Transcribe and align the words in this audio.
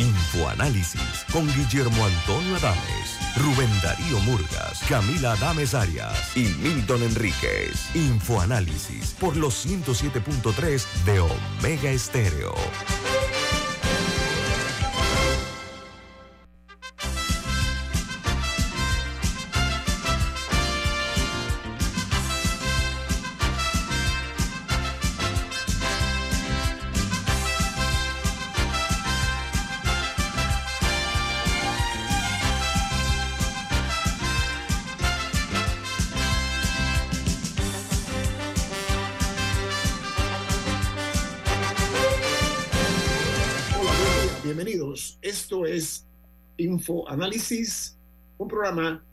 Infoanálisis 0.00 1.26
con 1.30 1.46
Guillermo 1.54 2.06
Antonio 2.06 2.56
Adames, 2.56 3.18
Rubén 3.36 3.70
Darío 3.82 4.18
Murgas, 4.20 4.80
Camila 4.88 5.32
Adames 5.32 5.74
Arias 5.74 6.34
y 6.34 6.44
Milton 6.62 7.02
Enríquez. 7.02 7.94
Infoanálisis 7.94 9.10
por 9.20 9.36
los 9.36 9.66
107.3 9.66 10.86
de 11.04 11.20
Omega 11.20 11.90
Estéreo. 11.90 12.54
Análisis, 47.10 47.96
un 48.38 48.46
programa 48.46 49.04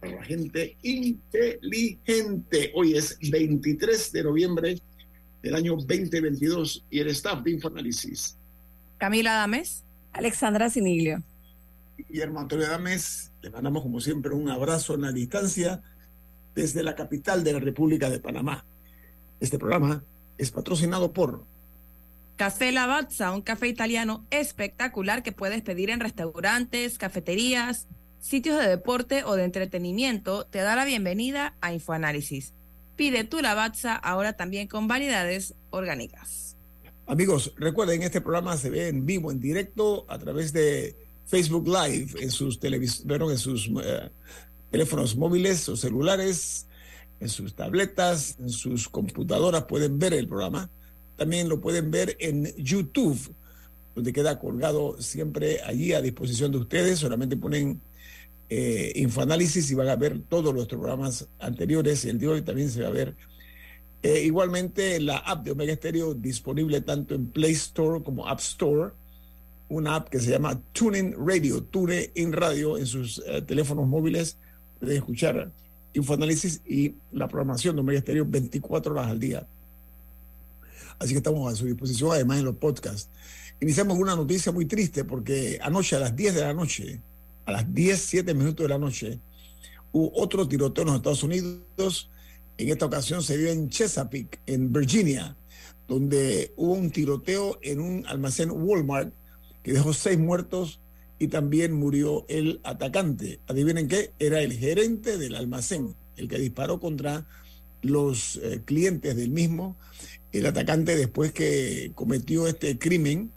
para 0.00 0.14
la 0.14 0.24
gente 0.24 0.78
inteligente. 0.80 2.72
Hoy 2.74 2.96
es 2.96 3.18
23 3.20 4.12
de 4.12 4.22
noviembre 4.22 4.78
del 5.42 5.54
año 5.54 5.76
2022 5.76 6.86
y 6.88 7.00
el 7.00 7.08
staff 7.08 7.42
de 7.44 7.50
Infoanálisis. 7.50 8.38
Camila 8.96 9.34
Dames. 9.34 9.84
Alexandra 10.14 10.70
Siniglio. 10.70 11.22
Y 12.08 12.22
Antonio 12.22 12.66
Dames, 12.66 13.30
le 13.42 13.50
mandamos 13.50 13.82
como 13.82 14.00
siempre 14.00 14.32
un 14.32 14.48
abrazo 14.48 14.94
en 14.94 15.02
la 15.02 15.12
distancia 15.12 15.82
desde 16.54 16.82
la 16.82 16.94
capital 16.94 17.44
de 17.44 17.52
la 17.52 17.60
República 17.60 18.08
de 18.08 18.20
Panamá. 18.20 18.64
Este 19.38 19.58
programa 19.58 20.02
es 20.38 20.50
patrocinado 20.50 21.12
por 21.12 21.44
Café 22.36 22.72
Lavazza, 22.72 23.30
un 23.30 23.42
café 23.42 23.68
italiano 23.68 24.26
espectacular 24.30 25.22
que 25.22 25.30
puedes 25.30 25.62
pedir 25.62 25.90
en 25.90 26.00
restaurantes, 26.00 26.98
cafeterías, 26.98 27.86
sitios 28.18 28.58
de 28.58 28.68
deporte 28.68 29.22
o 29.22 29.36
de 29.36 29.44
entretenimiento, 29.44 30.44
te 30.44 30.58
da 30.58 30.74
la 30.74 30.84
bienvenida 30.84 31.54
a 31.60 31.72
Infoanálisis. 31.72 32.52
Pide 32.96 33.22
tu 33.22 33.40
Lavazza 33.40 33.94
ahora 33.94 34.32
también 34.32 34.66
con 34.66 34.88
variedades 34.88 35.54
orgánicas. 35.70 36.56
Amigos, 37.06 37.52
recuerden, 37.56 38.02
este 38.02 38.20
programa 38.20 38.56
se 38.56 38.70
ve 38.70 38.88
en 38.88 39.06
vivo, 39.06 39.30
en 39.30 39.38
directo, 39.38 40.04
a 40.08 40.18
través 40.18 40.52
de 40.52 40.96
Facebook 41.26 41.68
Live, 41.68 42.20
en 42.20 42.32
sus, 42.32 42.58
en 42.60 43.38
sus 43.38 43.70
eh, 43.84 44.10
teléfonos 44.72 45.14
móviles 45.14 45.68
o 45.68 45.76
celulares, 45.76 46.66
en 47.20 47.28
sus 47.28 47.54
tabletas, 47.54 48.36
en 48.40 48.50
sus 48.50 48.88
computadoras, 48.88 49.64
pueden 49.64 50.00
ver 50.00 50.14
el 50.14 50.26
programa 50.26 50.68
también 51.16 51.48
lo 51.48 51.60
pueden 51.60 51.90
ver 51.90 52.16
en 52.20 52.54
YouTube, 52.56 53.34
donde 53.94 54.12
queda 54.12 54.38
colgado 54.38 55.00
siempre 55.00 55.60
allí 55.62 55.92
a 55.92 56.02
disposición 56.02 56.50
de 56.52 56.58
ustedes. 56.58 56.98
Solamente 56.98 57.36
ponen 57.36 57.80
eh, 58.48 58.92
Infoanálisis 58.96 59.70
y 59.70 59.74
van 59.74 59.88
a 59.88 59.96
ver 59.96 60.20
todos 60.28 60.52
nuestros 60.52 60.80
programas 60.80 61.28
anteriores 61.38 62.04
el 62.04 62.18
de 62.18 62.28
hoy 62.28 62.42
también 62.42 62.70
se 62.70 62.82
va 62.82 62.88
a 62.88 62.92
ver. 62.92 63.16
Eh, 64.02 64.22
igualmente 64.24 65.00
la 65.00 65.16
app 65.16 65.44
de 65.44 65.52
Omega 65.52 65.74
Stereo 65.74 66.12
disponible 66.12 66.82
tanto 66.82 67.14
en 67.14 67.28
Play 67.28 67.52
Store 67.52 68.02
como 68.02 68.28
App 68.28 68.40
Store, 68.40 68.92
una 69.68 69.96
app 69.96 70.08
que 70.10 70.20
se 70.20 70.30
llama 70.30 70.60
TuneIn 70.72 71.14
Radio, 71.16 71.62
TuneIn 71.62 72.32
Radio 72.32 72.76
en 72.76 72.86
sus 72.86 73.22
eh, 73.26 73.40
teléfonos 73.42 73.86
móviles. 73.86 74.36
Pueden 74.78 74.98
escuchar 74.98 75.50
Infoanálisis 75.94 76.60
y 76.66 76.94
la 77.12 77.28
programación 77.28 77.76
de 77.76 77.80
Omega 77.80 78.00
Stereo 78.00 78.26
24 78.26 78.92
horas 78.92 79.06
al 79.06 79.20
día. 79.20 79.46
Así 80.98 81.12
que 81.12 81.18
estamos 81.18 81.52
a 81.52 81.56
su 81.56 81.66
disposición, 81.66 82.12
además 82.12 82.38
en 82.38 82.44
los 82.46 82.56
podcasts. 82.56 83.10
Iniciamos 83.60 83.98
una 83.98 84.16
noticia 84.16 84.52
muy 84.52 84.66
triste 84.66 85.04
porque 85.04 85.58
anoche 85.62 85.96
a 85.96 86.00
las 86.00 86.14
10 86.14 86.34
de 86.34 86.40
la 86.40 86.54
noche, 86.54 87.00
a 87.46 87.52
las 87.52 87.72
10, 87.72 88.00
7 88.00 88.34
minutos 88.34 88.64
de 88.64 88.68
la 88.68 88.78
noche, 88.78 89.20
hubo 89.92 90.10
otro 90.14 90.46
tiroteo 90.46 90.82
en 90.82 90.88
los 90.88 90.96
Estados 90.96 91.22
Unidos. 91.22 92.10
En 92.56 92.68
esta 92.68 92.86
ocasión 92.86 93.22
se 93.22 93.38
dio 93.38 93.50
en 93.50 93.68
Chesapeake, 93.68 94.40
en 94.46 94.72
Virginia, 94.72 95.36
donde 95.88 96.52
hubo 96.56 96.74
un 96.74 96.90
tiroteo 96.90 97.58
en 97.62 97.80
un 97.80 98.06
almacén 98.06 98.50
Walmart 98.50 99.12
que 99.62 99.72
dejó 99.72 99.92
seis 99.92 100.18
muertos 100.18 100.80
y 101.18 101.28
también 101.28 101.72
murió 101.72 102.26
el 102.28 102.60
atacante. 102.64 103.40
Adivinen 103.46 103.88
qué, 103.88 104.12
era 104.18 104.42
el 104.42 104.52
gerente 104.52 105.16
del 105.16 105.34
almacén, 105.34 105.94
el 106.16 106.28
que 106.28 106.38
disparó 106.38 106.80
contra 106.80 107.26
los 107.82 108.36
eh, 108.42 108.62
clientes 108.64 109.16
del 109.16 109.30
mismo 109.30 109.76
el 110.34 110.46
atacante 110.46 110.96
después 110.96 111.32
que 111.32 111.92
cometió 111.94 112.48
este 112.48 112.76
crimen 112.76 113.30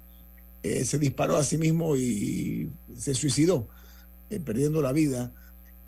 eh, 0.64 0.84
se 0.84 0.98
disparó 0.98 1.38
a 1.38 1.44
sí 1.44 1.58
mismo 1.58 1.96
y 1.96 2.70
se 2.98 3.14
suicidó, 3.14 3.68
eh, 4.32 4.40
perdiendo 4.40 4.82
la 4.82 4.92
vida. 4.94 5.32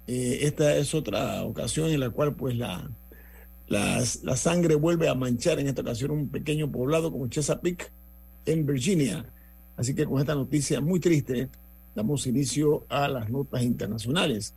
Eh, 0.05 0.39
esta 0.43 0.75
es 0.77 0.93
otra 0.93 1.43
ocasión 1.43 1.89
en 1.89 1.99
la 1.99 2.11
cual 2.11 2.35
pues 2.35 2.55
la, 2.55 2.89
la, 3.67 4.35
sangre 4.35 4.75
vuelve 4.75 5.09
a 5.09 5.15
manchar 5.15 5.59
en 5.59 5.67
esta 5.67 5.81
ocasión 5.81 6.11
un 6.11 6.29
pequeño 6.29 6.71
poblado 6.71 7.11
como 7.11 7.27
Chesapeake 7.27 7.91
en 8.45 8.65
Virginia. 8.67 9.25
Así 9.77 9.95
que 9.95 10.05
con 10.05 10.19
esta 10.19 10.35
noticia 10.35 10.79
muy 10.79 10.99
triste 10.99 11.49
damos 11.95 12.27
inicio 12.27 12.85
a 12.87 13.07
las 13.07 13.29
notas 13.29 13.63
internacionales. 13.63 14.53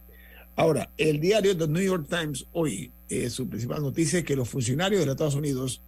Ahora, 0.54 0.90
el 0.98 1.18
diario 1.18 1.56
The 1.56 1.66
New 1.66 1.82
York 1.82 2.06
Times 2.10 2.46
hoy, 2.52 2.92
su 3.30 3.48
principal 3.48 3.80
noticia 3.80 4.18
es 4.18 4.24
que 4.24 4.36
los 4.36 4.50
funcionarios 4.50 5.00
de 5.00 5.06
los 5.06 5.14
Estados 5.14 5.34
Unidos 5.34 5.80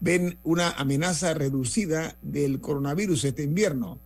ven 0.00 0.38
una 0.42 0.70
amenaza 0.70 1.34
reducida 1.34 2.16
del 2.22 2.60
coronavirus 2.60 3.24
este 3.24 3.42
invierno. 3.42 3.98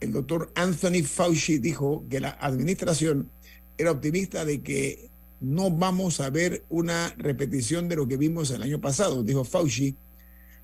El 0.00 0.12
doctor 0.12 0.50
Anthony 0.54 1.04
Fauci 1.04 1.58
dijo 1.58 2.04
que 2.10 2.20
la 2.20 2.30
administración 2.30 3.30
era 3.78 3.92
optimista 3.92 4.44
de 4.44 4.62
que 4.62 5.10
no 5.40 5.70
vamos 5.70 6.20
a 6.20 6.30
ver 6.30 6.64
una 6.68 7.14
repetición 7.18 7.88
de 7.88 7.96
lo 7.96 8.06
que 8.06 8.16
vimos 8.16 8.50
el 8.50 8.62
año 8.62 8.80
pasado, 8.80 9.22
dijo 9.22 9.44
Fauci, 9.44 9.96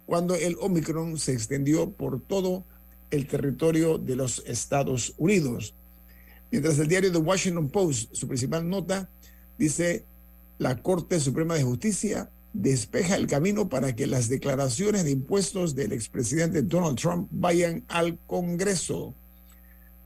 cuando 0.06 0.34
el 0.34 0.56
Omicron 0.60 1.18
se 1.18 1.32
extendió 1.32 1.90
por 1.90 2.20
todo 2.20 2.64
el 3.10 3.26
territorio 3.26 3.98
de 3.98 4.16
los 4.16 4.42
Estados 4.46 5.14
Unidos. 5.18 5.74
Mientras 6.50 6.78
el 6.78 6.88
diario 6.88 7.12
The 7.12 7.18
Washington 7.18 7.68
Post, 7.68 8.14
su 8.14 8.26
principal 8.26 8.68
nota, 8.68 9.10
dice, 9.58 10.04
la 10.58 10.82
Corte 10.82 11.20
Suprema 11.20 11.54
de 11.54 11.62
Justicia 11.62 12.30
despeja 12.52 13.16
el 13.16 13.26
camino 13.26 13.68
para 13.68 13.94
que 13.94 14.06
las 14.06 14.28
declaraciones 14.28 15.04
de 15.04 15.10
impuestos 15.10 15.74
del 15.74 15.92
expresidente 15.92 16.62
Donald 16.62 16.98
Trump 16.98 17.28
vayan 17.30 17.84
al 17.88 18.18
Congreso. 18.26 19.14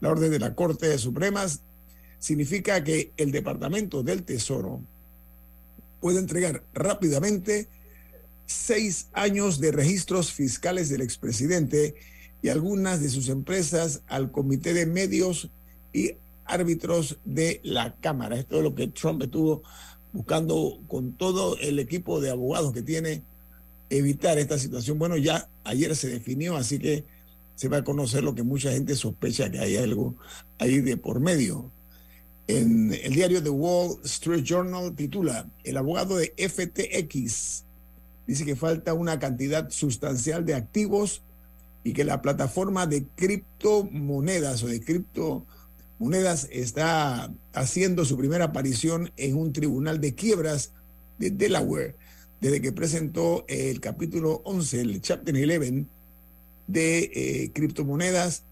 La 0.00 0.10
orden 0.10 0.30
de 0.30 0.38
la 0.38 0.54
Corte 0.54 0.96
Supremas 0.98 1.60
significa 2.18 2.82
que 2.84 3.12
el 3.16 3.32
Departamento 3.32 4.02
del 4.02 4.24
Tesoro 4.24 4.80
puede 6.00 6.18
entregar 6.18 6.64
rápidamente 6.74 7.68
seis 8.46 9.08
años 9.12 9.60
de 9.60 9.72
registros 9.72 10.32
fiscales 10.32 10.88
del 10.88 11.00
expresidente 11.00 11.94
y 12.42 12.48
algunas 12.48 13.00
de 13.00 13.08
sus 13.08 13.28
empresas 13.28 14.02
al 14.08 14.32
Comité 14.32 14.74
de 14.74 14.86
Medios 14.86 15.48
y 15.92 16.16
Árbitros 16.44 17.18
de 17.24 17.60
la 17.62 17.94
Cámara. 18.00 18.36
Esto 18.36 18.58
es 18.58 18.64
lo 18.64 18.74
que 18.74 18.88
Trump 18.88 19.22
estuvo 19.22 19.62
buscando 20.12 20.78
con 20.88 21.12
todo 21.12 21.56
el 21.58 21.78
equipo 21.78 22.20
de 22.20 22.30
abogados 22.30 22.72
que 22.72 22.82
tiene 22.82 23.22
evitar 23.90 24.38
esta 24.38 24.58
situación. 24.58 24.98
Bueno, 24.98 25.16
ya 25.16 25.48
ayer 25.64 25.94
se 25.96 26.08
definió, 26.08 26.56
así 26.56 26.78
que 26.78 27.04
se 27.54 27.68
va 27.68 27.78
a 27.78 27.84
conocer 27.84 28.24
lo 28.24 28.34
que 28.34 28.42
mucha 28.42 28.72
gente 28.72 28.96
sospecha 28.96 29.50
que 29.50 29.58
hay 29.58 29.76
algo 29.76 30.16
ahí 30.58 30.80
de 30.80 30.96
por 30.96 31.20
medio. 31.20 31.70
En 32.48 32.92
el 32.92 33.12
diario 33.12 33.42
The 33.42 33.50
Wall 33.50 33.98
Street 34.04 34.42
Journal 34.42 34.94
titula, 34.94 35.48
el 35.64 35.76
abogado 35.76 36.16
de 36.16 36.34
FTX 36.36 37.64
dice 38.26 38.44
que 38.44 38.56
falta 38.56 38.94
una 38.94 39.18
cantidad 39.18 39.70
sustancial 39.70 40.44
de 40.44 40.54
activos 40.54 41.22
y 41.84 41.92
que 41.92 42.04
la 42.04 42.22
plataforma 42.22 42.86
de 42.86 43.06
criptomonedas 43.14 44.62
o 44.62 44.66
de 44.66 44.80
cripto 44.80 45.46
Monedas 45.98 46.48
está 46.50 47.32
haciendo 47.52 48.04
su 48.04 48.16
primera 48.16 48.46
aparición 48.46 49.12
en 49.16 49.36
un 49.36 49.52
tribunal 49.52 50.00
de 50.00 50.14
quiebras 50.14 50.72
de 51.18 51.30
Delaware 51.30 51.96
desde 52.40 52.60
que 52.60 52.72
presentó 52.72 53.44
el 53.46 53.80
capítulo 53.80 54.42
11, 54.44 54.80
el 54.80 55.00
Chapter 55.00 55.34
11 55.34 55.86
de 56.66 56.98
eh, 57.14 57.50
criptomonedas 57.52 58.42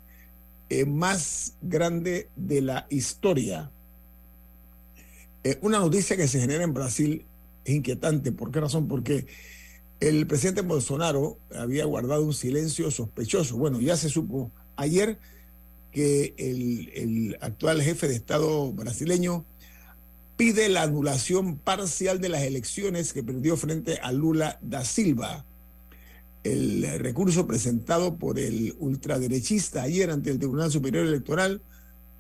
eh, 0.69 0.85
más 0.85 1.55
grande 1.61 2.29
de 2.37 2.61
la 2.61 2.87
historia. 2.89 3.73
Eh, 5.43 5.59
una 5.63 5.81
noticia 5.81 6.17
que 6.17 6.29
se 6.29 6.41
genera 6.41 6.63
en 6.63 6.73
Brasil 6.73 7.27
es 7.65 7.75
inquietante. 7.75 8.31
¿Por 8.31 8.53
qué 8.53 8.61
razón? 8.61 8.87
Porque 8.87 9.27
el 9.99 10.27
presidente 10.29 10.61
Bolsonaro 10.61 11.39
había 11.53 11.85
guardado 11.85 12.23
un 12.25 12.35
silencio 12.35 12.93
sospechoso. 12.93 13.57
Bueno, 13.57 13.81
ya 13.81 13.97
se 13.97 14.09
supo 14.09 14.53
ayer 14.77 15.19
que 15.93 16.35
el, 16.37 16.91
el 16.95 17.39
actual 17.41 17.83
jefe 17.83 18.09
de 18.09 18.15
Estado 18.15 18.73
brasileño 18.73 19.45
pide 20.37 20.71
la 20.71 20.83
anulación 20.85 21.59
parcial 21.59 22.21
de 22.21 22.31
las 22.31 22.43
elecciones 22.43 23.13
que 23.13 23.23
perdió 23.23 23.57
frente 23.57 23.99
a 24.03 24.11
Lula 24.11 24.59
da 24.63 24.85
Silva. 24.85 25.45
El 26.45 26.87
recurso 26.99 27.47
presentado 27.47 28.17
por 28.17 28.39
el 28.39 28.75
ultraderechista 28.79 29.83
ayer 29.83 30.11
ante 30.11 30.31
el 30.31 30.39
Tribunal 30.39 30.71
Superior 30.71 31.07
Electoral 31.07 31.61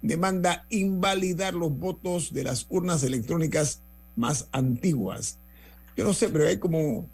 demanda 0.03 0.67
invalidar 0.69 1.55
los 1.55 1.73
votos 1.73 2.35
de 2.35 2.45
las 2.45 2.67
urnas 2.69 3.03
electrónicas 3.05 3.81
más 4.17 4.49
antiguas. 4.53 5.39
Yo 5.97 6.05
no 6.05 6.13
sé, 6.13 6.29
pero 6.29 6.47
hay 6.47 6.59
como, 6.59 7.09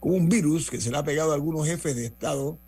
como 0.00 0.16
un 0.16 0.28
virus 0.28 0.70
que 0.70 0.80
se 0.80 0.90
le 0.90 0.96
ha 0.96 1.04
pegado 1.04 1.30
a 1.30 1.34
algunos 1.34 1.66
jefes 1.66 1.94
de 1.94 2.06
Estado 2.06 2.58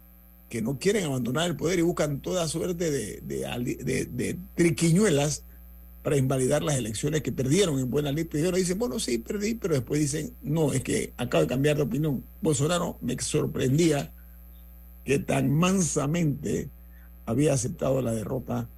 que 0.51 0.61
no 0.61 0.79
quieren 0.79 1.05
abandonar 1.05 1.49
el 1.49 1.57
poder 1.57 1.79
y 1.79 1.83
buscan 1.83 2.21
toda 2.21 2.49
suerte 2.49 2.91
de, 2.91 3.21
de, 3.23 4.39
triquiñuelas 4.57 5.45
para 6.03 6.17
invalidar 6.17 6.63
las 6.65 6.77
elecciones 6.77 7.23
que 7.23 7.31
perdieron 7.31 7.79
en 7.79 7.89
Buena 7.89 8.11
Lista. 8.11 8.33
Primero 8.33 8.57
dicen, 8.57 8.77
bueno, 8.77 8.99
sí, 8.99 9.19
perdí, 9.19 9.55
pero 9.55 9.75
después 9.75 10.01
dicen, 10.01 10.35
no, 10.43 10.73
es 10.73 10.83
que 10.83 11.13
acabo 11.17 11.43
de 11.43 11.49
cambiar 11.49 11.77
de 11.77 11.83
opinión. 11.83 12.25
Bolsonaro 12.43 12.99
me 13.01 13.17
sorprendía 13.21 14.13
que 15.05 15.21
tan 15.21 15.55
mansamente 15.55 16.69
había 17.27 17.53
aceptado 17.53 18.03
la 18.03 18.13
derrota 18.13 18.69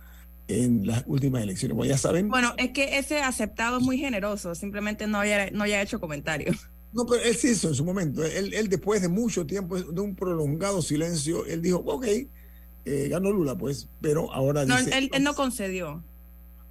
en 0.49 0.87
las 0.87 1.05
últimas 1.07 1.43
elecciones. 1.43 1.75
Bueno, 1.75 1.91
ya 1.91 1.97
saben. 1.97 2.29
Bueno, 2.29 2.53
es 2.59 2.73
que 2.73 2.99
ese 2.99 3.23
aceptado 3.23 3.79
es 3.79 3.83
muy 3.83 3.97
generoso, 3.97 4.55
simplemente 4.55 5.07
no 5.07 5.21
había, 5.21 5.51
no 5.53 5.63
había 5.63 5.81
hecho 5.81 6.01
comentarios. 6.01 6.69
No, 6.93 7.07
pero 7.07 7.23
él 7.23 7.35
sí 7.37 7.49
hizo 7.49 7.69
en 7.69 7.75
su 7.75 7.85
momento. 7.85 8.25
Él, 8.25 8.53
él 8.53 8.69
después 8.69 9.01
de 9.01 9.09
mucho 9.09 9.47
tiempo, 9.47 9.81
de 9.81 10.01
un 10.01 10.15
prolongado 10.15 10.83
silencio, 10.83 11.47
él 11.47 11.63
dijo, 11.63 11.79
ok, 11.79 12.07
eh, 12.85 13.09
ganó 13.09 13.31
Lula, 13.31 13.57
pues, 13.57 13.89
pero 14.01 14.33
ahora 14.33 14.65
no, 14.65 14.77
él, 14.77 15.11
él, 15.13 15.23
no 15.23 15.35
concedió. 15.35 16.03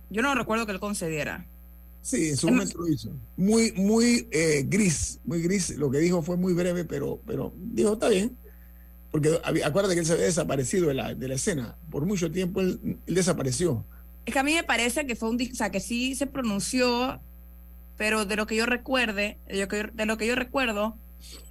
Yo 0.09 0.21
no 0.21 0.35
recuerdo 0.35 0.65
que 0.65 0.73
él 0.73 0.79
concediera. 0.79 1.47
Sí, 2.01 2.29
en 2.29 2.37
su 2.37 2.49
momento 2.49 2.79
lo 2.79 2.87
hizo. 2.87 3.11
Muy, 3.37 3.71
muy 3.73 4.27
eh, 4.31 4.65
gris, 4.67 5.19
muy 5.23 5.41
gris. 5.41 5.77
Lo 5.77 5.89
que 5.89 5.99
dijo 5.99 6.21
fue 6.21 6.35
muy 6.35 6.53
breve, 6.53 6.83
pero, 6.83 7.21
pero 7.25 7.53
dijo, 7.55 7.93
está 7.93 8.09
bien. 8.09 8.35
Porque 9.11 9.39
acuérdate 9.63 9.93
que 9.93 10.01
él 10.01 10.05
se 10.05 10.13
había 10.13 10.25
desaparecido 10.25 10.87
de 10.87 10.95
la, 10.95 11.13
de 11.13 11.27
la 11.27 11.35
escena. 11.35 11.77
Por 11.89 12.05
mucho 12.05 12.31
tiempo 12.31 12.61
él, 12.61 12.97
desapareció. 13.05 13.85
Es 14.25 14.33
que 14.33 14.39
a 14.39 14.43
mí 14.43 14.53
me 14.53 14.63
parece 14.63 15.05
que 15.05 15.15
fue 15.15 15.29
un... 15.29 15.35
O 15.41 15.55
sea, 15.55 15.69
que 15.69 15.79
sí 15.79 16.15
se 16.15 16.27
pronunció, 16.27 17.21
pero 18.01 18.25
de 18.25 18.35
lo 18.35 18.47
que 18.47 18.55
yo 18.55 18.65
recuerde, 18.65 19.37
de 19.47 20.05
lo 20.07 20.17
que 20.17 20.25
yo, 20.25 20.33
recuerdo, 20.33 20.97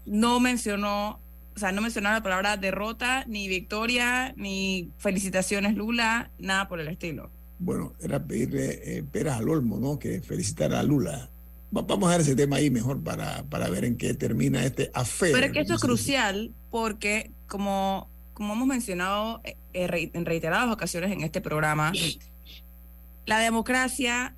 no 0.05 0.41
mencionó, 0.41 1.21
o 1.55 1.59
sea, 1.61 1.71
no 1.71 1.81
mencionó 1.81 2.11
la 2.11 2.25
palabra 2.25 2.57
derrota, 2.57 3.25
ni 3.29 3.47
victoria, 3.47 4.35
ni 4.37 4.91
felicitaciones 4.99 5.77
Lula, 5.77 6.33
nada 6.41 6.67
por 6.67 6.81
el 6.81 6.89
estilo. 6.89 7.31
Bueno, 7.61 7.93
era 8.01 8.25
pedirle 8.25 8.99
eh, 8.99 9.05
peras 9.05 9.39
al 9.39 9.49
olmo, 9.49 9.79
¿no? 9.79 10.01
Que 10.01 10.23
felicitara 10.23 10.81
a 10.81 10.83
Lula. 10.83 11.31
Vamos 11.71 12.09
a 12.09 12.17
ver 12.17 12.23
ese 12.23 12.35
tema 12.35 12.57
ahí 12.57 12.69
mejor 12.69 13.01
para, 13.01 13.45
para 13.45 13.71
ver 13.71 13.85
en 13.85 13.97
qué 13.97 14.15
termina 14.15 14.65
este 14.65 14.91
afer. 14.93 15.31
Pero 15.31 15.47
es 15.47 15.53
que 15.53 15.61
esto 15.61 15.75
es 15.75 15.81
crucial 15.81 16.51
porque, 16.69 17.31
como, 17.47 18.11
como 18.35 18.55
hemos 18.55 18.67
mencionado 18.67 19.41
eh, 19.45 19.55
eh, 19.73 20.11
en 20.15 20.27
reiteradas 20.27 20.73
ocasiones 20.73 21.13
en 21.13 21.21
este 21.21 21.41
programa, 21.41 21.93
la 23.25 23.39
democracia, 23.39 24.35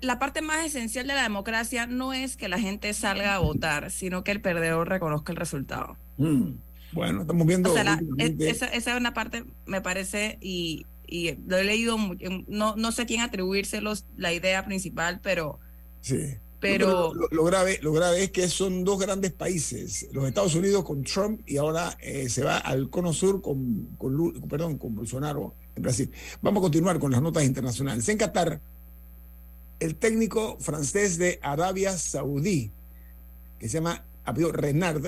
la 0.00 0.18
parte 0.18 0.42
más 0.42 0.64
esencial 0.64 1.06
de 1.06 1.14
la 1.14 1.22
democracia 1.22 1.86
no 1.86 2.12
es 2.12 2.36
que 2.36 2.48
la 2.48 2.58
gente 2.58 2.92
salga 2.94 3.34
a 3.34 3.38
votar, 3.38 3.90
sino 3.90 4.24
que 4.24 4.30
el 4.30 4.40
perdedor 4.40 4.88
reconozca 4.88 5.32
el 5.32 5.36
resultado. 5.36 5.96
Mm, 6.16 6.52
bueno, 6.92 7.22
estamos 7.22 7.46
viendo. 7.46 7.74
esa, 7.76 8.66
esa, 8.66 8.92
es 8.92 8.96
una 8.96 9.14
parte, 9.14 9.44
me 9.66 9.80
parece, 9.80 10.38
y, 10.40 10.86
y 11.06 11.34
lo 11.46 11.56
he 11.56 11.64
leído, 11.64 11.96
no, 12.46 12.76
no 12.76 12.92
sé 12.92 13.06
quién 13.06 13.20
atribuírselos 13.20 14.04
la 14.16 14.32
idea 14.32 14.64
principal, 14.64 15.20
pero. 15.22 15.58
Sí. 16.00 16.36
Pero, 16.60 17.12
lo, 17.30 17.44
grave, 17.44 17.78
lo 17.82 17.92
grave 17.92 18.24
es 18.24 18.30
que 18.32 18.48
son 18.48 18.82
dos 18.82 18.98
grandes 18.98 19.32
países, 19.32 20.08
los 20.12 20.26
Estados 20.26 20.56
Unidos 20.56 20.84
con 20.84 21.04
Trump 21.04 21.40
y 21.46 21.56
ahora 21.56 21.96
eh, 22.00 22.28
se 22.28 22.42
va 22.42 22.58
al 22.58 22.90
cono 22.90 23.12
sur 23.12 23.40
con, 23.40 23.90
con, 23.96 24.32
perdón, 24.48 24.76
con 24.76 24.92
Bolsonaro 24.96 25.54
en 25.76 25.82
Brasil. 25.82 26.10
Vamos 26.42 26.60
a 26.60 26.62
continuar 26.62 26.98
con 26.98 27.12
las 27.12 27.22
notas 27.22 27.44
internacionales. 27.44 28.08
En 28.08 28.18
Qatar, 28.18 28.60
el 29.80 29.96
técnico 29.96 30.56
francés 30.60 31.18
de 31.18 31.38
Arabia 31.42 31.96
Saudí, 31.96 32.72
que 33.58 33.68
se 33.68 33.74
llama 33.74 34.04
apellido 34.24 34.52
Renard, 34.52 35.06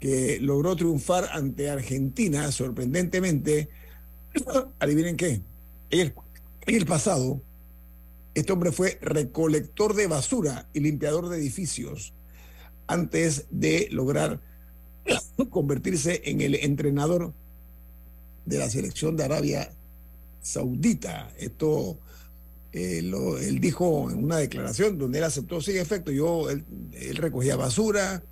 que 0.00 0.38
logró 0.40 0.76
triunfar 0.76 1.28
ante 1.32 1.70
Argentina 1.70 2.50
sorprendentemente, 2.52 3.68
adivinen 4.78 5.16
qué, 5.16 5.42
en 5.90 6.12
el 6.66 6.86
pasado 6.86 7.40
este 8.34 8.52
hombre 8.52 8.70
fue 8.70 8.98
recolector 9.00 9.94
de 9.94 10.06
basura 10.06 10.68
y 10.72 10.80
limpiador 10.80 11.28
de 11.28 11.38
edificios 11.38 12.12
antes 12.86 13.46
de 13.50 13.88
lograr 13.90 14.40
convertirse 15.50 16.22
en 16.24 16.40
el 16.40 16.54
entrenador 16.54 17.34
de 18.44 18.58
la 18.58 18.70
selección 18.70 19.16
de 19.16 19.24
Arabia 19.24 19.72
Saudita. 20.40 21.32
Esto 21.36 21.98
eh, 22.78 22.98
él 22.98 23.60
dijo 23.60 24.08
en 24.08 24.22
una 24.22 24.36
declaración 24.36 24.98
donde 24.98 25.18
él 25.18 25.24
aceptó, 25.24 25.60
sí, 25.60 25.76
efecto, 25.76 26.12
yo, 26.12 26.48
él, 26.48 26.64
recogía 27.16 27.56
basura, 27.56 28.22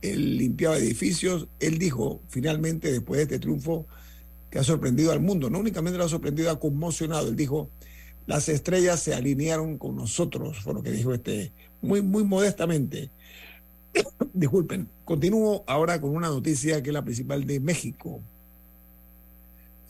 él 0.00 0.38
limpiaba 0.38 0.78
edificios, 0.78 1.48
él 1.60 1.78
dijo 1.78 2.22
finalmente 2.28 2.90
después 2.90 3.18
de 3.18 3.22
este 3.24 3.38
triunfo 3.38 3.86
que 4.50 4.58
ha 4.58 4.64
sorprendido 4.64 5.12
al 5.12 5.20
mundo, 5.20 5.50
no 5.50 5.58
únicamente 5.58 5.98
lo 5.98 6.04
ha 6.04 6.08
sorprendido, 6.08 6.50
ha 6.50 6.58
conmocionado, 6.58 7.28
él 7.28 7.36
dijo, 7.36 7.68
las 8.26 8.48
estrellas 8.48 9.00
se 9.00 9.14
alinearon 9.14 9.76
con 9.76 9.96
nosotros, 9.96 10.60
fue 10.60 10.72
lo 10.72 10.82
que 10.82 10.92
dijo 10.92 11.12
este, 11.12 11.52
muy, 11.82 12.00
muy 12.00 12.24
modestamente. 12.24 13.10
Disculpen, 14.32 14.88
continúo 15.04 15.62
ahora 15.66 16.00
con 16.00 16.16
una 16.16 16.28
noticia 16.28 16.82
que 16.82 16.88
es 16.88 16.94
la 16.94 17.04
principal 17.04 17.46
de 17.46 17.60
México. 17.60 18.22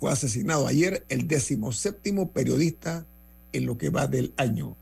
Fue 0.01 0.11
asesinado 0.11 0.67
ayer 0.67 1.05
el 1.09 1.29
decimoséptimo 1.29 2.33
periodista 2.33 3.07
en 3.53 3.67
lo 3.67 3.79
que 3.79 3.91
va 3.91 4.07
del 4.07 4.33
año. 4.37 4.77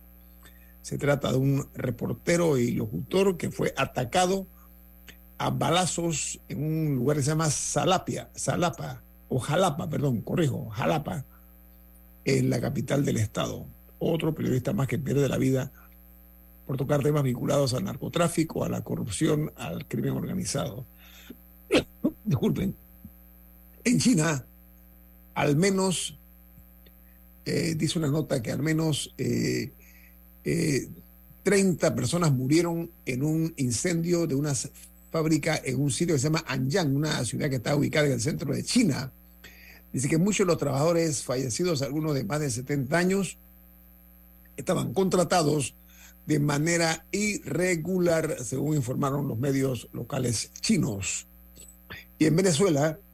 Se 0.82 0.98
trata 0.98 1.32
de 1.32 1.38
un 1.38 1.68
reportero 1.74 2.56
y 2.56 2.72
locutor 2.72 3.36
que 3.36 3.50
fue 3.50 3.74
atacado 3.76 4.46
a 5.38 5.50
balazos 5.50 6.40
en 6.48 6.62
un 6.62 6.96
lugar 6.96 7.16
que 7.16 7.22
se 7.22 7.30
llama 7.30 7.50
Salapia, 7.50 8.30
Salapa, 8.34 9.02
o 9.28 9.38
Jalapa, 9.38 9.88
perdón, 9.88 10.22
corrijo, 10.22 10.68
Jalapa, 10.70 11.24
en 12.24 12.50
la 12.50 12.60
capital 12.60 13.04
del 13.04 13.18
estado. 13.18 13.66
Otro 13.98 14.34
periodista 14.34 14.72
más 14.72 14.88
que 14.88 14.98
pierde 14.98 15.28
la 15.28 15.38
vida 15.38 15.70
por 16.66 16.76
tocar 16.76 17.02
temas 17.02 17.22
vinculados 17.22 17.72
al 17.74 17.84
narcotráfico, 17.84 18.64
a 18.64 18.68
la 18.68 18.82
corrupción, 18.82 19.52
al 19.56 19.86
crimen 19.86 20.12
organizado. 20.12 20.84
Disculpen. 22.24 22.74
En 23.84 23.98
China, 23.98 24.44
al 25.34 25.56
menos, 25.56 26.17
eh, 27.48 27.74
dice 27.74 27.98
una 27.98 28.08
nota 28.08 28.42
que 28.42 28.52
al 28.52 28.62
menos 28.62 29.14
30 29.16 29.26
eh, 30.44 30.90
eh, 31.44 31.90
personas 31.96 32.30
murieron 32.30 32.90
en 33.06 33.22
un 33.22 33.54
incendio 33.56 34.26
de 34.26 34.34
una 34.34 34.52
fábrica 35.10 35.58
en 35.64 35.80
un 35.80 35.90
sitio 35.90 36.14
que 36.14 36.18
se 36.18 36.26
llama 36.26 36.44
Anyang, 36.46 36.94
una 36.94 37.24
ciudad 37.24 37.48
que 37.48 37.56
está 37.56 37.74
ubicada 37.74 38.06
en 38.06 38.12
el 38.12 38.20
centro 38.20 38.52
de 38.54 38.62
China. 38.62 39.10
Dice 39.94 40.08
que 40.08 40.18
muchos 40.18 40.46
de 40.46 40.52
los 40.52 40.58
trabajadores 40.58 41.22
fallecidos, 41.24 41.80
algunos 41.80 42.14
de 42.14 42.24
más 42.24 42.40
de 42.40 42.50
70 42.50 42.98
años, 42.98 43.38
estaban 44.58 44.92
contratados 44.92 45.74
de 46.26 46.40
manera 46.40 47.06
irregular, 47.12 48.44
según 48.44 48.76
informaron 48.76 49.26
los 49.26 49.38
medios 49.38 49.88
locales 49.94 50.50
chinos. 50.60 51.26
Y 52.18 52.26
en 52.26 52.36
Venezuela, 52.36 52.98
en 52.98 53.07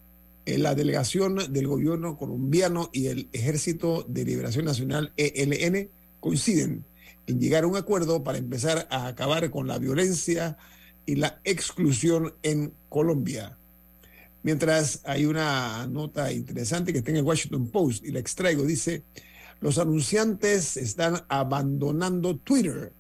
la 0.47 0.75
delegación 0.75 1.53
del 1.53 1.67
gobierno 1.67 2.17
colombiano 2.17 2.91
y 2.93 3.07
el 3.07 3.29
Ejército 3.33 4.05
de 4.09 4.25
Liberación 4.25 4.65
Nacional, 4.65 5.13
ELN, 5.17 5.91
coinciden 6.21 6.85
en 7.27 7.41
llegar 7.41 7.65
a 7.65 7.67
un 7.67 7.77
acuerdo 7.77 8.23
para 8.23 8.39
empezar 8.39 8.87
a 8.91 9.07
acabar 9.07 9.51
con 9.51 9.67
la 9.67 9.79
violencia 9.79 10.59
y 11.07 11.17
la 11.17 11.41
exclusión 11.45 12.35
en 12.43 12.75
Colombia. 12.89 13.57
Mientras 14.43 15.01
hay 15.05 15.25
una 15.25 15.87
nota 15.87 16.31
interesante 16.33 16.93
que 16.93 16.99
está 16.99 17.11
en 17.11 17.19
el 17.19 17.23
Washington 17.25 17.69
Post 17.69 18.05
y 18.05 18.13
la 18.13 18.21
extraigo, 18.21 18.65
dice, 18.65 19.03
los 19.61 19.79
anunciantes 19.79 20.77
están 20.77 21.25
abandonando 21.29 22.37
Twitter 22.37 22.93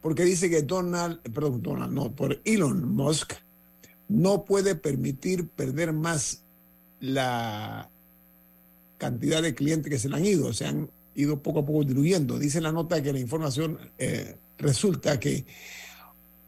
porque 0.00 0.24
dice 0.24 0.50
que 0.50 0.62
Donald, 0.62 1.20
perdón, 1.32 1.62
Donald, 1.62 1.92
no, 1.92 2.14
por 2.14 2.40
Elon 2.44 2.92
Musk 2.92 3.34
no 4.08 4.44
puede 4.44 4.74
permitir 4.74 5.48
perder 5.48 5.92
más 5.92 6.44
la 7.02 7.90
cantidad 8.96 9.42
de 9.42 9.54
clientes 9.54 9.90
que 9.90 9.98
se 9.98 10.08
le 10.08 10.16
han 10.16 10.24
ido, 10.24 10.52
se 10.52 10.66
han 10.66 10.88
ido 11.16 11.42
poco 11.42 11.58
a 11.58 11.66
poco 11.66 11.84
diluyendo. 11.84 12.38
Dice 12.38 12.60
la 12.60 12.72
nota 12.72 13.02
que 13.02 13.12
la 13.12 13.18
información 13.18 13.78
eh, 13.98 14.36
resulta 14.58 15.18
que 15.18 15.44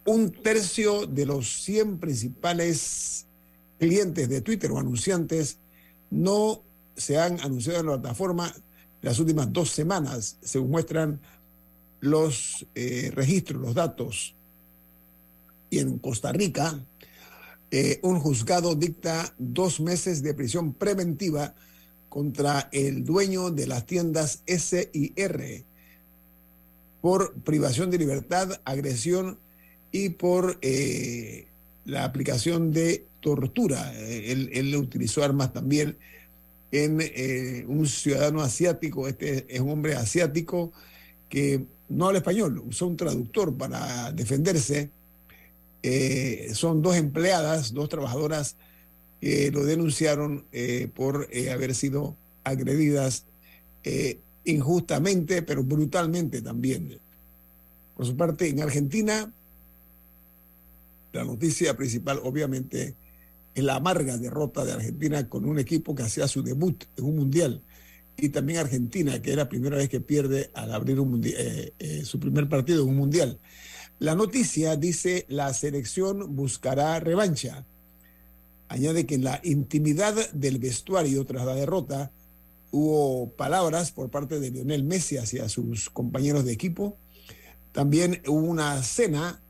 un 0.07 0.31
tercio 0.31 1.07
de 1.07 1.27
los 1.27 1.65
100 1.65 1.99
principales 1.99 3.27
clientes 3.79 4.29
de 4.29 4.41
Twitter 4.41 4.71
o 4.71 4.79
anunciantes 4.79 5.59
no 6.11 6.63
se 6.97 7.19
han 7.19 7.41
anunciado 7.41 7.81
en 7.81 7.87
la 7.87 8.01
plataforma 8.01 8.55
las 9.03 9.19
últimas 9.19 9.53
dos 9.53 9.71
semanas, 9.71 10.37
según 10.41 10.71
muestran 10.71 11.21
los 12.01 12.65
eh, 12.77 13.11
registros, 13.13 13.61
los 13.61 13.75
datos. 13.75 14.37
Y 15.69 15.81
en 15.81 15.99
Costa 15.99 16.31
Rica, 16.31 16.79
eh, 17.77 17.99
un 18.03 18.21
juzgado 18.21 18.77
dicta 18.77 19.35
dos 19.37 19.81
meses 19.81 20.23
de 20.23 20.33
prisión 20.33 20.75
preventiva 20.75 21.57
contra 22.09 22.69
el 22.71 23.05
dueño 23.05 23.51
de 23.51 23.67
las 23.67 23.85
tiendas 23.85 24.45
SIR 24.47 25.65
por 27.01 27.35
privación 27.41 27.91
de 27.91 27.99
libertad, 27.99 28.61
agresión 28.65 29.41
y 29.91 30.11
por 30.11 30.57
eh, 30.63 31.49
la 31.85 32.05
aplicación 32.05 32.71
de 32.71 33.09
tortura. 33.19 33.93
Él, 33.99 34.51
él 34.53 34.77
utilizó 34.77 35.25
armas 35.25 35.53
también 35.53 35.97
en 36.71 37.01
eh, 37.01 37.65
un 37.67 37.89
ciudadano 37.89 38.41
asiático, 38.41 39.09
este 39.09 39.53
es 39.53 39.61
un 39.61 39.71
hombre 39.71 39.97
asiático 39.97 40.71
que 41.29 41.67
no 41.89 42.07
habla 42.07 42.19
español, 42.19 42.63
usó 42.69 42.87
un 42.87 42.97
traductor 42.97 43.53
para 43.57 44.13
defenderse. 44.13 44.91
Eh, 45.87 46.53
son 46.55 46.81
dos 46.81 46.97
empleadas, 46.97 47.75
dos 47.75 47.91
trabajadoras 47.91 48.57
que 49.21 49.51
lo 49.51 49.65
denunciaron 49.65 50.47
eh, 50.51 50.89
por 50.95 51.29
haber 51.53 51.75
sido 51.75 52.17
agredidas 52.43 53.27
injustamente, 54.45 55.43
pero 55.43 55.63
brutalmente 55.63 56.41
también. 56.41 56.99
Por 57.95 58.07
su 58.07 58.17
parte, 58.17 58.49
en 58.49 58.63
Argentina, 58.63 59.31
la 61.13 61.25
noticia 61.25 61.77
principal 61.77 62.19
obviamente 62.25 62.95
en 63.55 63.67
la 63.67 63.77
amarga 63.77 64.17
derrota 64.17 64.65
de 64.65 64.73
Argentina 64.73 65.29
con 65.29 65.45
un 65.45 65.59
equipo 65.59 65.95
que 65.95 66.03
hacía 66.03 66.27
su 66.29 66.43
debut 66.43 66.85
en 66.97 67.05
un 67.05 67.17
mundial. 67.17 67.63
Y 68.17 68.29
también 68.29 68.59
Argentina, 68.59 69.21
que 69.21 69.31
es 69.31 69.37
la 69.37 69.49
primera 69.49 69.77
vez 69.77 69.89
que 69.89 70.01
pierde 70.01 70.51
al 70.55 70.73
abrir 70.73 71.01
un 71.01 71.21
eh, 71.25 71.73
eh, 71.79 72.05
su 72.05 72.19
primer 72.21 72.49
partido 72.49 72.83
en 72.83 72.91
un 72.91 72.97
mundial. 72.97 73.39
La 73.99 74.15
noticia 74.15 74.77
dice 74.77 75.25
la 75.29 75.53
selección 75.55 76.35
buscará 76.37 77.01
revancha. 77.01 77.65
Añade 78.69 79.07
que 79.07 79.15
en 79.15 79.25
la 79.25 79.41
intimidad 79.45 80.15
del 80.33 80.59
vestuario 80.59 81.25
tras 81.25 81.47
la 81.47 81.55
derrota 81.55 82.11
hubo 82.71 83.31
palabras 83.31 83.93
por 83.93 84.11
parte 84.11 84.41
de 84.41 84.51
Lionel 84.51 84.85
Messi 84.85 85.17
hacia 85.17 85.49
sus 85.49 85.91
compañeros 85.91 86.45
de 86.45 86.53
equipo. 86.53 86.97
También 87.73 88.21
hubo 88.27 88.41
una 88.41 88.83
cena 88.83 89.41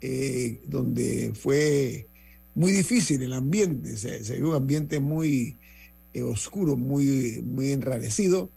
eh, 0.00 0.60
donde 0.66 1.32
fue 1.34 2.08
muy 2.54 2.72
difícil 2.72 3.22
el 3.22 3.32
ambiente, 3.32 3.96
se, 3.96 4.24
se 4.24 4.36
vio 4.36 4.50
un 4.50 4.56
ambiente 4.56 5.00
muy 5.00 5.56
eh, 6.14 6.22
oscuro, 6.22 6.76
muy, 6.76 7.40
muy 7.42 7.72
enrarecido, 7.72 8.50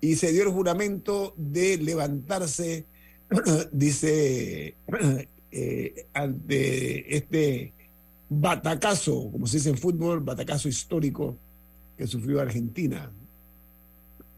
y 0.00 0.16
se 0.16 0.32
dio 0.32 0.42
el 0.42 0.48
juramento 0.48 1.34
de 1.36 1.76
levantarse, 1.78 2.86
dice, 3.72 4.76
eh, 5.50 6.06
ante 6.12 7.16
este 7.16 7.72
batacazo, 8.28 9.30
como 9.30 9.46
se 9.46 9.58
dice 9.58 9.70
en 9.70 9.78
fútbol, 9.78 10.20
batacazo 10.20 10.68
histórico 10.68 11.36
que 11.96 12.06
sufrió 12.06 12.40
Argentina. 12.40 13.10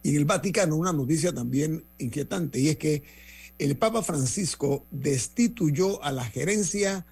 Y 0.02 0.10
en 0.10 0.16
el 0.16 0.24
Vaticano 0.24 0.76
una 0.76 0.92
noticia 0.92 1.32
también 1.32 1.84
inquietante, 1.98 2.60
y 2.60 2.68
es 2.68 2.76
que 2.76 3.02
el 3.58 3.76
Papa 3.76 4.02
Francisco 4.02 4.86
destituyó 4.90 6.02
a 6.04 6.12
la 6.12 6.24
gerencia 6.24 7.04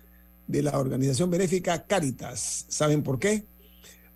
de 0.47 0.63
la 0.63 0.79
organización 0.79 1.31
benéfica 1.31 1.87
Caritas. 1.87 2.67
¿Saben 2.69 3.03
por 3.03 3.19
qué? 3.19 3.45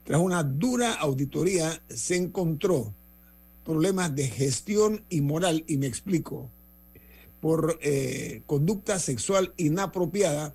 Tras 0.05 0.21
una 0.21 0.45
dura 0.45 0.95
auditoría 0.95 1.83
se 1.89 2.17
encontró 2.17 2.95
problemas 3.65 4.15
de 4.15 4.29
gestión 4.29 5.05
y 5.09 5.21
moral, 5.21 5.65
y 5.67 5.77
me 5.77 5.87
explico, 5.87 6.51
por 7.41 7.79
eh, 7.83 8.43
conducta 8.47 8.99
sexual 8.99 9.55
inapropiada 9.57 10.55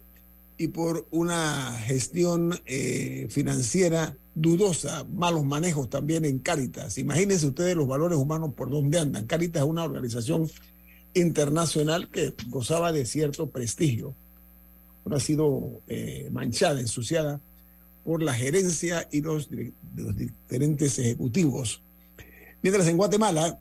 y 0.57 0.69
por 0.69 1.07
una 1.11 1.73
gestión 1.85 2.59
eh, 2.65 3.27
financiera 3.29 4.17
dudosa, 4.35 5.05
malos 5.05 5.43
manejos 5.45 5.89
también 5.89 6.25
en 6.25 6.39
Caritas. 6.39 6.97
Imagínense 6.97 7.47
ustedes 7.47 7.75
los 7.75 7.87
valores 7.87 8.17
humanos 8.17 8.53
por 8.55 8.69
dónde 8.69 8.99
andan. 8.99 9.25
Caritas 9.25 9.63
es 9.63 9.69
una 9.69 9.83
organización 9.83 10.49
internacional 11.13 12.09
que 12.09 12.33
gozaba 12.49 12.91
de 12.91 13.05
cierto 13.05 13.49
prestigio 13.49 14.15
ha 15.13 15.19
sido 15.19 15.81
eh, 15.87 16.29
manchada, 16.31 16.79
ensuciada 16.79 17.39
por 18.03 18.23
la 18.23 18.33
gerencia 18.33 19.07
y 19.11 19.21
los, 19.21 19.49
los 19.95 20.15
diferentes 20.15 20.97
ejecutivos. 20.99 21.81
Mientras 22.61 22.87
en 22.87 22.97
Guatemala, 22.97 23.59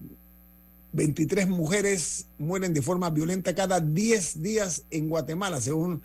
23 0.94 1.48
mujeres 1.48 2.28
mueren 2.38 2.72
de 2.72 2.80
forma 2.80 3.10
violenta 3.10 3.54
cada 3.54 3.80
10 3.80 4.42
días 4.42 4.84
en 4.90 5.08
Guatemala, 5.08 5.60
según 5.60 6.02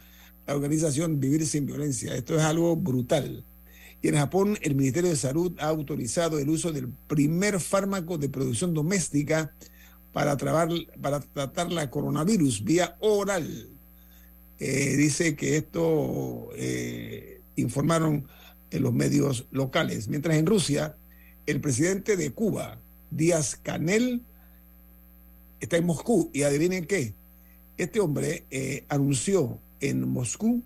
la 0.47 0.55
organización 0.55 1.19
Vivir 1.19 1.45
sin 1.45 1.67
Violencia. 1.67 2.15
Esto 2.15 2.35
es 2.35 2.41
algo 2.41 2.75
brutal. 2.75 3.45
Y 4.01 4.07
en 4.07 4.15
Japón, 4.15 4.57
el 4.61 4.73
Ministerio 4.73 5.11
de 5.11 5.15
Salud 5.15 5.55
ha 5.59 5.67
autorizado 5.67 6.39
el 6.39 6.49
uso 6.49 6.71
del 6.71 6.87
primer 7.07 7.59
fármaco 7.59 8.17
de 8.17 8.29
producción 8.29 8.73
doméstica 8.73 9.53
para, 10.11 10.35
tratar 10.37 11.71
la 11.71 11.91
coronavirus 11.91 12.63
vía 12.63 12.97
oral. 12.99 13.69
Eh, 14.57 14.95
dice 14.97 15.35
que 15.35 15.57
esto 15.57 16.49
eh, 16.55 17.41
informaron 17.57 18.27
en 18.71 18.81
los 18.81 18.93
medios 18.93 19.45
locales. 19.51 20.07
Mientras 20.07 20.35
en 20.35 20.47
Rusia, 20.47 20.97
el 21.45 21.61
presidente 21.61 22.17
de 22.17 22.31
Cuba, 22.31 22.79
Díaz 23.11 23.55
Canel, 23.55 24.23
está 25.59 25.77
en 25.77 25.85
Moscú 25.85 26.29
y 26.33 26.43
adivinen 26.43 26.85
qué, 26.85 27.13
este 27.77 27.99
hombre 27.99 28.45
eh, 28.51 28.85
anunció 28.89 29.59
en 29.79 30.07
Moscú 30.07 30.63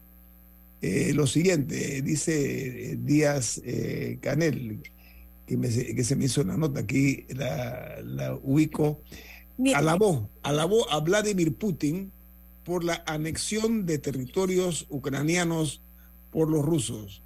lo 1.14 1.28
siguiente, 1.28 2.02
dice 2.02 2.98
Díaz 2.98 3.62
Canel, 4.20 4.82
que, 5.46 6.04
se 6.04 6.16
me 6.18 6.26
hizo 6.26 6.42
una 6.42 6.58
nota 6.58 6.82
aquí, 6.82 7.26
la, 7.30 8.02
la 8.04 8.36
ubico, 8.36 9.02
alabó, 9.74 10.30
alabó 10.42 10.90
a 10.92 11.00
Vladimir 11.00 11.56
Putin 11.56 12.12
por 12.64 12.84
la 12.84 13.04
anexión 13.06 13.86
de 13.86 13.98
territorios 13.98 14.86
ucranianos 14.90 15.82
por 16.32 16.50
los 16.50 16.66
rusos. 16.66 17.23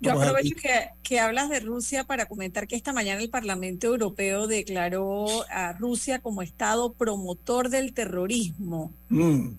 Yo 0.00 0.12
aprovecho 0.12 0.54
que, 0.56 0.88
que, 1.02 1.20
hablas 1.20 1.48
de 1.48 1.60
Rusia 1.60 2.04
para 2.04 2.26
comentar 2.26 2.66
que 2.66 2.76
esta 2.76 2.92
mañana 2.92 3.22
el 3.22 3.30
Parlamento 3.30 3.86
Europeo 3.86 4.46
declaró 4.46 5.26
a 5.50 5.72
Rusia 5.72 6.20
como 6.20 6.42
Estado 6.42 6.92
promotor 6.92 7.70
del 7.70 7.94
terrorismo. 7.94 8.92
Mm. 9.08 9.52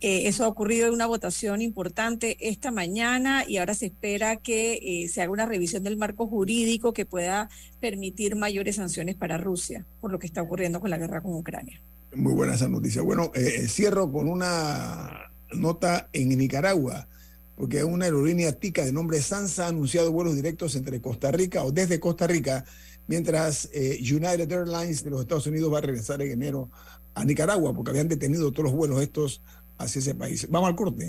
Eh, 0.00 0.28
eso 0.28 0.44
ha 0.44 0.48
ocurrido 0.48 0.88
en 0.88 0.92
una 0.92 1.06
votación 1.06 1.62
importante 1.62 2.36
esta 2.40 2.70
mañana 2.70 3.44
y 3.48 3.56
ahora 3.56 3.74
se 3.74 3.86
espera 3.86 4.36
que 4.36 4.80
eh, 4.82 5.08
se 5.08 5.22
haga 5.22 5.32
una 5.32 5.46
revisión 5.46 5.82
del 5.82 5.96
marco 5.96 6.26
jurídico 6.26 6.92
que 6.92 7.06
pueda 7.06 7.48
permitir 7.80 8.36
mayores 8.36 8.76
sanciones 8.76 9.14
para 9.14 9.38
Rusia 9.38 9.86
por 10.00 10.12
lo 10.12 10.18
que 10.18 10.26
está 10.26 10.42
ocurriendo 10.42 10.80
con 10.80 10.90
la 10.90 10.98
guerra 10.98 11.22
con 11.22 11.34
Ucrania. 11.34 11.80
Muy 12.14 12.34
buena 12.34 12.54
esa 12.54 12.68
noticia. 12.68 13.02
Bueno, 13.02 13.32
eh, 13.34 13.62
eh, 13.62 13.68
cierro 13.68 14.10
con 14.10 14.28
una 14.28 15.30
nota 15.52 16.08
en 16.12 16.36
Nicaragua, 16.36 17.08
porque 17.56 17.84
una 17.84 18.06
aerolínea 18.06 18.52
tica 18.52 18.84
de 18.84 18.92
nombre 18.92 19.20
Sansa 19.20 19.66
ha 19.66 19.68
anunciado 19.68 20.12
vuelos 20.12 20.34
directos 20.34 20.74
entre 20.76 21.00
Costa 21.00 21.30
Rica 21.30 21.62
o 21.64 21.72
desde 21.72 22.00
Costa 22.00 22.26
Rica, 22.26 22.64
mientras 23.06 23.68
eh, 23.72 23.98
United 24.00 24.50
Airlines 24.50 25.04
de 25.04 25.10
los 25.10 25.20
Estados 25.20 25.46
Unidos 25.46 25.72
va 25.72 25.78
a 25.78 25.82
regresar 25.82 26.20
en 26.22 26.32
enero 26.32 26.70
a 27.14 27.24
Nicaragua, 27.24 27.72
porque 27.74 27.90
habían 27.90 28.08
detenido 28.08 28.50
todos 28.50 28.64
los 28.64 28.72
vuelos 28.72 29.00
estos 29.00 29.42
hacia 29.78 30.00
ese 30.00 30.14
país. 30.14 30.46
Vamos 30.50 30.68
al 30.68 30.76
corte. 30.76 31.08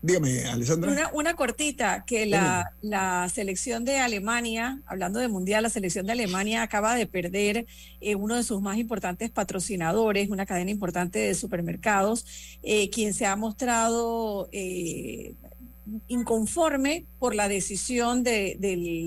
Dígame, 0.00 0.44
Alessandra. 0.44 1.10
Una, 1.12 1.34
cortita, 1.34 2.04
que 2.06 2.24
la, 2.24 2.72
la, 2.82 3.28
selección 3.28 3.84
de 3.84 3.98
Alemania, 3.98 4.80
hablando 4.86 5.18
de 5.18 5.26
Mundial, 5.26 5.64
la 5.64 5.70
selección 5.70 6.06
de 6.06 6.12
Alemania 6.12 6.62
acaba 6.62 6.94
de 6.94 7.06
perder 7.06 7.66
eh, 8.00 8.14
uno 8.14 8.36
de 8.36 8.44
sus 8.44 8.60
más 8.60 8.78
importantes 8.78 9.28
patrocinadores, 9.30 10.30
una 10.30 10.46
cadena 10.46 10.70
importante 10.70 11.18
de 11.18 11.34
supermercados, 11.34 12.58
eh, 12.62 12.90
quien 12.90 13.12
se 13.12 13.26
ha 13.26 13.34
mostrado 13.34 14.48
inconforme 16.06 17.06
por 17.18 17.34
la 17.34 17.48
decisión 17.48 18.22
de, 18.22 18.56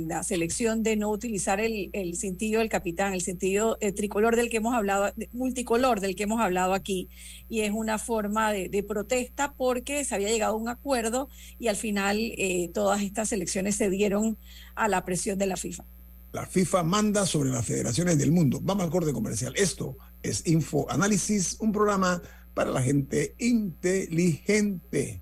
la 0.07 0.23
selección 0.23 0.83
de 0.83 0.95
no 0.95 1.09
utilizar 1.09 1.59
el, 1.59 1.89
el 1.93 2.15
cintillo 2.17 2.59
del 2.59 2.69
capitán, 2.69 3.13
el 3.13 3.21
cintillo 3.21 3.77
tricolor 3.95 4.35
del 4.35 4.49
que 4.49 4.57
hemos 4.57 4.73
hablado, 4.73 5.13
multicolor 5.33 5.99
del 5.99 6.15
que 6.15 6.23
hemos 6.23 6.41
hablado 6.41 6.73
aquí. 6.73 7.09
Y 7.49 7.61
es 7.61 7.71
una 7.71 7.97
forma 7.97 8.51
de, 8.51 8.85
protesta 8.87 9.53
porque 9.53 10.03
se 10.05 10.15
había 10.15 10.29
llegado 10.29 10.53
a 10.53 10.57
un 10.57 10.69
acuerdo 10.69 11.29
y 11.59 11.67
al 11.67 11.75
final 11.75 12.17
eh, 12.17 12.69
todas 12.73 13.01
estas 13.01 13.31
elecciones 13.31 13.75
se 13.75 13.89
dieron 13.89 14.37
a 14.75 14.87
la 14.87 15.05
presión 15.05 15.37
de 15.37 15.47
la 15.47 15.57
FIFA. 15.57 15.85
La 16.33 16.45
FIFA 16.45 16.83
manda 16.83 17.25
sobre 17.25 17.49
las 17.49 17.65
federaciones 17.65 18.17
del 18.17 18.31
mundo. 18.31 18.59
Vamos 18.61 18.85
al 18.85 18.89
corte 18.89 19.11
comercial. 19.11 19.53
Esto 19.55 19.97
es 20.23 20.47
Info 20.47 20.89
Análisis, 20.89 21.57
un 21.59 21.71
programa 21.71 22.21
para 22.53 22.71
la 22.71 22.81
gente 22.81 23.35
inteligente. 23.37 25.21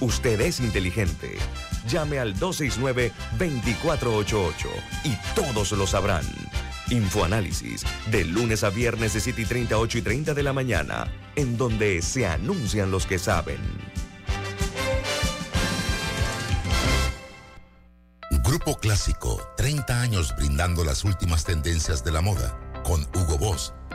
Usted 0.00 0.40
es 0.40 0.60
inteligente. 0.60 1.36
Llame 1.88 2.20
al 2.20 2.36
269-2488 2.36 4.54
y 5.04 5.16
todos 5.34 5.72
lo 5.72 5.86
sabrán. 5.86 6.24
Infoanálisis, 6.90 7.84
de 8.10 8.24
lunes 8.24 8.64
a 8.64 8.70
viernes 8.70 9.12
de 9.14 9.20
7 9.20 9.42
y 9.42 9.44
30, 9.44 9.78
8 9.78 9.98
y 9.98 10.02
30 10.02 10.34
de 10.34 10.42
la 10.42 10.52
mañana, 10.52 11.06
en 11.36 11.56
donde 11.56 12.02
se 12.02 12.26
anuncian 12.26 12.90
los 12.90 13.06
que 13.06 13.18
saben. 13.18 13.60
Grupo 18.44 18.78
Clásico, 18.78 19.40
30 19.56 20.00
años 20.00 20.34
brindando 20.36 20.84
las 20.84 21.04
últimas 21.04 21.44
tendencias 21.44 22.04
de 22.04 22.12
la 22.12 22.20
moda 22.22 22.58
con 22.82 23.02
Hugo 23.14 23.36
Boss, 23.36 23.74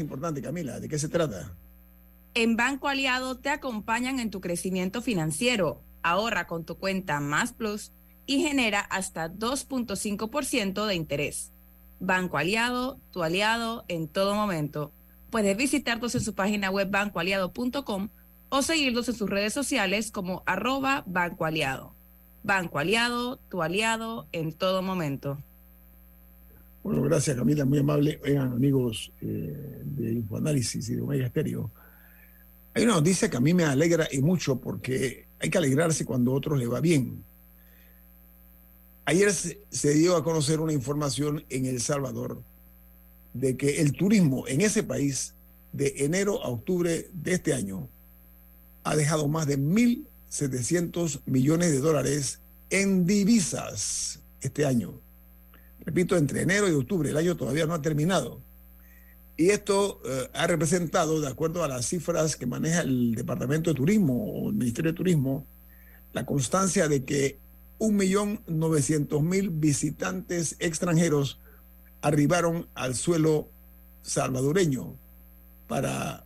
Importante, 0.00 0.42
Camila. 0.42 0.80
¿De 0.80 0.88
qué 0.88 0.98
se 0.98 1.08
trata? 1.08 1.54
En 2.34 2.56
Banco 2.56 2.88
Aliado 2.88 3.38
te 3.38 3.50
acompañan 3.50 4.20
en 4.20 4.30
tu 4.30 4.40
crecimiento 4.40 5.02
financiero. 5.02 5.82
Ahorra 6.02 6.46
con 6.46 6.64
tu 6.64 6.76
cuenta 6.76 7.20
Más 7.20 7.52
Plus 7.52 7.92
y 8.26 8.42
genera 8.42 8.80
hasta 8.80 9.30
2.5% 9.30 10.86
de 10.86 10.94
interés. 10.94 11.52
Banco 11.98 12.38
Aliado, 12.38 12.98
tu 13.10 13.22
aliado 13.22 13.84
en 13.88 14.08
todo 14.08 14.34
momento. 14.34 14.92
Puedes 15.30 15.56
visitarnos 15.56 16.14
en 16.14 16.22
su 16.22 16.34
página 16.34 16.70
web 16.70 16.90
bancoaliado.com 16.90 18.08
o 18.48 18.62
seguirlos 18.62 19.08
en 19.08 19.14
sus 19.14 19.28
redes 19.28 19.52
sociales 19.52 20.10
como 20.10 20.42
arroba 20.46 21.04
Banco 21.06 21.44
Aliado. 21.44 21.94
Banco 22.42 22.78
Aliado, 22.78 23.36
tu 23.48 23.62
aliado 23.62 24.28
en 24.32 24.52
todo 24.52 24.80
momento. 24.80 25.38
Bueno, 26.82 27.02
gracias 27.02 27.36
Camila, 27.36 27.64
muy 27.64 27.78
amable. 27.78 28.20
Oigan, 28.24 28.52
amigos 28.52 29.12
eh, 29.20 29.82
de 29.84 30.12
Infoanálisis 30.12 30.88
y 30.88 30.94
de 30.94 31.02
Omega 31.02 31.26
Estéreo. 31.26 31.70
Hay 32.72 32.84
una 32.84 32.94
noticia 32.94 33.28
que 33.28 33.36
a 33.36 33.40
mí 33.40 33.52
me 33.52 33.64
alegra 33.64 34.08
y 34.10 34.20
mucho 34.20 34.58
porque 34.58 35.26
hay 35.38 35.50
que 35.50 35.58
alegrarse 35.58 36.06
cuando 36.06 36.32
a 36.32 36.34
otros 36.34 36.58
le 36.58 36.66
va 36.66 36.80
bien. 36.80 37.22
Ayer 39.04 39.30
se 39.32 39.94
dio 39.94 40.16
a 40.16 40.24
conocer 40.24 40.60
una 40.60 40.72
información 40.72 41.44
en 41.50 41.66
El 41.66 41.80
Salvador 41.80 42.42
de 43.34 43.56
que 43.56 43.80
el 43.80 43.92
turismo 43.92 44.46
en 44.48 44.62
ese 44.62 44.82
país 44.82 45.34
de 45.72 45.94
enero 45.98 46.42
a 46.42 46.48
octubre 46.48 47.08
de 47.12 47.32
este 47.32 47.52
año 47.52 47.88
ha 48.84 48.96
dejado 48.96 49.28
más 49.28 49.46
de 49.46 49.58
1.700 49.58 51.20
millones 51.26 51.72
de 51.72 51.80
dólares 51.80 52.40
en 52.70 53.04
divisas 53.04 54.20
este 54.40 54.64
año 54.64 54.98
repito, 55.84 56.16
entre 56.16 56.42
enero 56.42 56.68
y 56.68 56.72
octubre. 56.72 57.10
El 57.10 57.16
año 57.16 57.36
todavía 57.36 57.66
no 57.66 57.74
ha 57.74 57.82
terminado. 57.82 58.40
Y 59.36 59.50
esto 59.50 60.00
eh, 60.04 60.28
ha 60.34 60.46
representado, 60.46 61.20
de 61.20 61.28
acuerdo 61.28 61.64
a 61.64 61.68
las 61.68 61.86
cifras 61.86 62.36
que 62.36 62.46
maneja 62.46 62.82
el 62.82 63.14
Departamento 63.14 63.70
de 63.70 63.76
Turismo 63.76 64.32
o 64.32 64.50
el 64.50 64.56
Ministerio 64.56 64.92
de 64.92 64.96
Turismo, 64.96 65.46
la 66.12 66.26
constancia 66.26 66.88
de 66.88 67.04
que 67.04 67.38
1.900.000 67.78 69.48
visitantes 69.52 70.56
extranjeros 70.58 71.40
arribaron 72.02 72.68
al 72.74 72.94
suelo 72.94 73.48
salvadoreño 74.02 74.94
para 75.66 76.24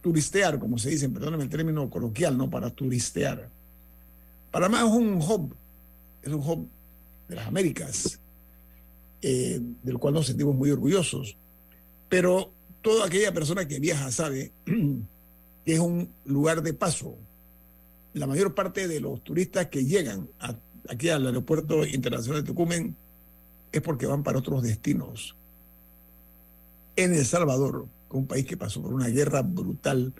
turistear, 0.00 0.58
como 0.58 0.78
se 0.78 0.90
dice, 0.90 1.08
perdónenme 1.08 1.44
el 1.44 1.50
término 1.50 1.90
coloquial, 1.90 2.38
no 2.38 2.48
para 2.48 2.70
turistear. 2.70 3.50
Panamá 4.50 4.78
es 4.78 4.84
un 4.84 5.20
hub, 5.20 5.54
es 6.22 6.32
un 6.32 6.40
hub 6.40 6.68
de 7.28 7.36
las 7.36 7.46
Américas 7.46 8.20
eh, 9.26 9.58
del 9.82 9.96
cual 9.96 10.12
nos 10.12 10.26
sentimos 10.26 10.54
muy 10.54 10.70
orgullosos. 10.70 11.38
Pero 12.10 12.52
toda 12.82 13.06
aquella 13.06 13.32
persona 13.32 13.66
que 13.66 13.80
viaja 13.80 14.12
sabe 14.12 14.52
que 14.66 15.02
es 15.64 15.80
un 15.80 16.10
lugar 16.26 16.62
de 16.62 16.74
paso. 16.74 17.16
La 18.12 18.26
mayor 18.26 18.54
parte 18.54 18.86
de 18.86 19.00
los 19.00 19.24
turistas 19.24 19.68
que 19.68 19.86
llegan 19.86 20.28
aquí 20.90 21.08
al 21.08 21.26
aeropuerto 21.26 21.86
internacional 21.86 22.42
de 22.42 22.46
Tucumán 22.46 22.96
es 23.72 23.80
porque 23.80 24.04
van 24.04 24.22
para 24.22 24.40
otros 24.40 24.62
destinos. 24.62 25.34
En 26.94 27.14
El 27.14 27.24
Salvador, 27.24 27.86
un 28.10 28.26
país 28.26 28.44
que 28.44 28.58
pasó 28.58 28.82
por 28.82 28.92
una 28.92 29.08
guerra 29.08 29.40
brutal, 29.40 30.12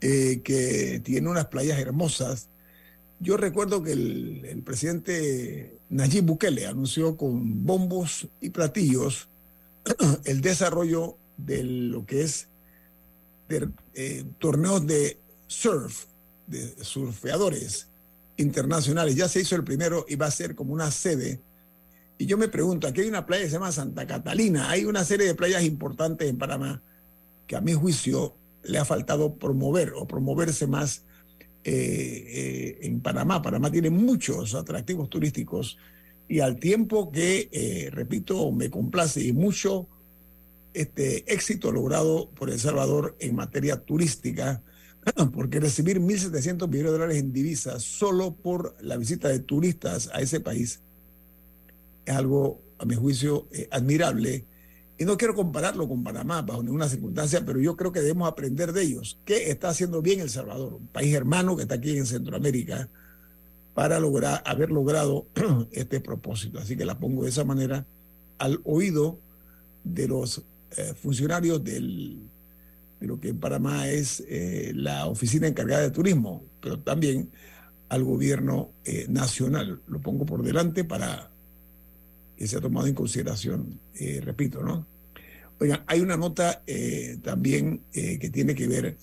eh, 0.00 0.40
que 0.44 1.00
tiene 1.04 1.28
unas 1.28 1.46
playas 1.46 1.80
hermosas, 1.80 2.48
yo 3.20 3.36
recuerdo 3.36 3.82
que 3.82 3.92
el, 3.92 4.62
presidente 4.64 5.78
Nayib 5.88 6.24
Bukele 6.24 6.66
anunció 6.66 7.16
con 7.16 7.64
bombos 7.64 8.28
y 8.40 8.50
platillos 8.50 9.28
el 10.24 10.40
desarrollo 10.40 11.16
de 11.36 11.64
lo 11.64 12.06
que 12.06 12.22
es 12.22 12.48
eh, 13.94 14.24
torneos 14.38 14.86
de 14.86 15.18
surf, 15.46 16.06
de 16.46 16.74
surfeadores 16.82 17.88
internacionales. 18.36 19.14
Ya 19.14 19.28
se 19.28 19.40
hizo 19.40 19.56
el 19.56 19.64
primero 19.64 20.04
y 20.08 20.16
va 20.16 20.26
a 20.26 20.30
ser 20.30 20.54
como 20.54 20.72
una 20.72 20.90
sede. 20.90 21.40
Y 22.18 22.26
yo 22.26 22.38
me 22.38 22.48
pregunto, 22.48 22.86
aquí 22.86 23.02
hay 23.02 23.08
una 23.08 23.26
playa 23.26 23.44
que 23.44 23.50
se 23.50 23.54
llama 23.54 23.72
Santa 23.72 24.06
Catalina, 24.06 24.70
hay 24.70 24.84
una 24.84 25.04
serie 25.04 25.26
de 25.26 25.34
playas 25.34 25.64
importantes 25.64 26.28
en 26.28 26.38
Panamá 26.38 26.82
que 27.46 27.56
a 27.56 27.60
mi 27.60 27.74
juicio 27.74 28.34
le 28.62 28.78
ha 28.78 28.84
faltado 28.84 29.34
promover 29.34 29.92
o 29.94 30.06
promoverse 30.06 30.66
más 30.66 31.02
eh, 31.64 32.24
eh, 32.26 32.78
en 32.82 33.00
Panamá. 33.00 33.42
Panamá 33.42 33.70
tiene 33.70 33.90
muchos 33.90 34.54
atractivos 34.54 35.08
turísticos 35.08 35.78
Y 36.28 36.40
al 36.40 36.58
tiempo 36.58 37.10
que, 37.10 37.48
eh, 37.52 37.90
repito, 37.90 38.50
me 38.52 38.70
complace 38.70 39.22
y 39.22 39.32
mucho 39.32 39.88
este 40.72 41.32
éxito 41.32 41.70
logrado 41.70 42.30
por 42.30 42.50
El 42.50 42.58
Salvador 42.58 43.16
en 43.20 43.36
materia 43.36 43.76
turística, 43.76 44.62
porque 45.34 45.60
recibir 45.60 46.00
1.700 46.00 46.68
millones 46.68 46.92
de 46.92 46.98
dólares 46.98 47.18
en 47.18 47.32
divisas 47.32 47.82
solo 47.82 48.34
por 48.34 48.76
la 48.80 48.96
visita 48.96 49.28
de 49.28 49.40
turistas 49.40 50.10
a 50.12 50.20
ese 50.20 50.40
país 50.40 50.80
es 52.04 52.14
algo, 52.14 52.62
a 52.78 52.84
mi 52.84 52.94
juicio, 52.94 53.48
eh, 53.52 53.68
admirable. 53.70 54.44
Y 54.96 55.04
no 55.04 55.16
quiero 55.16 55.34
compararlo 55.34 55.88
con 55.88 56.04
Panamá 56.04 56.42
bajo 56.42 56.62
ninguna 56.62 56.88
circunstancia, 56.88 57.44
pero 57.44 57.58
yo 57.60 57.76
creo 57.76 57.90
que 57.90 58.00
debemos 58.00 58.28
aprender 58.28 58.72
de 58.72 58.82
ellos. 58.82 59.18
¿Qué 59.24 59.50
está 59.50 59.70
haciendo 59.70 60.02
bien 60.02 60.20
El 60.20 60.30
Salvador? 60.30 60.74
Un 60.74 60.86
país 60.86 61.12
hermano 61.14 61.56
que 61.56 61.62
está 61.62 61.74
aquí 61.74 61.96
en 61.96 62.06
Centroamérica 62.06 62.88
para 63.74 63.98
lograr, 63.98 64.42
haber 64.46 64.70
logrado 64.70 65.26
este 65.72 66.00
propósito. 66.00 66.60
Así 66.60 66.76
que 66.76 66.84
la 66.84 66.98
pongo 66.98 67.24
de 67.24 67.30
esa 67.30 67.44
manera 67.44 67.86
al 68.38 68.60
oído 68.64 69.18
de 69.82 70.06
los 70.06 70.44
eh, 70.76 70.94
funcionarios 70.94 71.62
del, 71.64 72.30
de 73.00 73.06
lo 73.06 73.18
que 73.18 73.30
en 73.30 73.40
Panamá 73.40 73.88
es 73.88 74.22
eh, 74.28 74.72
la 74.74 75.06
oficina 75.06 75.48
encargada 75.48 75.82
de 75.82 75.90
turismo, 75.90 76.44
pero 76.60 76.78
también 76.78 77.30
al 77.88 78.04
gobierno 78.04 78.70
eh, 78.84 79.06
nacional. 79.08 79.82
Lo 79.88 80.00
pongo 80.00 80.24
por 80.24 80.42
delante 80.42 80.84
para 80.84 81.33
que 82.36 82.46
sea 82.46 82.60
tomado 82.60 82.86
en 82.86 82.94
consideración, 82.94 83.80
repito, 84.22 84.62
¿no? 84.62 84.86
Oigan, 85.60 85.84
hay 85.86 86.00
una 86.00 86.16
nota 86.16 86.62
también 87.22 87.80
que 87.92 88.30
tiene 88.32 88.54
que 88.54 88.66
ver 88.66 88.96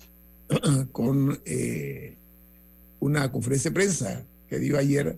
con 0.92 1.40
una 3.00 3.32
conferencia 3.32 3.72
de 3.72 3.76
prensa 3.76 4.26
que 4.50 4.60
dio 4.60 4.78
ayer 4.78 5.18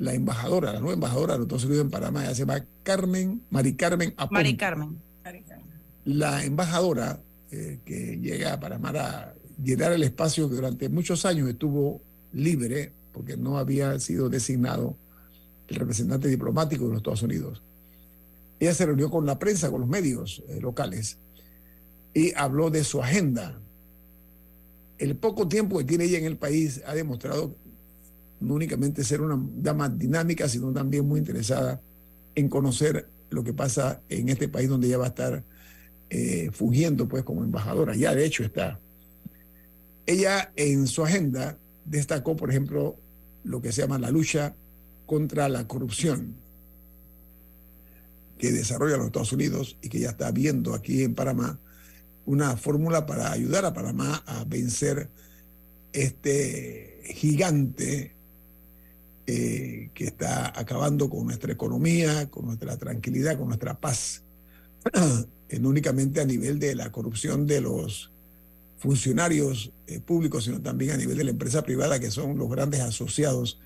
la 0.00 0.14
embajadora, 0.14 0.72
la 0.72 0.80
nueva 0.80 0.94
embajadora 0.94 1.34
de 1.34 1.40
los 1.40 1.46
Estados 1.46 1.64
Unidos 1.66 1.84
en 1.84 1.90
Panamá, 1.90 2.24
se 2.34 2.40
llama 2.40 2.64
Carmen, 2.82 3.42
Mari 3.50 3.74
Carmen 3.74 4.14
Aponte. 4.16 4.34
Mari 4.34 4.56
Carmen. 4.56 4.98
La 6.06 6.42
embajadora 6.42 7.20
eh, 7.50 7.80
que 7.84 8.18
llega 8.18 8.54
a 8.54 8.60
Panamá 8.60 8.92
a 8.94 9.34
llenar 9.62 9.92
el 9.92 10.02
espacio 10.02 10.48
que 10.48 10.56
durante 10.56 10.88
muchos 10.88 11.26
años 11.26 11.50
estuvo 11.50 12.00
libre, 12.32 12.92
porque 13.12 13.36
no 13.36 13.58
había 13.58 13.98
sido 14.00 14.30
designado 14.30 14.96
el 15.70 15.76
representante 15.76 16.28
diplomático 16.28 16.84
de 16.84 16.90
los 16.90 16.98
Estados 16.98 17.22
Unidos. 17.22 17.62
Ella 18.58 18.74
se 18.74 18.84
reunió 18.84 19.08
con 19.08 19.24
la 19.24 19.38
prensa, 19.38 19.70
con 19.70 19.80
los 19.80 19.88
medios 19.88 20.42
eh, 20.48 20.60
locales, 20.60 21.18
y 22.12 22.34
habló 22.34 22.70
de 22.70 22.84
su 22.84 23.00
agenda. 23.02 23.58
El 24.98 25.16
poco 25.16 25.48
tiempo 25.48 25.78
que 25.78 25.84
tiene 25.84 26.04
ella 26.04 26.18
en 26.18 26.24
el 26.24 26.36
país 26.36 26.82
ha 26.84 26.94
demostrado 26.94 27.56
no 28.40 28.54
únicamente 28.54 29.04
ser 29.04 29.20
una 29.20 29.40
dama 29.56 29.88
dinámica, 29.88 30.48
sino 30.48 30.72
también 30.72 31.06
muy 31.06 31.20
interesada 31.20 31.80
en 32.34 32.48
conocer 32.48 33.08
lo 33.30 33.44
que 33.44 33.54
pasa 33.54 34.02
en 34.08 34.28
este 34.28 34.48
país 34.48 34.68
donde 34.68 34.88
ella 34.88 34.98
va 34.98 35.04
a 35.04 35.08
estar 35.08 35.44
eh, 36.10 36.50
fungiendo 36.52 37.06
pues 37.06 37.22
como 37.22 37.44
embajadora. 37.44 37.94
Ya 37.94 38.14
de 38.14 38.24
hecho 38.24 38.42
está. 38.42 38.80
Ella 40.04 40.52
en 40.56 40.86
su 40.86 41.04
agenda 41.04 41.58
destacó, 41.84 42.34
por 42.34 42.50
ejemplo, 42.50 42.96
lo 43.44 43.62
que 43.62 43.72
se 43.72 43.82
llama 43.82 43.98
la 43.98 44.10
lucha 44.10 44.56
contra 45.10 45.48
la 45.48 45.66
corrupción 45.66 46.36
que 48.38 48.52
desarrolla 48.52 48.96
los 48.96 49.06
Estados 49.06 49.32
Unidos 49.32 49.76
y 49.82 49.88
que 49.88 49.98
ya 49.98 50.10
está 50.10 50.30
viendo 50.30 50.72
aquí 50.72 51.02
en 51.02 51.16
Panamá 51.16 51.58
una 52.26 52.56
fórmula 52.56 53.06
para 53.06 53.32
ayudar 53.32 53.64
a 53.64 53.74
Panamá 53.74 54.22
a 54.24 54.44
vencer 54.44 55.10
este 55.92 57.02
gigante 57.06 58.14
eh, 59.26 59.90
que 59.94 60.04
está 60.04 60.56
acabando 60.56 61.10
con 61.10 61.24
nuestra 61.24 61.52
economía, 61.52 62.30
con 62.30 62.46
nuestra 62.46 62.76
tranquilidad, 62.76 63.36
con 63.36 63.48
nuestra 63.48 63.80
paz, 63.80 64.22
no 64.94 65.68
únicamente 65.68 66.20
a 66.20 66.24
nivel 66.24 66.60
de 66.60 66.76
la 66.76 66.92
corrupción 66.92 67.48
de 67.48 67.62
los 67.62 68.12
funcionarios 68.78 69.72
eh, 69.88 69.98
públicos, 69.98 70.44
sino 70.44 70.62
también 70.62 70.92
a 70.92 70.96
nivel 70.96 71.16
de 71.16 71.24
la 71.24 71.32
empresa 71.32 71.62
privada, 71.62 71.98
que 71.98 72.12
son 72.12 72.38
los 72.38 72.48
grandes 72.48 72.78
asociados 72.78 73.58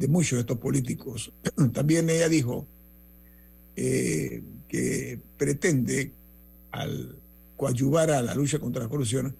de 0.00 0.08
muchos 0.08 0.38
de 0.38 0.40
estos 0.40 0.58
políticos. 0.58 1.30
También 1.74 2.08
ella 2.08 2.28
dijo 2.28 2.66
eh, 3.76 4.42
que 4.66 5.20
pretende, 5.36 6.14
al 6.72 7.18
coadyuvar 7.56 8.10
a 8.10 8.22
la 8.22 8.34
lucha 8.34 8.58
contra 8.58 8.82
la 8.82 8.88
corrupción, 8.88 9.36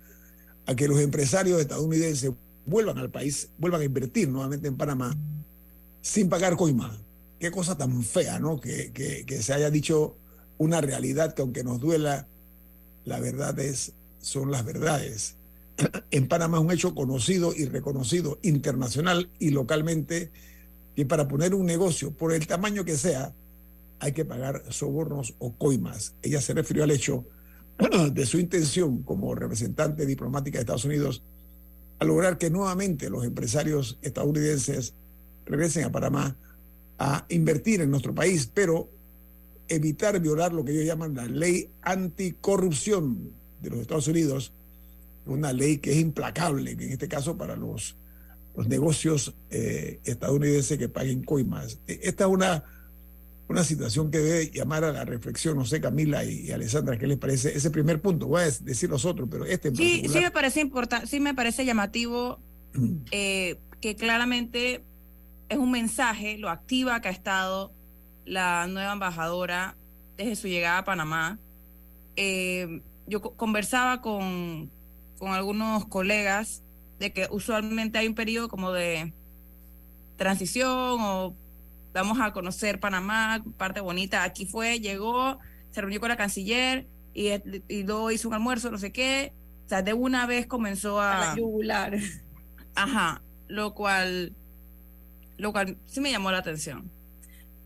a 0.67 0.75
que 0.77 0.87
los 0.87 1.01
empresarios 1.01 1.59
estadounidenses 1.61 2.33
vuelvan 2.67 2.99
al 2.99 3.11
país, 3.11 3.51
vuelvan 3.57 3.81
a 3.81 3.85
invertir 3.85 4.29
nuevamente 4.29 4.69
en 4.69 4.77
Panamá 4.77 5.17
sin 6.03 6.29
pagar 6.29 6.57
coima. 6.57 6.95
Qué 7.39 7.51
cosa 7.51 7.79
tan 7.79 8.03
fea, 8.03 8.39
¿no? 8.39 8.61
Que, 8.61 8.93
que, 8.93 9.43
se 9.43 9.55
haya 9.55 9.71
dicho 9.71 10.19
una 10.59 10.83
realidad 10.83 11.33
que 11.33 11.41
aunque 11.41 11.65
nos 11.65 11.81
duela, 11.81 12.29
la 13.07 13.19
verdad 13.19 13.59
es, 13.59 13.95
son 14.21 14.51
las 14.51 14.67
verdades. 14.67 15.37
En 16.11 16.29
Panamá 16.29 16.59
es 16.59 16.65
un 16.65 16.71
hecho 16.71 16.95
conocido 16.95 17.55
y 17.57 17.65
reconocido 17.65 18.39
internacional 18.43 19.31
y 19.39 19.51
localmente 19.51 20.31
que 21.01 21.07
para 21.07 21.27
poner 21.27 21.55
un 21.55 21.65
negocio, 21.65 22.13
por 22.13 22.35
el 22.35 22.47
tamaño 22.47 22.85
que 22.85 22.95
sea, 22.99 23.35
hay 24.01 24.13
que 24.13 24.27
pagar 24.27 24.65
sobornos 24.69 25.35
o 25.39 25.55
coimas. 25.57 26.15
Ella 26.21 26.43
se 26.43 26.53
refirió 26.53 26.85
al 26.85 26.91
hecho 26.91 27.25
de 28.13 28.27
su 28.27 28.39
intención 28.39 29.03
como 29.03 29.35
representante 29.35 30.05
diplomática 30.05 30.59
de 30.59 30.61
Estados 30.61 30.85
Unidos 30.85 31.23
a 31.99 32.05
lograr 32.05 32.37
que 32.37 32.51
nuevamente 32.51 33.09
los 33.09 33.25
empresarios 33.25 33.99
estadounidenses 34.03 34.93
regresen 35.47 35.85
a 35.85 35.93
Panamá 35.93 36.37
a 36.99 37.25
invertir 37.31 37.81
en 37.81 37.91
nuestro 37.91 38.15
país, 38.15 38.51
pero 38.53 38.91
evitar 39.69 40.21
violar 40.21 40.53
lo 40.53 40.67
que 40.67 40.73
ellos 40.73 40.85
llaman 40.85 41.15
la 41.15 41.25
ley 41.25 41.71
anticorrupción 41.81 43.33
de 43.63 43.71
los 43.71 43.81
Estados 43.81 44.07
Unidos, 44.07 44.53
una 45.25 45.55
ley 45.55 45.79
que 45.79 45.93
es 45.93 45.99
implacable, 45.99 46.73
en 46.73 46.93
este 46.93 47.09
caso 47.09 47.39
para 47.39 47.57
los, 47.57 47.97
los 48.61 48.69
negocios 48.69 49.35
eh, 49.49 50.01
estadounidenses 50.05 50.77
que 50.77 50.91
paguen 50.91 51.25
coimas. 51.25 51.79
E, 51.87 51.99
esta 52.03 52.25
es 52.25 52.31
una, 52.31 52.63
una 53.49 53.65
situación 53.65 54.11
que 54.11 54.19
debe 54.19 54.51
llamar 54.51 54.85
a 54.85 54.93
la 54.93 55.07
reflexión, 55.07 55.57
no 55.57 55.65
sé, 55.65 55.81
Camila 55.81 56.25
y, 56.25 56.51
Alessandra, 56.51 56.99
¿qué 56.99 57.07
les 57.07 57.17
parece? 57.17 57.57
Ese 57.57 57.71
primer 57.71 58.03
punto, 58.03 58.27
voy 58.27 58.43
a 58.43 58.45
decir 58.45 58.91
los 58.91 59.07
otros, 59.07 59.31
pero 59.31 59.47
este 59.47 59.75
sí, 59.75 60.05
sí 60.07 60.21
me 60.21 60.31
parece 60.31 60.61
importante, 60.61 61.07
sí 61.07 61.21
me 61.21 61.33
parece 61.33 61.65
llamativo 61.65 62.39
eh, 63.13 63.59
que 63.81 63.97
claramente 63.97 64.85
es 65.49 65.57
un 65.57 65.71
mensaje, 65.71 66.37
lo 66.37 66.51
activa 66.51 67.01
que 67.01 67.09
ha 67.09 67.13
estado 67.13 67.73
la 68.27 68.67
nueva 68.67 68.93
embajadora 68.93 69.75
desde 70.19 70.37
su 70.37 70.49
llegada 70.49 70.77
a 70.77 70.85
Panamá. 70.85 71.39
Eh, 72.17 72.83
yo 73.07 73.23
conversaba 73.23 74.03
con, 74.03 74.71
con 75.19 75.31
algunos 75.31 75.87
colegas 75.87 76.63
de 77.01 77.13
que 77.13 77.27
usualmente 77.31 77.99
hay 77.99 78.07
un 78.07 78.15
periodo 78.15 78.49
como 78.49 78.71
de 78.71 79.13
transición 80.17 80.99
o 81.01 81.35
vamos 81.93 82.21
a 82.21 82.33
conocer 82.33 82.79
Panamá, 82.79 83.43
parte 83.57 83.81
bonita. 83.81 84.23
Aquí 84.23 84.47
fue, 84.47 84.79
llegó, 84.81 85.39
se 85.71 85.81
reunió 85.81 85.99
con 85.99 86.11
la 86.11 86.17
canciller 86.17 86.87
y, 87.15 87.31
y 87.69 87.83
luego 87.83 88.11
hizo 88.11 88.29
un 88.29 88.35
almuerzo, 88.35 88.71
no 88.71 88.79
sé 88.79 88.93
qué. 88.93 89.33
O 89.65 89.69
sea, 89.69 89.83
de 89.83 89.95
una 89.95 90.27
vez 90.27 90.47
comenzó 90.47 91.01
a... 91.01 91.33
a 91.33 91.37
yugular. 91.37 91.99
Ajá, 92.75 93.23
lo 93.49 93.75
cual 93.75 94.37
lo 95.39 95.53
cual 95.53 95.79
sí 95.87 96.01
me 96.03 96.11
llamó 96.11 96.31
la 96.31 96.39
atención. 96.39 96.91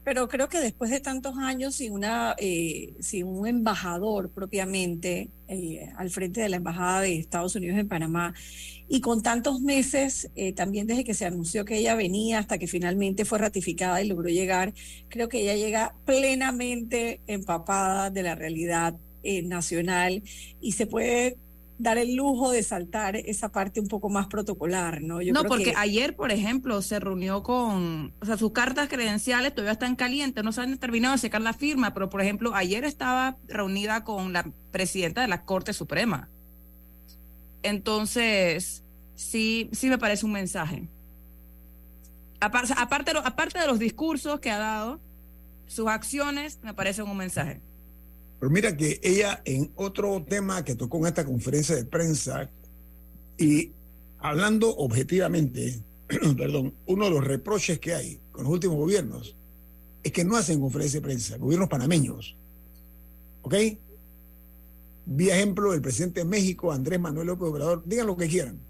Pero 0.04 0.28
creo 0.28 0.48
que 0.50 0.60
después 0.60 0.90
de 0.90 1.00
tantos 1.00 1.38
años 1.38 1.76
sin, 1.76 1.92
una, 1.92 2.34
eh, 2.38 2.94
un 3.24 3.46
embajador 3.46 4.30
propiamente 4.30 5.30
eh, 5.48 5.88
al 5.96 6.10
frente 6.10 6.42
de 6.42 6.50
la 6.50 6.56
Embajada 6.56 7.00
de 7.00 7.16
Estados 7.16 7.56
Unidos 7.56 7.78
en 7.78 7.88
Panamá 7.88 8.34
y 8.86 9.00
con 9.00 9.22
tantos 9.22 9.62
meses, 9.62 10.30
eh, 10.36 10.52
también 10.52 10.86
desde 10.86 11.04
que 11.04 11.14
se 11.14 11.24
anunció 11.24 11.64
que 11.64 11.78
ella 11.78 11.94
venía 11.94 12.38
hasta 12.38 12.58
que 12.58 12.66
finalmente 12.66 13.24
fue 13.24 13.38
ratificada 13.38 14.02
y 14.02 14.08
logró 14.08 14.28
llegar, 14.28 14.74
creo 15.08 15.30
que 15.30 15.40
ella 15.40 15.54
llega 15.54 15.96
plenamente 16.04 17.22
empapada 17.26 18.10
de 18.10 18.22
la 18.22 18.34
realidad 18.34 18.96
nacional 19.44 20.22
y 20.60 20.72
se 20.72 20.86
puede 20.86 21.38
dar 21.78 21.98
el 21.98 22.14
lujo 22.14 22.50
de 22.50 22.62
saltar 22.62 23.16
esa 23.16 23.50
parte 23.50 23.80
un 23.80 23.88
poco 23.88 24.08
más 24.08 24.28
protocolar, 24.28 25.02
¿no? 25.02 25.20
Yo 25.20 25.32
no, 25.32 25.44
porque 25.44 25.74
ayer, 25.76 26.14
por 26.14 26.30
ejemplo, 26.30 26.80
se 26.82 27.00
reunió 27.00 27.42
con, 27.42 28.14
o 28.20 28.26
sea, 28.26 28.36
sus 28.36 28.52
cartas 28.52 28.88
credenciales 28.88 29.54
todavía 29.54 29.72
están 29.72 29.96
calientes, 29.96 30.44
no 30.44 30.52
se 30.52 30.60
han 30.60 30.78
terminado 30.78 31.14
de 31.14 31.18
secar 31.18 31.40
la 31.40 31.52
firma, 31.52 31.92
pero 31.92 32.08
por 32.10 32.20
ejemplo, 32.20 32.54
ayer 32.54 32.84
estaba 32.84 33.38
reunida 33.48 34.04
con 34.04 34.32
la 34.32 34.50
presidenta 34.70 35.22
de 35.22 35.28
la 35.28 35.44
Corte 35.44 35.72
Suprema. 35.72 36.28
Entonces, 37.62 38.84
sí, 39.14 39.68
sí 39.72 39.88
me 39.88 39.98
parece 39.98 40.26
un 40.26 40.32
mensaje. 40.32 40.88
Aparte, 42.40 42.74
aparte, 42.76 43.12
aparte 43.24 43.58
de 43.58 43.66
los 43.66 43.78
discursos 43.78 44.38
que 44.38 44.50
ha 44.50 44.58
dado, 44.58 45.00
sus 45.66 45.88
acciones 45.88 46.60
me 46.62 46.74
parecen 46.74 47.06
un 47.08 47.16
mensaje. 47.16 47.60
Pero 48.44 48.52
mira 48.52 48.76
que 48.76 49.00
ella 49.02 49.40
en 49.46 49.72
otro 49.74 50.22
tema 50.28 50.62
que 50.62 50.74
tocó 50.74 50.98
en 50.98 51.06
esta 51.06 51.24
conferencia 51.24 51.76
de 51.76 51.86
prensa 51.86 52.50
y 53.38 53.72
hablando 54.18 54.68
objetivamente, 54.68 55.82
perdón, 56.36 56.74
uno 56.84 57.06
de 57.06 57.10
los 57.10 57.24
reproches 57.24 57.78
que 57.78 57.94
hay 57.94 58.20
con 58.30 58.44
los 58.44 58.52
últimos 58.52 58.76
gobiernos 58.76 59.34
es 60.02 60.12
que 60.12 60.26
no 60.26 60.36
hacen 60.36 60.60
conferencia 60.60 61.00
de 61.00 61.06
prensa, 61.06 61.38
gobiernos 61.38 61.70
panameños. 61.70 62.36
¿Ok? 63.40 63.54
Vi 65.06 65.30
ejemplo 65.30 65.72
del 65.72 65.80
presidente 65.80 66.20
de 66.20 66.26
México, 66.26 66.70
Andrés 66.70 67.00
Manuel 67.00 67.28
López 67.28 67.48
Obrador, 67.48 67.82
digan 67.86 68.06
lo 68.06 68.14
que 68.14 68.28
quieran. 68.28 68.60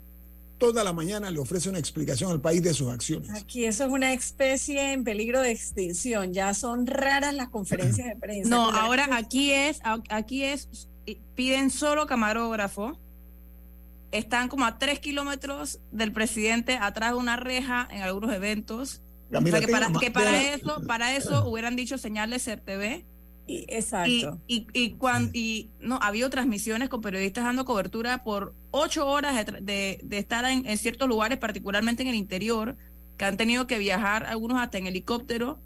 Toda 0.58 0.84
la 0.84 0.92
mañana 0.92 1.30
le 1.30 1.38
ofrece 1.38 1.68
una 1.68 1.78
explicación 1.78 2.30
al 2.30 2.40
país 2.40 2.62
de 2.62 2.72
sus 2.74 2.88
acciones. 2.88 3.30
Aquí 3.30 3.64
eso 3.64 3.84
es 3.84 3.90
una 3.90 4.12
especie 4.12 4.92
en 4.92 5.04
peligro 5.04 5.40
de 5.40 5.50
extinción. 5.50 6.32
Ya 6.32 6.54
son 6.54 6.86
raras 6.86 7.34
las 7.34 7.48
conferencias 7.48 8.06
de 8.06 8.16
prensa. 8.16 8.48
No, 8.48 8.70
ahora 8.70 9.08
aquí 9.16 9.52
es, 9.52 9.80
aquí 10.10 10.44
es, 10.44 10.88
piden 11.34 11.70
solo 11.70 12.06
camarógrafo. 12.06 12.98
Están 14.12 14.48
como 14.48 14.64
a 14.64 14.78
tres 14.78 15.00
kilómetros 15.00 15.80
del 15.90 16.12
presidente 16.12 16.76
atrás 16.76 17.12
de 17.12 17.18
una 17.18 17.36
reja 17.36 17.88
en 17.90 18.02
algunos 18.02 18.32
eventos. 18.32 19.02
que 19.32 19.68
para, 19.68 19.92
que 19.98 20.10
para 20.12 20.54
eso, 20.54 20.82
para 20.86 21.16
eso 21.16 21.48
hubieran 21.48 21.74
dicho 21.74 21.98
señales 21.98 22.44
CERTV 22.44 23.04
y, 23.46 23.66
exacto. 23.68 24.40
Y, 24.46 24.66
y, 24.72 24.90
cuando, 24.92 25.30
y 25.34 25.70
no, 25.80 25.96
ha 25.96 26.08
habido 26.08 26.30
transmisiones 26.30 26.88
con 26.88 27.02
periodistas 27.02 27.44
dando 27.44 27.64
cobertura 27.64 28.24
por 28.24 28.54
ocho 28.70 29.06
horas 29.06 29.44
de, 29.60 30.00
de, 30.02 30.18
estar 30.18 30.44
en, 30.46 30.78
ciertos 30.78 31.08
lugares, 31.08 31.38
particularmente 31.38 32.02
en 32.02 32.08
el 32.08 32.14
interior, 32.14 32.76
que 33.18 33.24
han 33.24 33.36
tenido 33.36 33.66
que 33.66 33.78
viajar 33.78 34.24
algunos 34.24 34.60
hasta 34.60 34.78
en 34.78 34.86
helicóptero. 34.86 35.58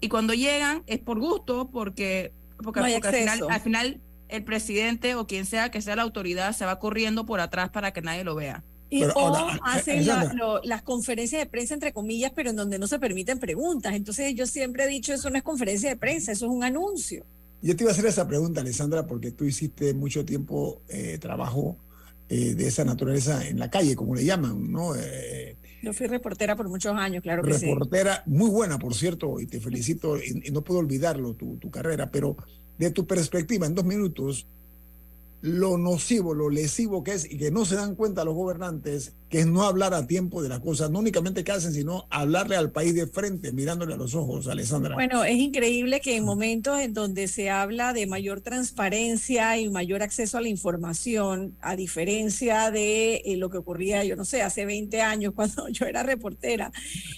Y 0.00 0.08
cuando 0.08 0.34
llegan 0.34 0.82
es 0.86 0.98
por 0.98 1.20
gusto, 1.20 1.70
porque, 1.70 2.32
porque, 2.62 2.80
al, 2.80 3.02
final, 3.02 3.40
al 3.48 3.60
final 3.60 4.00
el 4.28 4.44
presidente 4.44 5.14
o 5.14 5.26
quien 5.26 5.46
sea 5.46 5.70
que 5.70 5.80
sea 5.80 5.96
la 5.96 6.02
autoridad 6.02 6.52
se 6.52 6.66
va 6.66 6.78
corriendo 6.78 7.24
por 7.24 7.40
atrás 7.40 7.70
para 7.70 7.92
que 7.92 8.02
nadie 8.02 8.24
lo 8.24 8.34
vea. 8.34 8.64
Y, 8.94 9.02
o 9.02 9.34
hacen 9.64 10.06
las 10.62 10.82
conferencias 10.82 11.40
de 11.42 11.46
prensa, 11.46 11.74
entre 11.74 11.92
comillas, 11.92 12.30
pero 12.32 12.50
en 12.50 12.56
donde 12.56 12.78
no 12.78 12.86
se 12.86 13.00
permiten 13.00 13.40
preguntas. 13.40 13.92
Entonces 13.94 14.32
yo 14.36 14.46
siempre 14.46 14.84
he 14.84 14.86
dicho, 14.86 15.12
eso 15.12 15.30
no 15.30 15.36
es 15.36 15.42
conferencia 15.42 15.88
de 15.88 15.96
prensa, 15.96 16.30
eso 16.30 16.46
es 16.46 16.52
un 16.52 16.62
anuncio. 16.62 17.26
Yo 17.60 17.74
te 17.74 17.82
iba 17.82 17.90
a 17.90 17.92
hacer 17.92 18.06
esa 18.06 18.28
pregunta, 18.28 18.60
Alessandra, 18.60 19.04
porque 19.04 19.32
tú 19.32 19.46
hiciste 19.46 19.94
mucho 19.94 20.24
tiempo 20.24 20.82
eh, 20.88 21.18
trabajo 21.18 21.76
eh, 22.28 22.54
de 22.54 22.68
esa 22.68 22.84
naturaleza 22.84 23.48
en 23.48 23.58
la 23.58 23.68
calle, 23.68 23.96
como 23.96 24.14
le 24.14 24.24
llaman, 24.24 24.70
¿no? 24.70 24.94
Eh, 24.94 25.56
yo 25.82 25.92
fui 25.92 26.06
reportera 26.06 26.54
por 26.54 26.68
muchos 26.68 26.94
años, 26.94 27.20
claro 27.20 27.42
que 27.42 27.54
sí. 27.54 27.66
Reportera 27.66 28.22
muy 28.26 28.48
buena, 28.48 28.78
por 28.78 28.94
cierto, 28.94 29.40
y 29.40 29.46
te 29.46 29.60
felicito, 29.60 30.16
y, 30.22 30.52
no 30.52 30.62
puedo 30.62 30.78
olvidarlo, 30.78 31.34
tu, 31.34 31.56
tu 31.56 31.68
carrera, 31.70 32.10
pero 32.12 32.36
de 32.78 32.92
tu 32.92 33.08
perspectiva, 33.08 33.66
en 33.66 33.74
dos 33.74 33.84
minutos, 33.84 34.46
lo 35.44 35.76
nocivo, 35.76 36.32
lo 36.32 36.48
lesivo 36.48 37.04
que 37.04 37.12
es 37.12 37.30
y 37.30 37.36
que 37.36 37.50
no 37.50 37.66
se 37.66 37.76
dan 37.76 37.96
cuenta 37.96 38.24
los 38.24 38.34
gobernantes, 38.34 39.14
que 39.34 39.40
es 39.40 39.48
no 39.48 39.64
hablar 39.64 39.94
a 39.94 40.06
tiempo 40.06 40.44
de 40.44 40.48
las 40.48 40.60
cosas, 40.60 40.92
no 40.92 41.00
únicamente 41.00 41.42
que 41.42 41.50
hacen, 41.50 41.72
sino 41.72 42.06
hablarle 42.08 42.54
al 42.54 42.70
país 42.70 42.94
de 42.94 43.08
frente, 43.08 43.50
mirándole 43.50 43.94
a 43.94 43.96
los 43.96 44.14
ojos, 44.14 44.46
Alessandra. 44.46 44.94
Bueno, 44.94 45.24
es 45.24 45.34
increíble 45.34 46.00
que 46.00 46.14
en 46.14 46.24
momentos 46.24 46.78
en 46.78 46.94
donde 46.94 47.26
se 47.26 47.50
habla 47.50 47.92
de 47.92 48.06
mayor 48.06 48.42
transparencia 48.42 49.58
y 49.58 49.68
mayor 49.70 50.04
acceso 50.04 50.38
a 50.38 50.40
la 50.40 50.46
información, 50.46 51.56
a 51.60 51.74
diferencia 51.74 52.70
de 52.70 53.22
eh, 53.24 53.36
lo 53.36 53.50
que 53.50 53.58
ocurría, 53.58 54.04
yo 54.04 54.14
no 54.14 54.24
sé, 54.24 54.40
hace 54.40 54.66
20 54.66 55.02
años 55.02 55.32
cuando 55.34 55.66
yo 55.68 55.86
era 55.86 56.04
reportera, 56.04 56.70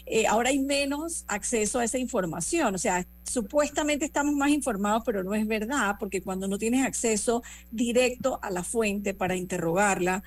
eh, 0.07 0.27
ahora 0.27 0.49
hay 0.49 0.59
menos 0.59 1.27
acceso 1.29 1.81
a 1.81 1.85
esa 1.85 1.99
información, 1.99 2.75
o 2.75 2.79
sea, 2.79 3.07
supuestamente 3.25 4.05
estamos 4.05 4.35
más 4.35 4.51
informados, 4.51 5.03
pero 5.05 5.23
no 5.23 5.35
es 5.35 5.47
verdad, 5.47 5.97
porque 5.99 6.23
cuando 6.23 6.49
no 6.49 6.59
tienes 6.59 6.87
acceso 6.87 7.43
directo 7.71 8.39
a 8.43 8.51
la 8.51 8.63
fuente 8.63 9.15
para 9.15 9.37
interrogarla, 9.37 10.23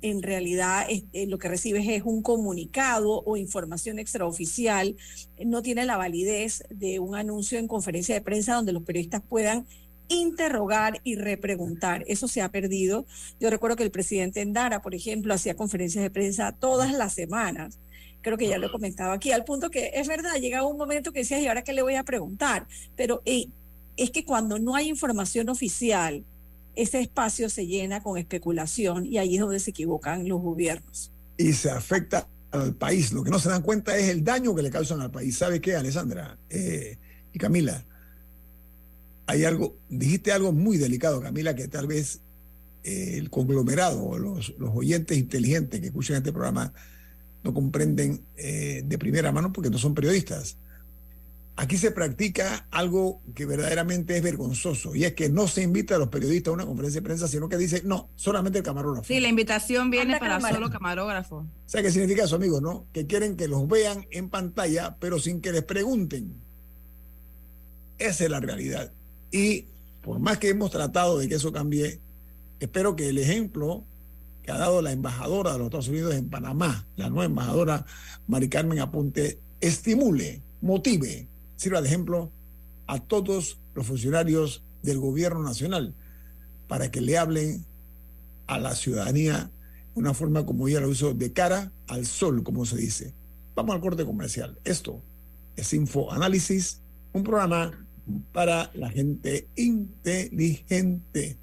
en 0.00 0.22
realidad 0.22 0.86
eh, 1.22 1.26
lo 1.26 1.38
que 1.38 1.48
recibes 1.48 1.86
es 1.88 2.02
un 2.04 2.22
comunicado 2.22 3.22
o 3.24 3.36
información 3.36 3.98
extraoficial, 3.98 4.96
no 5.44 5.62
tiene 5.62 5.84
la 5.84 5.96
validez 5.96 6.64
de 6.70 6.98
un 6.98 7.16
anuncio 7.16 7.58
en 7.58 7.68
conferencia 7.68 8.14
de 8.14 8.20
prensa 8.20 8.54
donde 8.54 8.72
los 8.72 8.82
periodistas 8.82 9.22
puedan 9.28 9.66
interrogar 10.08 11.00
y 11.04 11.16
repreguntar. 11.16 12.04
Eso 12.08 12.28
se 12.28 12.40
ha 12.40 12.50
perdido. 12.50 13.06
Yo 13.40 13.50
recuerdo 13.50 13.76
que 13.76 13.82
el 13.82 13.90
presidente 13.90 14.40
Endara, 14.40 14.80
por 14.80 14.94
ejemplo, 14.94 15.34
hacía 15.34 15.54
conferencias 15.54 16.02
de 16.02 16.10
prensa 16.10 16.52
todas 16.52 16.92
las 16.92 17.12
semanas 17.12 17.78
creo 18.20 18.36
que 18.36 18.48
ya 18.48 18.58
lo 18.58 18.66
he 18.66 18.70
comentado 18.70 19.12
aquí, 19.12 19.30
al 19.32 19.44
punto 19.44 19.70
que 19.70 19.92
es 19.94 20.08
verdad, 20.08 20.34
llega 20.36 20.66
un 20.66 20.76
momento 20.76 21.12
que 21.12 21.20
decías, 21.20 21.40
¿y 21.40 21.46
ahora 21.46 21.62
qué 21.62 21.72
le 21.72 21.82
voy 21.82 21.94
a 21.94 22.02
preguntar? 22.02 22.66
Pero 22.96 23.22
es 23.24 24.10
que 24.10 24.24
cuando 24.24 24.58
no 24.58 24.74
hay 24.74 24.88
información 24.88 25.48
oficial, 25.48 26.24
ese 26.78 27.00
espacio 27.00 27.50
se 27.50 27.66
llena 27.66 28.00
con 28.04 28.16
especulación 28.18 29.04
y 29.04 29.18
ahí 29.18 29.34
es 29.34 29.40
donde 29.40 29.58
se 29.58 29.70
equivocan 29.70 30.28
los 30.28 30.40
gobiernos. 30.40 31.10
Y 31.36 31.52
se 31.52 31.70
afecta 31.70 32.28
al 32.52 32.72
país. 32.76 33.12
Lo 33.12 33.24
que 33.24 33.30
no 33.30 33.40
se 33.40 33.48
dan 33.48 33.62
cuenta 33.62 33.98
es 33.98 34.08
el 34.08 34.22
daño 34.22 34.54
que 34.54 34.62
le 34.62 34.70
causan 34.70 35.00
al 35.00 35.10
país. 35.10 35.36
¿Sabe 35.36 35.60
qué, 35.60 35.74
Alessandra 35.74 36.38
eh, 36.48 36.96
y 37.32 37.38
Camila? 37.38 37.84
Hay 39.26 39.44
algo, 39.44 39.76
dijiste 39.88 40.30
algo 40.30 40.52
muy 40.52 40.76
delicado, 40.76 41.20
Camila, 41.20 41.56
que 41.56 41.66
tal 41.66 41.88
vez 41.88 42.20
eh, 42.84 43.14
el 43.18 43.28
conglomerado, 43.28 44.16
los, 44.16 44.54
los 44.56 44.70
oyentes 44.72 45.18
inteligentes 45.18 45.80
que 45.80 45.88
escuchan 45.88 46.18
este 46.18 46.32
programa, 46.32 46.72
no 47.42 47.52
comprenden 47.52 48.24
eh, 48.36 48.84
de 48.86 48.98
primera 48.98 49.32
mano 49.32 49.52
porque 49.52 49.68
no 49.68 49.78
son 49.78 49.94
periodistas. 49.96 50.58
Aquí 51.60 51.76
se 51.76 51.90
practica 51.90 52.68
algo 52.70 53.20
que 53.34 53.44
verdaderamente 53.44 54.16
es 54.16 54.22
vergonzoso 54.22 54.94
y 54.94 55.02
es 55.02 55.14
que 55.14 55.28
no 55.28 55.48
se 55.48 55.62
invita 55.62 55.96
a 55.96 55.98
los 55.98 56.06
periodistas 56.06 56.52
a 56.52 56.54
una 56.54 56.64
conferencia 56.64 57.00
de 57.00 57.04
prensa, 57.04 57.26
sino 57.26 57.48
que 57.48 57.56
dice, 57.56 57.82
no, 57.84 58.10
solamente 58.14 58.58
el 58.58 58.64
camarógrafo. 58.64 59.08
Sí, 59.08 59.18
la 59.18 59.26
invitación 59.26 59.90
viene 59.90 60.20
para 60.20 60.40
solo 60.40 60.70
camarógrafo. 60.70 61.48
¿Sabe 61.66 61.82
qué 61.82 61.90
significa 61.90 62.22
eso, 62.22 62.36
amigos? 62.36 62.62
No? 62.62 62.86
Que 62.92 63.08
quieren 63.08 63.36
que 63.36 63.48
los 63.48 63.66
vean 63.66 64.06
en 64.12 64.30
pantalla, 64.30 64.98
pero 65.00 65.18
sin 65.18 65.40
que 65.40 65.50
les 65.50 65.64
pregunten. 65.64 66.32
Esa 67.98 68.22
es 68.22 68.30
la 68.30 68.38
realidad. 68.38 68.92
Y 69.32 69.66
por 70.00 70.20
más 70.20 70.38
que 70.38 70.50
hemos 70.50 70.70
tratado 70.70 71.18
de 71.18 71.28
que 71.28 71.34
eso 71.34 71.52
cambie, 71.52 71.98
espero 72.60 72.94
que 72.94 73.08
el 73.08 73.18
ejemplo 73.18 73.82
que 74.44 74.52
ha 74.52 74.58
dado 74.58 74.80
la 74.80 74.92
embajadora 74.92 75.54
de 75.54 75.58
los 75.58 75.66
Estados 75.66 75.88
Unidos 75.88 76.14
en 76.14 76.30
Panamá, 76.30 76.86
la 76.94 77.08
nueva 77.08 77.24
embajadora 77.24 77.84
Mari 78.28 78.48
Carmen 78.48 78.78
Apunte, 78.78 79.40
estimule, 79.60 80.40
motive, 80.60 81.26
sirva 81.58 81.82
de 81.82 81.88
ejemplo 81.88 82.32
a 82.86 83.00
todos 83.00 83.60
los 83.74 83.86
funcionarios 83.86 84.64
del 84.82 84.98
gobierno 84.98 85.42
nacional 85.42 85.94
para 86.68 86.90
que 86.90 87.02
le 87.02 87.18
hablen 87.18 87.66
a 88.46 88.58
la 88.58 88.74
ciudadanía 88.74 89.50
una 89.94 90.14
forma 90.14 90.46
como 90.46 90.68
ella 90.68 90.80
lo 90.80 90.90
hizo, 90.90 91.12
de 91.12 91.32
cara 91.32 91.72
al 91.88 92.06
sol, 92.06 92.44
como 92.44 92.64
se 92.64 92.76
dice. 92.76 93.14
Vamos 93.54 93.74
al 93.74 93.80
corte 93.80 94.04
comercial. 94.04 94.58
Esto 94.64 95.02
es 95.56 95.72
Info 95.72 96.12
Análisis, 96.12 96.80
un 97.12 97.24
programa 97.24 97.72
para 98.32 98.70
la 98.74 98.90
gente 98.90 99.48
inteligente. 99.56 101.36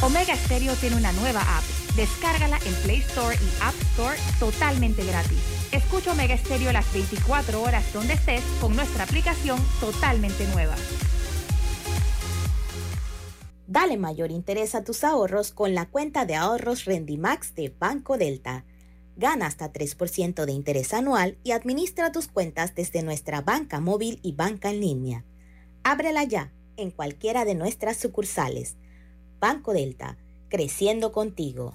Omega 0.00 0.36
Stereo 0.36 0.74
tiene 0.76 0.96
una 0.96 1.12
nueva 1.12 1.40
app. 1.40 1.64
Descárgala 1.96 2.58
en 2.64 2.74
Play 2.82 2.98
Store 2.98 3.34
y 3.34 3.62
App 3.62 3.74
Store 3.92 4.16
totalmente 4.38 5.04
gratis. 5.04 5.53
Escucha 5.74 6.12
Omega 6.12 6.36
Stereo 6.36 6.70
las 6.70 6.92
24 6.92 7.60
horas 7.60 7.92
donde 7.92 8.12
estés 8.14 8.44
con 8.60 8.76
nuestra 8.76 9.02
aplicación 9.02 9.58
totalmente 9.80 10.46
nueva. 10.54 10.76
Dale 13.66 13.96
mayor 13.96 14.30
interés 14.30 14.76
a 14.76 14.84
tus 14.84 15.02
ahorros 15.02 15.50
con 15.50 15.74
la 15.74 15.86
cuenta 15.86 16.26
de 16.26 16.36
ahorros 16.36 16.84
Rendimax 16.84 17.56
de 17.56 17.74
Banco 17.76 18.16
Delta. 18.18 18.64
Gana 19.16 19.46
hasta 19.46 19.72
3% 19.72 20.44
de 20.44 20.52
interés 20.52 20.94
anual 20.94 21.38
y 21.42 21.50
administra 21.50 22.12
tus 22.12 22.28
cuentas 22.28 22.76
desde 22.76 23.02
nuestra 23.02 23.40
banca 23.40 23.80
móvil 23.80 24.20
y 24.22 24.30
banca 24.30 24.70
en 24.70 24.80
línea. 24.80 25.24
Ábrela 25.82 26.22
ya 26.22 26.52
en 26.76 26.92
cualquiera 26.92 27.44
de 27.44 27.56
nuestras 27.56 27.96
sucursales 27.96 28.76
Banco 29.40 29.72
Delta, 29.72 30.18
creciendo 30.48 31.10
contigo. 31.10 31.74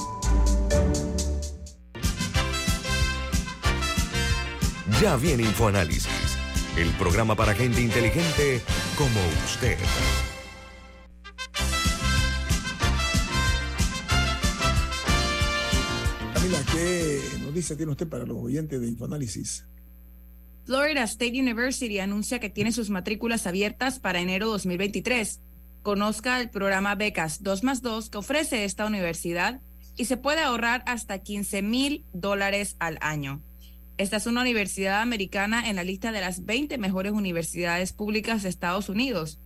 Ya 5.01 5.17
viene 5.17 5.41
InfoAnálisis, 5.41 6.37
el 6.77 6.87
programa 6.91 7.35
para 7.35 7.55
gente 7.55 7.81
inteligente 7.81 8.61
como 8.95 9.19
usted. 9.45 9.75
Camila, 16.35 16.59
¿qué 16.71 17.19
noticia 17.39 17.75
tiene 17.75 17.93
usted 17.93 18.07
para 18.07 18.27
los 18.27 18.37
oyentes 18.37 18.79
de 18.79 18.89
InfoAnálisis? 18.89 19.65
Florida 20.65 21.01
State 21.05 21.41
University 21.41 21.97
anuncia 21.97 22.37
que 22.37 22.51
tiene 22.51 22.71
sus 22.71 22.91
matrículas 22.91 23.47
abiertas 23.47 23.99
para 23.99 24.19
enero 24.19 24.49
2023. 24.49 25.41
Conozca 25.81 26.39
el 26.39 26.51
programa 26.51 26.93
Becas 26.93 27.41
2 27.41 27.63
más 27.63 27.81
2 27.81 28.11
que 28.11 28.19
ofrece 28.19 28.65
esta 28.65 28.85
universidad 28.85 29.61
y 29.97 30.05
se 30.05 30.17
puede 30.17 30.41
ahorrar 30.41 30.83
hasta 30.85 31.17
15 31.17 31.63
mil 31.63 32.05
dólares 32.13 32.75
al 32.77 32.99
año. 33.01 33.41
Esta 33.97 34.17
es 34.17 34.25
una 34.25 34.41
universidad 34.41 35.01
americana 35.01 35.69
en 35.69 35.75
la 35.75 35.83
lista 35.83 36.11
de 36.11 36.21
las 36.21 36.45
20 36.45 36.77
mejores 36.77 37.11
universidades 37.11 37.93
públicas 37.93 38.41
de 38.43 38.49
Estados 38.49 38.89
Unidos. 38.89 39.39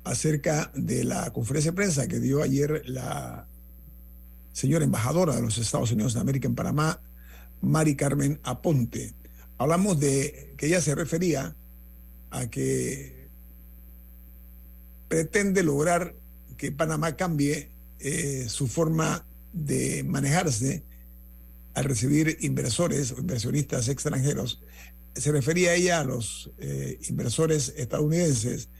acerca 0.04 0.70
de 0.74 1.04
la 1.04 1.30
conferencia 1.32 1.72
de 1.72 1.76
prensa 1.76 2.08
que 2.08 2.18
dio 2.18 2.42
ayer 2.42 2.82
la 2.86 3.46
señora 4.56 4.86
embajadora 4.86 5.36
de 5.36 5.42
los 5.42 5.58
Estados 5.58 5.92
Unidos 5.92 6.14
de 6.14 6.20
América 6.20 6.48
en 6.48 6.54
Panamá, 6.54 7.02
Mari 7.60 7.94
Carmen 7.94 8.40
Aponte. 8.42 9.12
Hablamos 9.58 10.00
de 10.00 10.54
que 10.56 10.68
ella 10.68 10.80
se 10.80 10.94
refería 10.94 11.54
a 12.30 12.46
que 12.48 13.28
pretende 15.08 15.62
lograr 15.62 16.14
que 16.56 16.72
Panamá 16.72 17.16
cambie 17.16 17.70
eh, 17.98 18.46
su 18.48 18.66
forma 18.66 19.26
de 19.52 20.02
manejarse 20.04 20.84
al 21.74 21.84
recibir 21.84 22.38
inversores 22.40 23.12
o 23.12 23.18
inversionistas 23.18 23.88
extranjeros. 23.88 24.62
Se 25.14 25.32
refería 25.32 25.74
ella 25.74 26.00
a 26.00 26.04
los 26.04 26.50
eh, 26.56 26.98
inversores 27.10 27.74
estadounidenses 27.76 28.70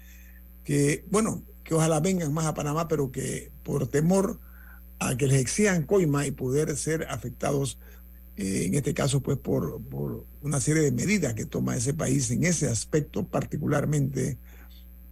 que, 0.65 1.05
bueno, 1.11 1.45
que 1.65 1.75
ojalá 1.75 2.01
vengan 2.01 2.33
más 2.33 2.47
a 2.47 2.55
Panamá, 2.55 2.89
pero 2.89 3.13
que 3.13 3.53
por 3.63 3.89
temor 3.89 4.41
a 4.99 5.17
que 5.17 5.27
les 5.27 5.41
exijan 5.41 5.83
coima 5.85 6.27
y 6.27 6.31
poder 6.31 6.77
ser 6.77 7.07
afectados, 7.09 7.79
eh, 8.37 8.65
en 8.67 8.75
este 8.75 8.95
caso, 8.95 9.21
pues 9.21 9.39
por, 9.39 9.81
por, 9.83 10.25
una 10.43 10.61
serie 10.61 10.83
de 10.83 10.93
medidas 10.93 11.35
que 11.35 11.45
toma 11.45 11.77
ese 11.77 11.95
país 11.95 12.31
en 12.31 12.45
ese 12.45 12.69
aspecto 12.69 13.27
particularmente, 13.27 14.39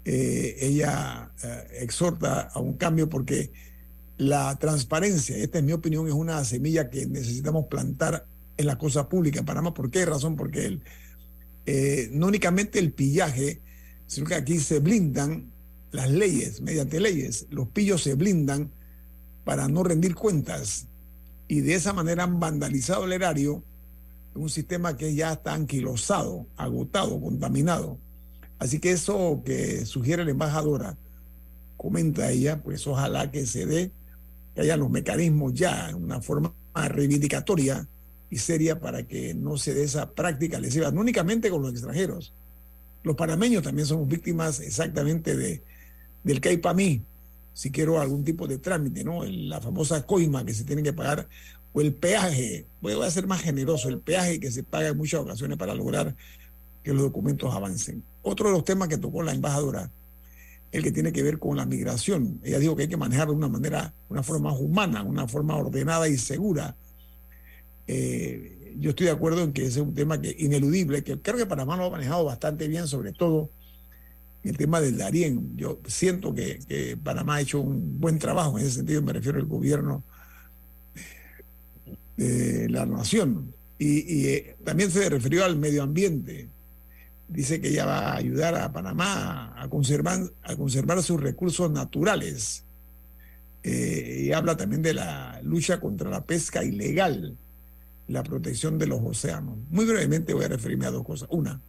eh, 0.04 0.56
ella 0.60 1.32
eh, 1.42 1.78
exhorta 1.80 2.42
a 2.42 2.60
un 2.60 2.74
cambio 2.74 3.08
porque 3.08 3.50
la 4.16 4.56
transparencia, 4.58 5.36
esta 5.36 5.58
es 5.58 5.64
mi 5.64 5.72
opinión, 5.72 6.06
es 6.06 6.14
una 6.14 6.44
semilla 6.44 6.88
que 6.88 7.06
necesitamos 7.06 7.66
plantar 7.66 8.26
en 8.56 8.66
la 8.66 8.78
cosa 8.78 9.08
pública 9.08 9.40
en 9.40 9.46
Panamá. 9.46 9.74
¿Por 9.74 9.90
qué 9.90 10.04
razón? 10.04 10.36
Porque 10.36 10.78
no 12.12 12.26
únicamente 12.26 12.78
el 12.78 12.92
pillaje, 12.92 13.60
sino 14.06 14.26
que 14.26 14.34
aquí 14.34 14.60
se 14.60 14.78
blindan 14.78 15.50
las 15.90 16.10
leyes, 16.10 16.60
mediante 16.60 17.00
leyes, 17.00 17.46
los 17.50 17.68
pillos 17.68 18.02
se 18.02 18.14
blindan 18.14 18.70
para 19.44 19.68
no 19.68 19.82
rendir 19.82 20.14
cuentas 20.14 20.86
y 21.48 21.60
de 21.60 21.74
esa 21.74 21.92
manera 21.92 22.24
han 22.24 22.40
vandalizado 22.40 23.04
el 23.04 23.12
erario, 23.12 23.62
un 24.34 24.48
sistema 24.48 24.96
que 24.96 25.14
ya 25.14 25.32
está 25.32 25.54
anquilosado, 25.54 26.46
agotado, 26.56 27.20
contaminado. 27.20 27.98
Así 28.58 28.80
que 28.80 28.92
eso 28.92 29.42
que 29.44 29.84
sugiere 29.84 30.24
la 30.24 30.30
embajadora, 30.30 30.96
comenta 31.76 32.30
ella, 32.30 32.62
pues 32.62 32.86
ojalá 32.86 33.30
que 33.30 33.46
se 33.46 33.66
dé, 33.66 33.92
que 34.54 34.62
haya 34.62 34.76
los 34.76 34.90
mecanismos 34.90 35.52
ya 35.52 35.94
una 35.94 36.20
forma 36.20 36.54
reivindicatoria 36.74 37.86
y 38.30 38.38
seria 38.38 38.80
para 38.80 39.06
que 39.06 39.34
no 39.34 39.56
se 39.56 39.74
dé 39.74 39.84
esa 39.84 40.10
práctica 40.10 40.58
lesiva, 40.58 40.90
no 40.90 41.02
únicamente 41.02 41.50
con 41.50 41.62
los 41.62 41.72
extranjeros. 41.72 42.32
Los 43.02 43.16
panameños 43.16 43.62
también 43.62 43.86
somos 43.86 44.08
víctimas 44.08 44.60
exactamente 44.60 45.36
de, 45.36 45.62
del 46.24 46.40
mí, 46.74 47.02
si 47.54 47.70
quiero 47.70 48.00
algún 48.00 48.24
tipo 48.24 48.46
de 48.46 48.58
trámite, 48.58 49.04
¿no? 49.04 49.24
La 49.24 49.60
famosa 49.60 50.04
coima 50.04 50.44
que 50.44 50.52
se 50.52 50.64
tiene 50.64 50.82
que 50.82 50.92
pagar 50.92 51.28
o 51.72 51.80
el 51.80 51.94
peaje, 51.94 52.66
voy 52.80 53.00
a 53.02 53.10
ser 53.10 53.26
más 53.26 53.40
generoso, 53.42 53.88
el 53.88 54.00
peaje 54.00 54.38
que 54.38 54.50
se 54.50 54.62
paga 54.62 54.88
en 54.88 54.96
muchas 54.96 55.20
ocasiones 55.20 55.56
para 55.56 55.74
lograr 55.74 56.14
que 56.82 56.92
los 56.92 57.02
documentos 57.02 57.52
avancen. 57.54 58.04
Otro 58.22 58.48
de 58.48 58.54
los 58.54 58.64
temas 58.64 58.88
que 58.88 58.98
tocó 58.98 59.22
la 59.22 59.32
embajadora, 59.32 59.90
el 60.70 60.82
que 60.82 60.92
tiene 60.92 61.12
que 61.12 61.22
ver 61.22 61.38
con 61.38 61.56
la 61.56 61.66
migración. 61.66 62.40
Ella 62.42 62.58
dijo 62.58 62.76
que 62.76 62.82
hay 62.82 62.88
que 62.88 62.96
manejar 62.96 63.28
de 63.28 63.34
una 63.34 63.48
manera, 63.48 63.94
una 64.08 64.22
forma 64.22 64.52
humana, 64.52 65.02
una 65.02 65.26
forma 65.28 65.56
ordenada 65.56 66.08
y 66.08 66.16
segura. 66.16 66.76
Eh, 67.86 68.74
yo 68.78 68.90
estoy 68.90 69.06
de 69.06 69.12
acuerdo 69.12 69.42
en 69.42 69.52
que 69.52 69.62
ese 69.62 69.80
es 69.80 69.86
un 69.86 69.94
tema 69.94 70.20
que 70.20 70.34
ineludible, 70.38 71.04
que 71.04 71.20
creo 71.20 71.36
que 71.36 71.46
Panamá 71.46 71.76
lo 71.76 71.86
ha 71.86 71.90
manejado 71.90 72.24
bastante 72.24 72.66
bien, 72.66 72.88
sobre 72.88 73.12
todo 73.12 73.50
el 74.44 74.56
tema 74.56 74.80
del 74.80 74.98
Darién. 74.98 75.56
Yo 75.56 75.80
siento 75.86 76.34
que, 76.34 76.96
Panamá 77.02 77.36
ha 77.36 77.40
hecho 77.40 77.60
un 77.60 77.98
buen 77.98 78.18
trabajo 78.18 78.58
en 78.58 78.66
ese 78.66 78.76
sentido, 78.76 79.02
me 79.02 79.12
refiero 79.12 79.38
al 79.38 79.46
gobierno 79.46 80.04
de 82.16 82.68
la 82.68 82.86
nación. 82.86 83.54
Y, 83.78 84.26
eh, 84.26 84.56
también 84.64 84.90
se 84.90 85.08
refirió 85.08 85.44
al 85.44 85.56
medio 85.56 85.82
ambiente. 85.82 86.48
Dice 87.26 87.60
que 87.60 87.68
ella 87.68 87.86
va 87.86 88.12
a 88.12 88.16
ayudar 88.16 88.54
a 88.54 88.70
Panamá 88.70 89.54
a 89.60 89.68
conservar, 89.68 90.20
a 90.42 90.56
conservar 90.56 91.02
sus 91.02 91.20
recursos 91.20 91.70
naturales. 91.70 92.64
Eh, 93.62 94.24
y 94.26 94.32
habla 94.32 94.56
también 94.58 94.82
de 94.82 94.92
la 94.92 95.40
lucha 95.42 95.80
contra 95.80 96.10
la 96.10 96.22
pesca 96.22 96.62
ilegal, 96.62 97.34
la 98.08 98.22
protección 98.22 98.78
de 98.78 98.86
los 98.86 99.00
océanos. 99.02 99.56
Muy 99.70 99.86
brevemente 99.86 100.34
voy 100.34 100.44
a 100.44 100.48
referirme 100.48 100.84
a 100.84 100.90
dos 100.90 101.04
cosas. 101.04 101.28
Una, 101.32 101.60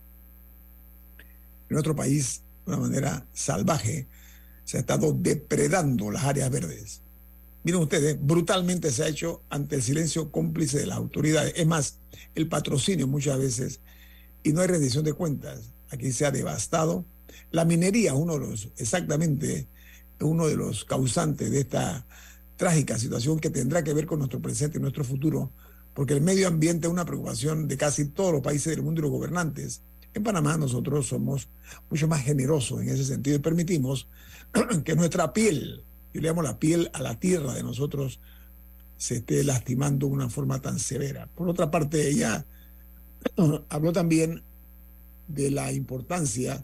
en 1.69 1.77
otro 1.77 1.95
país 1.95 2.41
de 2.65 2.71
una 2.71 2.81
manera 2.81 3.27
salvaje, 3.33 4.07
se 4.63 4.77
ha 4.77 4.79
estado 4.81 5.13
depredando 5.13 6.11
las 6.11 6.23
áreas 6.23 6.49
verdes. 6.49 7.01
Miren 7.63 7.81
ustedes, 7.81 8.17
brutalmente 8.21 8.91
se 8.91 9.03
ha 9.03 9.07
hecho 9.07 9.41
ante 9.49 9.75
el 9.75 9.81
silencio 9.81 10.31
cómplice 10.31 10.79
de 10.79 10.85
las 10.85 10.97
autoridades. 10.97 11.53
Es 11.55 11.65
más, 11.65 11.99
el 12.35 12.47
patrocinio 12.47 13.07
muchas 13.07 13.39
veces, 13.39 13.79
y 14.43 14.53
no 14.53 14.61
hay 14.61 14.67
rendición 14.67 15.03
de 15.03 15.13
cuentas. 15.13 15.71
Aquí 15.89 16.11
se 16.11 16.25
ha 16.25 16.31
devastado. 16.31 17.05
La 17.51 17.65
minería, 17.65 18.13
uno 18.13 18.33
de 18.33 18.39
los, 18.39 18.69
exactamente, 18.77 19.67
uno 20.19 20.47
de 20.47 20.55
los 20.55 20.85
causantes 20.85 21.49
de 21.51 21.61
esta 21.61 22.05
trágica 22.55 22.97
situación 22.97 23.39
que 23.39 23.49
tendrá 23.49 23.83
que 23.83 23.93
ver 23.93 24.05
con 24.05 24.19
nuestro 24.19 24.41
presente 24.41 24.77
y 24.77 24.81
nuestro 24.81 25.03
futuro, 25.03 25.51
porque 25.93 26.13
el 26.13 26.21
medio 26.21 26.47
ambiente 26.47 26.87
es 26.87 26.93
una 26.93 27.05
preocupación 27.05 27.67
de 27.67 27.77
casi 27.77 28.05
todos 28.05 28.31
los 28.31 28.41
países 28.41 28.75
del 28.75 28.83
mundo 28.83 28.99
y 28.99 29.03
los 29.03 29.11
gobernantes. 29.11 29.81
En 30.15 30.23
Panamá 30.23 30.55
nosotros 30.55 31.07
somos 31.07 31.49
mucho 31.89 32.07
más 32.07 32.23
generosos 32.23 32.81
en 32.81 32.87
ese 32.87 33.03
sentido 33.03 33.35
y 33.35 33.39
permitimos 33.39 34.07
que 34.85 34.95
nuestra 34.95 35.33
piel, 35.33 35.83
yo 36.13 36.21
le 36.21 36.29
llamo 36.29 36.41
la 36.41 36.57
piel 36.57 36.89
a 36.93 37.01
la 37.01 37.19
tierra 37.19 37.53
de 37.53 37.63
nosotros, 37.63 38.21
se 38.95 39.15
esté 39.17 39.43
lastimando 39.43 40.07
de 40.07 40.13
una 40.13 40.29
forma 40.29 40.61
tan 40.61 40.79
severa. 40.79 41.27
Por 41.35 41.49
otra 41.49 41.69
parte, 41.69 42.09
ella 42.09 42.45
habló 43.69 43.91
también 43.91 44.41
de 45.27 45.51
la 45.51 45.73
importancia 45.73 46.63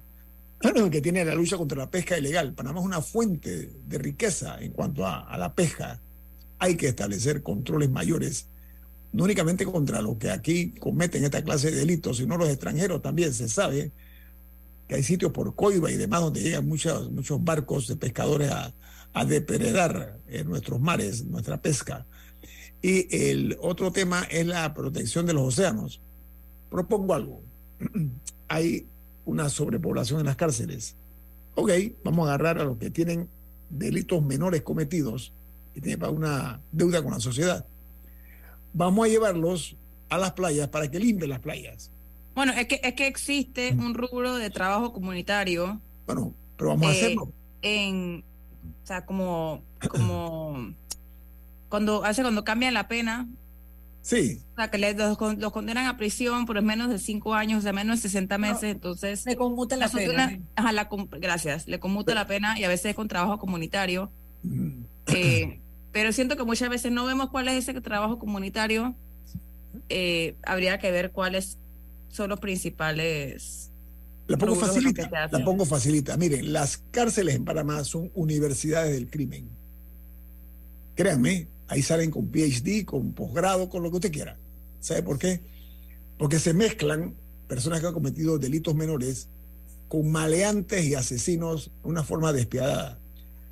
que 0.89 1.01
tiene 1.01 1.25
la 1.25 1.35
lucha 1.35 1.57
contra 1.57 1.77
la 1.77 1.91
pesca 1.91 2.17
ilegal. 2.17 2.53
Panamá 2.53 2.79
es 2.79 2.85
una 2.85 3.01
fuente 3.01 3.69
de 3.85 3.97
riqueza 3.97 4.61
en 4.61 4.71
cuanto 4.71 5.05
a, 5.05 5.27
a 5.27 5.37
la 5.37 5.53
pesca. 5.53 5.99
Hay 6.57 6.77
que 6.77 6.87
establecer 6.87 7.43
controles 7.43 7.89
mayores 7.89 8.47
no 9.13 9.25
únicamente 9.25 9.65
contra 9.65 10.01
los 10.01 10.17
que 10.17 10.29
aquí 10.29 10.71
cometen 10.71 11.23
esta 11.23 11.43
clase 11.43 11.71
de 11.71 11.77
delitos, 11.77 12.17
sino 12.17 12.37
los 12.37 12.49
extranjeros 12.49 13.01
también. 13.01 13.33
Se 13.33 13.49
sabe 13.49 13.91
que 14.87 14.95
hay 14.95 15.03
sitios 15.03 15.31
por 15.31 15.53
coiba 15.55 15.91
y 15.91 15.97
demás 15.97 16.21
donde 16.21 16.41
llegan 16.41 16.67
muchos, 16.67 17.11
muchos 17.11 17.43
barcos 17.43 17.87
de 17.87 17.97
pescadores 17.97 18.51
a, 18.51 18.73
depredar 19.25 20.19
en 20.29 20.47
nuestros 20.47 20.79
mares, 20.79 21.25
nuestra 21.25 21.61
pesca. 21.61 22.05
Y 22.81 23.13
el 23.13 23.57
otro 23.61 23.91
tema 23.91 24.23
es 24.31 24.47
la 24.47 24.73
protección 24.73 25.25
de 25.25 25.33
los 25.33 25.43
océanos. 25.43 25.99
Propongo 26.69 27.13
algo. 27.13 27.41
hay 28.47 28.87
una 29.25 29.49
sobrepoblación 29.49 30.21
en 30.21 30.27
las 30.27 30.37
cárceles. 30.37 30.95
Ok, 31.55 31.71
vamos 32.05 32.27
a 32.27 32.33
agarrar 32.33 32.59
a 32.59 32.63
los 32.63 32.77
que 32.77 32.89
tienen 32.89 33.27
delitos 33.69 34.23
menores 34.23 34.61
cometidos 34.61 35.33
y 35.75 35.81
tienen 35.81 36.09
una 36.09 36.61
deuda 36.71 37.03
con 37.03 37.11
la 37.11 37.19
sociedad 37.19 37.65
vamos 38.73 39.05
a 39.05 39.09
llevarlos 39.09 39.75
a 40.09 40.17
las 40.17 40.33
playas 40.33 40.67
para 40.67 40.89
que 40.89 40.99
limpien 40.99 41.29
las 41.29 41.39
playas. 41.39 41.91
Bueno, 42.35 42.53
es 42.53 42.67
que, 42.67 42.79
es 42.83 42.93
que 42.93 43.07
existe 43.07 43.73
un 43.73 43.93
rubro 43.93 44.35
de 44.35 44.49
trabajo 44.49 44.93
comunitario. 44.93 45.79
Bueno, 46.05 46.33
pero 46.57 46.71
vamos 46.71 46.87
a 46.87 46.93
eh, 46.93 46.97
hacerlo. 46.97 47.31
En, 47.61 48.23
o 48.83 48.87
sea, 48.87 49.05
como, 49.05 49.63
como 49.89 50.73
cuando 51.69 52.03
hace 52.03 52.21
cuando 52.21 52.43
cambian 52.43 52.73
la 52.73 52.87
pena. 52.87 53.27
Sí. 54.01 54.39
O 54.53 54.55
sea, 54.55 54.71
que 54.71 54.77
les, 54.79 54.97
los, 54.97 55.17
con- 55.17 55.39
los 55.39 55.51
condenan 55.53 55.85
a 55.85 55.95
prisión 55.95 56.45
por 56.45 56.59
menos 56.61 56.89
de 56.89 56.97
cinco 56.97 57.35
años, 57.35 57.59
o 57.59 57.61
sea, 57.61 57.71
menos 57.71 57.97
de 57.97 58.09
60 58.09 58.37
meses, 58.39 58.63
entonces... 58.63 59.25
Le 59.27 59.35
conmuta 59.35 59.77
la 59.77 59.89
pena. 59.89 60.11
una- 60.11 60.39
ajá, 60.55 60.71
la 60.71 60.89
gracias, 61.19 61.67
le 61.67 61.79
conmuta 61.79 62.15
la 62.15 62.25
pena 62.25 62.59
y 62.59 62.63
a 62.63 62.67
veces 62.67 62.87
es 62.87 62.95
con 62.95 63.07
trabajo 63.07 63.37
comunitario. 63.37 64.11
Mm. 64.43 64.83
eh, 65.15 65.60
pero 65.91 66.11
siento 66.13 66.37
que 66.37 66.43
muchas 66.43 66.69
veces 66.69 66.91
no 66.91 67.05
vemos 67.05 67.29
cuál 67.29 67.47
es 67.47 67.67
ese 67.67 67.79
trabajo 67.81 68.19
comunitario. 68.19 68.95
eh, 69.89 70.35
habría 70.43 70.79
que 70.79 70.91
ver 70.91 71.11
cuáles 71.11 71.57
son 72.09 72.29
los 72.29 72.39
principales. 72.39 73.71
La 74.27 74.37
pongo 74.37 74.55
facilita, 74.55 75.09
la 75.31 75.43
pongo 75.43 75.65
facilita. 75.65 76.15
Miren, 76.17 76.53
las 76.53 76.77
cárceles 76.77 77.35
en 77.35 77.45
Panamá 77.45 77.83
son 77.83 78.11
universidades 78.13 78.93
del 78.93 79.09
crimen. 79.09 79.49
Créanme, 80.95 81.47
ahí 81.67 81.81
salen 81.81 82.11
con 82.11 82.27
PhD, 82.31 82.85
con 82.85 83.13
posgrado, 83.13 83.69
con 83.69 83.83
lo 83.83 83.89
que 83.89 83.97
usted 83.97 84.11
quiera. 84.11 84.37
¿Sabe 84.79 85.03
por 85.03 85.19
qué? 85.19 85.41
Porque 86.17 86.39
se 86.39 86.53
mezclan 86.53 87.15
personas 87.47 87.81
que 87.81 87.87
han 87.87 87.93
cometido 87.93 88.37
delitos 88.39 88.75
menores 88.75 89.27
con 89.89 90.09
maleantes 90.09 90.85
y 90.85 90.95
asesinos 90.95 91.71
de 91.83 91.89
una 91.89 92.03
forma 92.03 92.31
despiadada. 92.31 93.00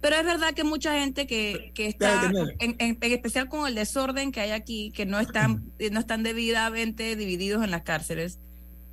Pero 0.01 0.15
es 0.15 0.23
verdad 0.25 0.53
que 0.53 0.63
mucha 0.63 0.99
gente 0.99 1.27
que, 1.27 1.71
que 1.75 1.87
está, 1.87 2.21
en, 2.59 2.75
en- 2.79 2.97
en 3.01 3.11
especial 3.11 3.49
con 3.49 3.67
el 3.67 3.75
desorden 3.75 4.31
que 4.31 4.39
hay 4.39 4.51
aquí, 4.51 4.91
que 4.95 5.05
no 5.05 5.19
están, 5.19 5.71
eh, 5.79 5.89
no 5.89 5.99
están 5.99 6.23
debidamente 6.23 7.15
divididos 7.17 7.63
en 7.63 7.71
las 7.71 7.81
cárceles, 7.81 8.39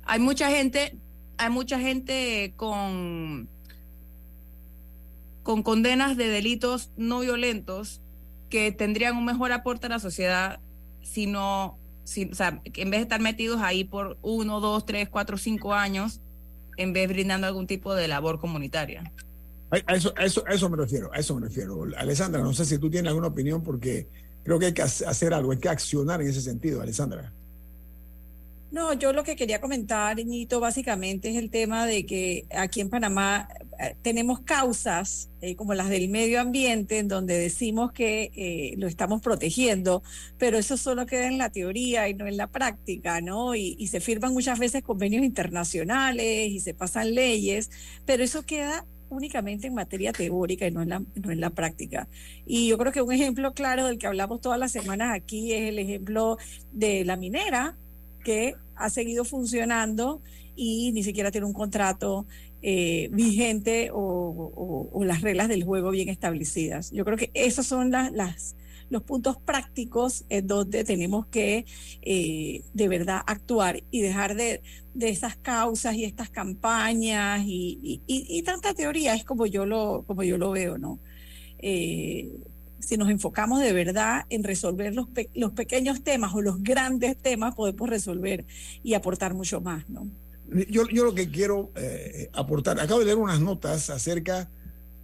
hay 0.03 0.19
mucha 0.19 0.49
gente, 0.49 0.97
hay 1.37 1.49
mucha 1.49 1.79
gente 1.79 2.53
con, 2.57 3.47
con 5.43 5.63
condenas 5.63 6.17
de 6.17 6.27
delitos 6.27 6.91
no 6.97 7.19
violentos 7.21 8.01
que 8.49 8.71
tendrían 8.71 9.15
un 9.17 9.25
mejor 9.25 9.51
aporte 9.51 9.87
a 9.87 9.89
la 9.89 9.99
sociedad 9.99 10.59
si 11.01 11.25
no, 11.25 11.77
si, 12.03 12.25
o 12.25 12.35
sea, 12.35 12.61
que 12.73 12.81
en 12.81 12.89
vez 12.89 12.99
de 12.99 13.03
estar 13.03 13.21
metidos 13.21 13.61
ahí 13.61 13.83
por 13.85 14.17
uno, 14.21 14.59
dos, 14.59 14.85
tres, 14.85 15.07
cuatro, 15.09 15.37
cinco 15.37 15.73
años, 15.73 16.19
en 16.75 16.91
vez 16.93 17.07
de 17.07 17.13
brindando 17.13 17.47
algún 17.47 17.65
tipo 17.65 17.95
de 17.95 18.07
labor 18.09 18.39
comunitaria. 18.39 19.11
A 19.69 19.95
eso, 19.95 20.13
eso, 20.17 20.45
eso 20.47 20.69
me 20.69 20.77
refiero, 20.77 21.11
a 21.13 21.17
eso 21.17 21.35
me 21.35 21.41
refiero. 21.47 21.85
Alessandra, 21.97 22.41
no 22.41 22.53
sé 22.53 22.65
si 22.65 22.77
tú 22.77 22.89
tienes 22.89 23.09
alguna 23.09 23.27
opinión 23.27 23.61
porque 23.63 24.07
creo 24.43 24.57
que 24.59 24.67
hay 24.67 24.73
que 24.73 24.81
hace- 24.81 25.05
hacer 25.05 25.33
algo, 25.33 25.51
hay 25.51 25.57
que 25.59 25.67
accionar 25.69 26.21
en 26.21 26.29
ese 26.29 26.41
sentido, 26.41 26.81
Alessandra. 26.81 27.33
No, 28.69 28.91
yo 28.93 29.13
lo 29.13 29.23
que 29.23 29.37
quería 29.37 29.61
comentar, 29.61 30.17
Nito, 30.17 30.59
básicamente 30.59 31.29
es 31.29 31.37
el 31.37 31.49
tema 31.49 31.85
de 31.85 32.05
que 32.05 32.45
aquí 32.53 32.81
en 32.81 32.89
Panamá 32.89 33.47
eh, 33.79 33.95
tenemos 34.01 34.41
causas 34.41 35.29
eh, 35.41 35.55
como 35.55 35.73
las 35.73 35.87
del 35.89 36.09
medio 36.09 36.41
ambiente, 36.41 36.99
en 36.99 37.07
donde 37.07 37.37
decimos 37.39 37.93
que 37.93 38.29
eh, 38.35 38.73
lo 38.77 38.87
estamos 38.87 39.21
protegiendo, 39.21 40.03
pero 40.37 40.57
eso 40.57 40.75
solo 40.75 41.05
queda 41.05 41.27
en 41.27 41.37
la 41.37 41.49
teoría 41.49 42.09
y 42.09 42.13
no 42.13 42.27
en 42.27 42.35
la 42.35 42.47
práctica, 42.47 43.21
¿no? 43.21 43.55
Y 43.55 43.87
se 43.87 44.01
firman 44.01 44.33
muchas 44.33 44.59
veces 44.59 44.83
convenios 44.83 45.23
internacionales 45.23 46.49
y 46.51 46.59
se 46.59 46.73
pasan 46.73 47.15
leyes, 47.15 47.69
pero 48.05 48.21
eso 48.23 48.43
queda 48.43 48.85
únicamente 49.09 49.67
en 49.67 49.73
materia 49.73 50.11
teórica 50.13 50.67
y 50.67 50.71
no 50.71 50.81
en 50.81 50.89
la, 50.89 50.99
no 51.15 51.31
en 51.31 51.39
la 51.39 51.49
práctica. 51.49 52.07
Y 52.45 52.67
yo 52.67 52.77
creo 52.77 52.91
que 52.91 53.01
un 53.01 53.11
ejemplo 53.13 53.53
claro 53.53 53.85
del 53.87 53.97
que 53.97 54.07
hablamos 54.07 54.41
todas 54.41 54.59
las 54.59 54.71
semanas 54.71 55.13
aquí 55.13 55.53
es 55.53 55.69
el 55.69 55.79
ejemplo 55.79 56.37
de 56.71 57.05
la 57.05 57.15
minera, 57.15 57.77
que 58.23 58.55
ha 58.75 58.89
seguido 58.89 59.23
funcionando 59.25 60.21
y 60.55 60.91
ni 60.91 61.03
siquiera 61.03 61.31
tiene 61.31 61.47
un 61.47 61.53
contrato 61.53 62.25
eh, 62.61 63.09
vigente 63.11 63.91
o, 63.91 63.97
o- 63.99 64.89
o 64.91 65.03
las 65.05 65.21
reglas 65.21 65.47
del 65.47 65.63
juego 65.63 65.91
bien 65.91 66.09
establecidas. 66.09 66.91
Yo 66.91 67.05
creo 67.05 67.17
que 67.17 67.29
esos 67.33 67.65
son 67.67 67.91
las, 67.91 68.11
las- 68.11 68.55
los 68.89 69.03
puntos 69.03 69.37
prácticos 69.37 70.25
en 70.29 70.47
donde 70.47 70.83
tenemos 70.83 71.27
que 71.27 71.65
eh, 72.01 72.63
de 72.73 72.87
verdad 72.87 73.21
actuar 73.25 73.83
y 73.91 74.01
dejar 74.01 74.35
de, 74.35 74.61
de 74.93 75.09
esas 75.09 75.35
causas 75.37 75.95
y 75.95 76.03
estas 76.05 76.29
campañas 76.29 77.43
y, 77.45 78.01
y- 78.07 78.41
tanta 78.43 78.73
teoría, 78.73 79.13
es 79.13 79.25
como 79.25 79.45
yo 79.45 79.65
lo, 79.65 80.03
como 80.07 80.23
yo 80.23 80.37
lo 80.37 80.51
veo, 80.51 80.77
¿no? 80.77 80.99
Eh, 81.59 82.29
si 82.79 82.95
nos 82.95 83.09
enfocamos 83.09 83.59
de 83.59 83.73
verdad 83.73 84.25
en 84.29 84.43
resolver 84.43 84.93
los, 84.93 85.07
pe- 85.09 85.29
los 85.33 85.51
pequeños 85.51 86.03
temas 86.03 86.33
o 86.33 86.41
los 86.41 86.61
grandes 86.63 87.17
temas, 87.17 87.55
podemos 87.55 87.89
resolver 87.89 88.45
y 88.83 88.93
aportar 88.93 89.33
mucho 89.33 89.59
más, 89.61 89.89
¿no? 89.89 90.07
Yo, 90.69 90.87
yo 90.87 91.03
lo 91.03 91.13
que 91.13 91.29
quiero 91.29 91.71
eh, 91.75 92.29
aportar, 92.33 92.79
acabo 92.79 92.99
de 92.99 93.05
leer 93.07 93.17
unas 93.17 93.41
notas 93.41 93.89
acerca 93.89 94.49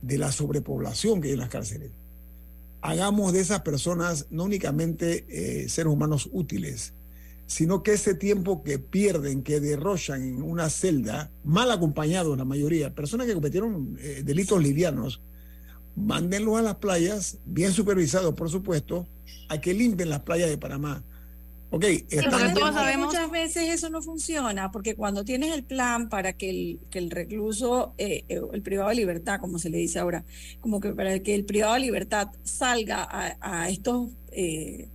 de 0.01 0.17
la 0.17 0.31
sobrepoblación 0.31 1.19
que 1.19 1.27
hay 1.29 1.33
en 1.33 1.39
las 1.39 1.49
cárceles. 1.49 1.91
Hagamos 2.85 3.31
de 3.31 3.39
esas 3.39 3.61
personas 3.61 4.27
no 4.29 4.43
únicamente 4.43 5.25
eh, 5.29 5.69
seres 5.69 5.93
humanos 5.93 6.27
útiles, 6.33 6.93
sino 7.45 7.81
que 7.81 7.93
ese 7.93 8.13
tiempo 8.13 8.61
que 8.61 8.77
pierden, 8.77 9.41
que 9.41 9.61
derrochan 9.61 10.21
en 10.21 10.41
una 10.41 10.69
celda, 10.69 11.31
mal 11.45 11.71
acompañados 11.71 12.37
la 12.37 12.43
mayoría, 12.43 12.93
personas 12.93 13.25
que 13.25 13.35
cometieron 13.35 13.95
eh, 14.01 14.23
delitos 14.25 14.61
livianos, 14.61 15.21
mándenlos 15.95 16.59
a 16.59 16.61
las 16.61 16.75
playas, 16.75 17.39
bien 17.45 17.71
supervisados 17.71 18.33
por 18.33 18.49
supuesto, 18.49 19.07
a 19.47 19.61
que 19.61 19.73
limpien 19.73 20.09
las 20.09 20.23
playas 20.23 20.49
de 20.49 20.57
Panamá. 20.57 21.05
Ok, 21.75 21.85
todos 22.53 22.73
sabemos- 22.75 23.07
Muchas 23.07 23.31
veces 23.31 23.69
eso 23.73 23.89
no 23.89 24.01
funciona, 24.03 24.71
porque 24.71 24.95
cuando 24.95 25.25
tienes 25.25 25.51
el 25.53 25.63
plan 25.63 26.07
para 26.07 26.33
que 26.33 26.49
el, 26.51 26.79
que 26.91 26.99
el 26.99 27.09
recluso, 27.09 27.95
eh, 27.97 28.25
eh, 28.29 28.41
el 28.53 28.61
privado 28.61 28.89
de 28.89 28.95
libertad, 28.95 29.39
como 29.39 29.57
se 29.57 29.71
le 29.71 29.79
dice 29.79 29.97
ahora, 29.97 30.23
como 30.59 30.79
que 30.79 30.91
para 30.93 31.17
que 31.19 31.33
el 31.33 31.45
privado 31.45 31.73
de 31.73 31.79
libertad 31.79 32.27
salga 32.43 33.01
a, 33.03 33.37
a 33.63 33.69
estos... 33.69 34.11
eh, 34.31 34.89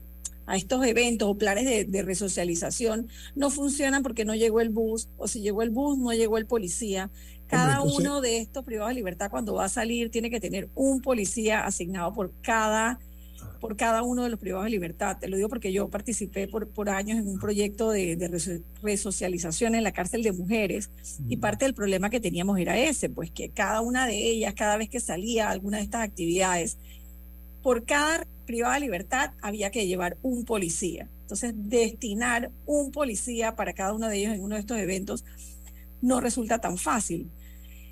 a 0.50 0.56
estos 0.56 0.82
eventos 0.86 1.28
o 1.28 1.36
planes 1.36 1.66
de, 1.66 1.84
de 1.84 2.00
resocialización 2.02 3.08
no 3.34 3.50
funcionan 3.50 4.02
porque 4.02 4.24
no 4.24 4.34
llegó 4.34 4.62
el 4.62 4.70
bus 4.70 5.10
o 5.18 5.28
si 5.28 5.42
llegó 5.42 5.60
el 5.60 5.68
bus 5.68 5.98
no 5.98 6.10
llegó 6.14 6.38
el 6.38 6.46
policía. 6.46 7.10
Cada 7.48 7.74
entonces- 7.74 7.98
uno 7.98 8.22
de 8.22 8.38
estos 8.38 8.64
privados 8.64 8.88
de 8.88 8.94
libertad 8.94 9.30
cuando 9.30 9.52
va 9.52 9.66
a 9.66 9.68
salir 9.68 10.10
tiene 10.10 10.30
que 10.30 10.40
tener 10.40 10.70
un 10.74 11.02
policía 11.02 11.66
asignado 11.66 12.14
por 12.14 12.32
cada 12.40 12.98
por 13.60 13.76
cada 13.76 14.02
uno 14.02 14.24
de 14.24 14.30
los 14.30 14.38
privados 14.38 14.64
de 14.64 14.70
libertad. 14.70 15.18
Te 15.18 15.28
lo 15.28 15.36
digo 15.36 15.48
porque 15.48 15.72
yo 15.72 15.88
participé 15.88 16.48
por, 16.48 16.68
por 16.68 16.88
años 16.88 17.18
en 17.18 17.28
un 17.28 17.38
proyecto 17.38 17.90
de, 17.90 18.16
de 18.16 18.30
reso- 18.30 18.62
resocialización 18.82 19.74
en 19.74 19.84
la 19.84 19.92
cárcel 19.92 20.22
de 20.22 20.32
mujeres 20.32 20.90
y 21.28 21.36
parte 21.36 21.64
del 21.64 21.74
problema 21.74 22.10
que 22.10 22.20
teníamos 22.20 22.58
era 22.58 22.78
ese, 22.78 23.08
pues 23.08 23.30
que 23.30 23.50
cada 23.50 23.80
una 23.80 24.06
de 24.06 24.16
ellas, 24.16 24.54
cada 24.54 24.76
vez 24.76 24.88
que 24.88 25.00
salía 25.00 25.48
a 25.48 25.50
alguna 25.50 25.78
de 25.78 25.84
estas 25.84 26.02
actividades, 26.02 26.78
por 27.62 27.84
cada 27.84 28.26
privada 28.46 28.74
de 28.74 28.80
libertad 28.80 29.32
había 29.42 29.70
que 29.70 29.86
llevar 29.86 30.16
un 30.22 30.44
policía. 30.44 31.08
Entonces, 31.22 31.52
destinar 31.54 32.50
un 32.64 32.90
policía 32.90 33.54
para 33.54 33.74
cada 33.74 33.92
uno 33.92 34.08
de 34.08 34.16
ellos 34.16 34.34
en 34.34 34.42
uno 34.42 34.54
de 34.54 34.60
estos 34.62 34.78
eventos 34.78 35.24
no 36.00 36.20
resulta 36.20 36.58
tan 36.58 36.78
fácil. 36.78 37.28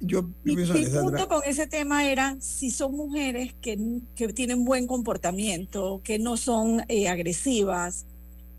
Yo, 0.01 0.22
yo 0.22 0.28
Mi, 0.44 0.55
pienso, 0.57 0.74
mi 0.74 0.80
Alessandra, 0.80 1.18
punto 1.18 1.28
con 1.28 1.42
ese 1.49 1.66
tema 1.66 2.11
era 2.11 2.36
si 2.40 2.70
son 2.70 2.97
mujeres 2.97 3.55
que, 3.61 3.78
que 4.14 4.28
tienen 4.32 4.64
buen 4.64 4.86
comportamiento, 4.86 6.01
que 6.05 6.18
no 6.18 6.36
son 6.36 6.84
eh, 6.88 7.09
agresivas, 7.09 8.07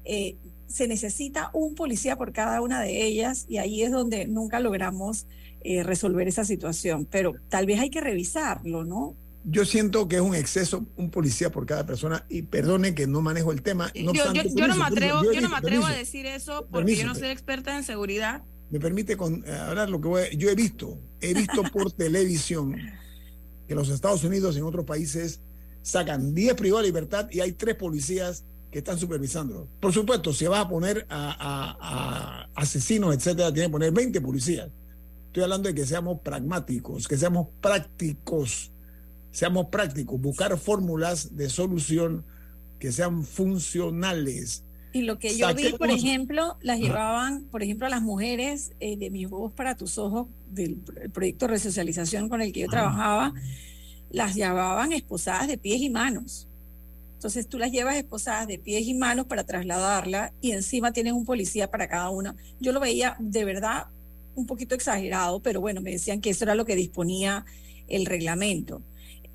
eh, 0.05 0.35
se 0.67 0.87
necesita 0.87 1.49
un 1.53 1.75
policía 1.75 2.17
por 2.17 2.33
cada 2.33 2.61
una 2.61 2.81
de 2.81 3.05
ellas 3.05 3.45
y 3.47 3.57
ahí 3.57 3.83
es 3.83 3.91
donde 3.91 4.27
nunca 4.27 4.59
logramos 4.59 5.25
eh, 5.61 5.83
resolver 5.83 6.27
esa 6.27 6.45
situación. 6.45 7.05
Pero 7.09 7.33
tal 7.49 7.65
vez 7.65 7.79
hay 7.79 7.89
que 7.89 8.01
revisarlo, 8.01 8.83
¿no? 8.83 9.15
Yo 9.49 9.63
siento 9.63 10.09
que 10.09 10.17
es 10.17 10.21
un 10.21 10.35
exceso, 10.35 10.85
un 10.97 11.09
policía 11.09 11.49
por 11.49 11.65
cada 11.65 11.85
persona, 11.85 12.25
y 12.27 12.41
perdone 12.41 12.93
que 12.93 13.07
no 13.07 13.21
manejo 13.21 13.53
el 13.53 13.61
tema. 13.61 13.91
No 13.95 14.11
yo, 14.11 14.25
yo- 14.25 14.25
obstante, 14.25 14.49
yo 14.49 14.67
no 14.67 14.73
permiso, 14.73 14.79
me 14.79 14.85
atrevo, 14.85 15.19
permiso, 15.21 15.33
yo 15.33 15.41
no 15.41 15.49
me 15.49 15.55
atrevo 15.55 15.85
a 15.85 15.93
decir 15.93 16.25
eso 16.25 16.67
porque 16.69 16.95
yo 16.97 17.05
no 17.05 17.15
soy 17.15 17.29
experta 17.29 17.77
en 17.77 17.83
seguridad. 17.83 18.43
Me 18.69 18.79
permite 18.79 19.15
con, 19.15 19.43
eh, 19.45 19.51
hablar 19.51 19.89
lo 19.89 20.01
que 20.01 20.07
voy 20.07 20.21
a- 20.23 20.31
yo 20.33 20.49
he 20.49 20.55
visto, 20.55 20.99
he 21.21 21.33
visto 21.33 21.63
por 21.71 21.91
televisión 21.93 22.75
que 23.67 23.75
los 23.75 23.89
Estados 23.89 24.23
Unidos 24.23 24.55
y 24.55 24.59
en 24.59 24.65
otros 24.65 24.85
países 24.85 25.41
sacan 25.81 26.33
10 26.33 26.55
privados 26.55 26.83
de 26.83 26.89
libertad 26.89 27.27
y 27.31 27.39
hay 27.39 27.53
tres 27.53 27.75
policías 27.75 28.43
que 28.71 28.79
están 28.79 28.99
supervisando. 28.99 29.69
Por 29.79 29.93
supuesto, 29.93 30.33
si 30.33 30.45
vas 30.47 30.65
a 30.65 30.69
poner 30.69 31.05
a, 31.09 31.31
a- 31.31 31.77
a 31.79 32.49
asesinos, 32.55 33.15
etcétera, 33.15 33.53
tiene 33.53 33.67
que 33.67 33.71
poner 33.71 33.91
20 33.93 34.19
policías. 34.21 34.69
Estoy 35.27 35.43
hablando 35.43 35.69
de 35.69 35.75
que 35.75 35.85
seamos 35.85 36.19
pragmáticos, 36.21 37.07
que 37.07 37.17
seamos 37.17 37.47
prácticos, 37.61 38.71
seamos 39.31 39.67
prácticos, 39.69 40.19
buscar 40.19 40.57
fórmulas 40.57 41.35
de 41.37 41.49
solución 41.49 42.25
que 42.79 42.91
sean 42.91 43.23
funcionales. 43.23 44.63
Y 44.97 45.01
lo 45.03 45.19
que 45.19 45.35
yo 45.37 45.53
vi, 45.53 45.73
por 45.73 45.89
ejemplo, 45.91 46.57
las 46.61 46.79
llevaban, 46.79 47.43
por 47.45 47.61
ejemplo, 47.63 47.85
a 47.87 47.89
las 47.89 48.01
mujeres 48.01 48.71
eh, 48.79 48.97
de 48.97 49.09
Mis 49.09 49.27
Ojos 49.27 49.53
para 49.53 49.75
tus 49.75 49.97
Ojos, 49.97 50.27
del 50.49 50.83
pr- 50.83 51.01
el 51.03 51.09
proyecto 51.11 51.45
de 51.45 51.51
resocialización 51.51 52.29
con 52.29 52.41
el 52.41 52.51
que 52.51 52.61
yo 52.61 52.67
Ah. 52.69 52.71
trabajaba, 52.71 53.33
las 54.09 54.35
llevaban 54.35 54.91
esposadas 54.93 55.47
de 55.47 55.57
pies 55.57 55.81
y 55.81 55.89
manos. 55.89 56.47
Entonces 57.15 57.47
tú 57.47 57.57
las 57.57 57.71
llevas 57.71 57.95
esposadas 57.95 58.47
de 58.47 58.59
pies 58.59 58.87
y 58.87 58.93
manos 58.93 59.25
para 59.25 59.43
trasladarla 59.43 60.33
y 60.41 60.51
encima 60.51 60.91
tienes 60.93 61.13
un 61.13 61.25
policía 61.25 61.69
para 61.69 61.87
cada 61.87 62.09
una. 62.09 62.35
Yo 62.59 62.71
lo 62.71 62.79
veía 62.79 63.15
de 63.19 63.43
verdad 63.43 63.85
un 64.35 64.45
poquito 64.45 64.75
exagerado, 64.75 65.39
pero 65.41 65.59
bueno, 65.61 65.81
me 65.81 65.91
decían 65.91 66.21
que 66.21 66.29
eso 66.29 66.43
era 66.43 66.53
lo 66.55 66.63
que 66.65 66.75
disponía 66.75 67.43
el 67.87 68.05
reglamento. 68.05 68.81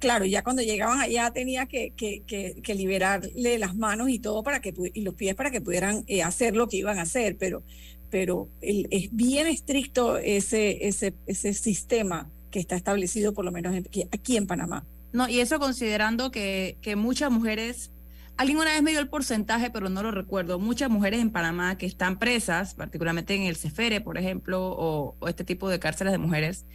Claro, 0.03 0.25
ya 0.25 0.43
cuando 0.43 0.63
llegaban 0.63 1.01
allá 1.01 1.31
tenía 1.31 1.67
que, 1.67 1.93
que, 1.95 2.75
liberarle 2.75 3.57
las 3.61 3.77
manos 3.77 4.09
y 4.09 4.19
todo 4.19 4.43
para 4.43 4.61
que 4.61 4.75
y 4.93 5.03
los 5.03 5.15
pies 5.15 5.37
para 5.37 5.53
que 5.53 5.61
pudieran 5.61 6.03
eh, 6.09 6.25
hacer 6.25 6.57
lo 6.57 6.67
que 6.67 6.79
iban 6.79 6.99
a 6.99 7.03
hacer, 7.03 7.37
pero, 7.39 7.63
pero 8.11 8.49
es 8.61 9.15
bien 9.15 9.47
estricto 9.47 10.19
ese, 10.19 10.89
ese, 10.89 11.15
ese 11.29 11.55
sistema 11.55 12.29
que 12.51 12.59
está 12.59 12.75
establecido 12.75 13.33
por 13.33 13.45
lo 13.45 13.53
menos 13.53 13.77
aquí 14.11 14.37
en 14.37 14.49
Panamá. 14.49 14.85
No, 15.13 15.29
y 15.29 15.39
eso 15.39 15.61
considerando 15.61 16.33
que, 16.33 16.79
que 16.83 16.97
muchas 16.97 17.31
mujeres, 17.31 17.93
alguien 18.37 18.59
una 18.59 18.73
vez 18.73 18.83
me 18.83 18.91
dio 18.91 18.99
el 18.99 19.09
porcentaje, 19.09 19.71
pero 19.71 19.89
no 19.89 20.03
lo 20.03 20.11
recuerdo, 20.11 20.59
muchas 20.59 20.91
mujeres 20.91 21.21
en 21.21 21.31
Panamá 21.31 21.79
que 21.79 21.87
están 21.87 22.19
presas, 22.19 22.75
particularmente 22.75 23.37
en 23.37 23.43
el 23.43 23.55
CEFERE, 23.55 24.01
por 24.01 24.19
ejemplo, 24.19 24.75
o, 24.77 25.29
este 25.29 25.45
tipo 25.45 25.69
de 25.69 25.79
cárceles 25.79 26.11
de 26.11 26.19
mujeres, 26.19 26.67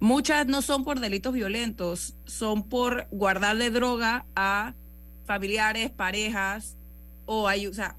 muchas 0.00 0.46
no 0.46 0.62
son 0.62 0.84
por 0.84 1.00
delitos 1.00 1.32
violentos, 1.32 2.14
son 2.24 2.68
por 2.68 3.08
guardarle 3.10 3.70
droga 3.70 4.26
a 4.34 4.74
familiares, 5.26 5.90
parejas, 5.90 6.76
o, 7.26 7.48
hay, 7.48 7.66
o 7.66 7.74
sea, 7.74 7.96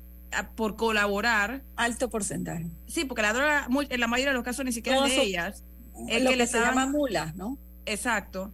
por 0.55 0.75
colaborar. 0.75 1.63
Alto 1.75 2.09
porcentaje. 2.09 2.65
Sí, 2.87 3.05
porque 3.05 3.21
la 3.21 3.33
droga, 3.33 3.67
en 3.89 3.99
la 3.99 4.07
mayoría 4.07 4.31
de 4.31 4.35
los 4.35 4.43
casos 4.43 4.65
ni 4.65 4.71
siquiera 4.71 5.05
es 5.05 5.15
de 5.15 5.21
ellas. 5.21 5.63
Es 6.07 6.23
lo 6.23 6.31
que, 6.31 6.47
se 6.47 6.59
llama 6.59 6.87
mulas, 6.87 7.35
¿no? 7.35 7.57
Exacto. 7.85 8.53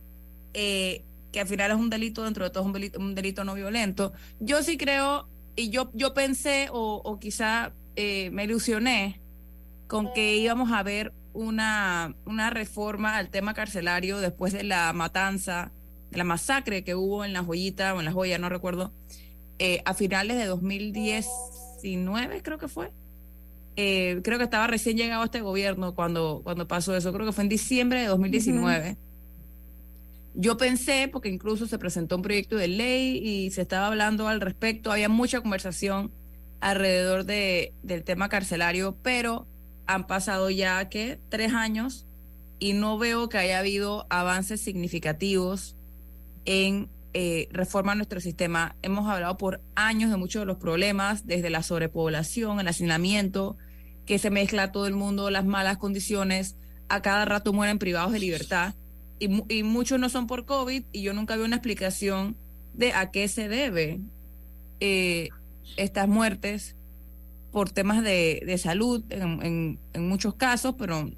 Eh, 0.53 1.03
que 1.31 1.41
al 1.41 1.47
final 1.47 1.71
es 1.71 1.77
un 1.77 1.89
delito, 1.89 2.23
dentro 2.23 2.45
de 2.45 2.49
todo 2.49 2.63
es 2.63 2.67
un 2.67 2.73
delito, 2.73 2.99
un 2.99 3.15
delito 3.15 3.43
no 3.43 3.53
violento. 3.53 4.13
Yo 4.39 4.63
sí 4.63 4.77
creo, 4.77 5.27
y 5.55 5.69
yo, 5.69 5.91
yo 5.93 6.13
pensé, 6.13 6.69
o, 6.71 7.19
quizá 7.19 7.73
eh, 7.95 8.29
me 8.31 8.45
ilusioné, 8.45 9.21
con 9.87 10.11
que 10.13 10.37
íbamos 10.37 10.71
a 10.71 10.81
ver 10.81 11.13
una, 11.36 12.15
una 12.25 12.49
reforma 12.49 13.17
al 13.17 13.29
tema 13.29 13.53
carcelario 13.53 14.19
después 14.19 14.53
de 14.53 14.63
la 14.63 14.91
matanza, 14.93 15.71
de 16.09 16.17
la 16.17 16.23
masacre 16.23 16.83
que 16.83 16.95
hubo 16.95 17.23
en 17.25 17.33
la 17.33 17.43
joyita 17.43 17.93
o 17.93 17.99
en 17.99 18.05
la 18.05 18.11
joya, 18.11 18.39
no 18.39 18.49
recuerdo, 18.49 18.93
eh, 19.59 19.81
a 19.86 19.93
finales 19.93 20.38
de 20.38 20.45
2019, 20.45 22.41
creo 22.41 22.57
que 22.57 22.67
fue. 22.67 22.91
creo 23.75 24.38
que 24.38 24.43
estaba 24.43 24.67
recién 24.67 24.97
llegado 24.97 25.21
a 25.21 25.25
este 25.25 25.41
gobierno 25.41 25.93
cuando, 25.93 26.41
cuando 26.43 26.67
pasó 26.67 26.95
eso, 26.95 27.13
creo 27.13 27.25
que 27.25 27.33
fue 27.33 27.43
en 27.43 27.49
diciembre 27.49 28.01
de 28.01 28.07
2019. 28.07 28.97
Yo 30.33 30.57
pensé, 30.57 31.07
porque 31.11 31.29
incluso 31.29 31.67
se 31.67 31.77
presentó 31.77 32.17
un 32.17 32.21
proyecto 32.21 32.57
de 32.57 32.67
ley 32.67 33.17
y 33.17 33.51
se 33.51 33.61
estaba 33.61 33.88
hablando 33.88 34.27
al 34.27 34.41
respecto, 34.41 34.91
había 34.91 35.07
mucha 35.07 35.39
conversación 35.39 36.11
alrededor 36.59 37.25
de, 37.25 37.73
del 37.83 38.03
tema 38.03 38.27
carcelario, 38.27 38.97
pero 39.01 39.47
han 39.88 40.07
pasado 40.07 40.49
ya 40.49 40.89
que 40.89 41.19
tres 41.29 41.53
años 41.53 42.07
y 42.59 42.73
no 42.73 42.97
veo 42.97 43.29
que 43.29 43.38
haya 43.38 43.59
habido 43.59 44.07
avances 44.09 44.61
significativos 44.61 45.75
en 46.45 46.89
eh, 47.13 47.47
reformar 47.51 47.97
nuestro 47.97 48.19
sistema. 48.19 48.75
Hemos 48.81 49.09
hablado 49.09 49.38
por 49.38 49.61
años 49.75 50.11
de 50.11 50.17
muchos 50.17 50.41
de 50.41 50.45
los 50.45 50.57
problemas, 50.57 51.25
desde 51.25 51.49
la 51.49 51.63
sobrepoblación, 51.63 52.59
el 52.59 52.67
hacinamiento, 52.67 53.57
que 54.05 54.19
se 54.19 54.29
mezcla 54.29 54.71
todo 54.71 54.88
el 54.88 54.93
mundo, 54.93 55.29
las 55.29 55.45
malas 55.45 55.77
condiciones, 55.77 56.55
a 56.89 57.01
cada 57.01 57.25
rato 57.25 57.53
mueren 57.53 57.79
privados 57.79 58.11
de 58.11 58.19
libertad 58.19 58.75
y, 59.19 59.63
muchos 59.63 59.99
no 59.99 60.09
son 60.09 60.27
por 60.27 60.45
COVID 60.45 60.83
y 60.91 61.01
yo 61.01 61.13
nunca 61.13 61.36
vi 61.36 61.43
una 61.43 61.55
explicación 61.55 62.38
de 62.73 62.93
a 62.93 63.11
qué 63.11 63.27
se 63.27 63.47
debe 63.47 64.01
eh, 64.79 65.29
estas 65.77 66.07
muertes 66.07 66.74
por 67.55 67.71
temas 67.71 68.03
de, 68.03 68.43
de 68.45 68.57
salud 68.57 69.05
en, 69.09 69.79
en, 69.93 70.09
muchos 70.09 70.35
casos, 70.35 70.75
pero 70.77 71.09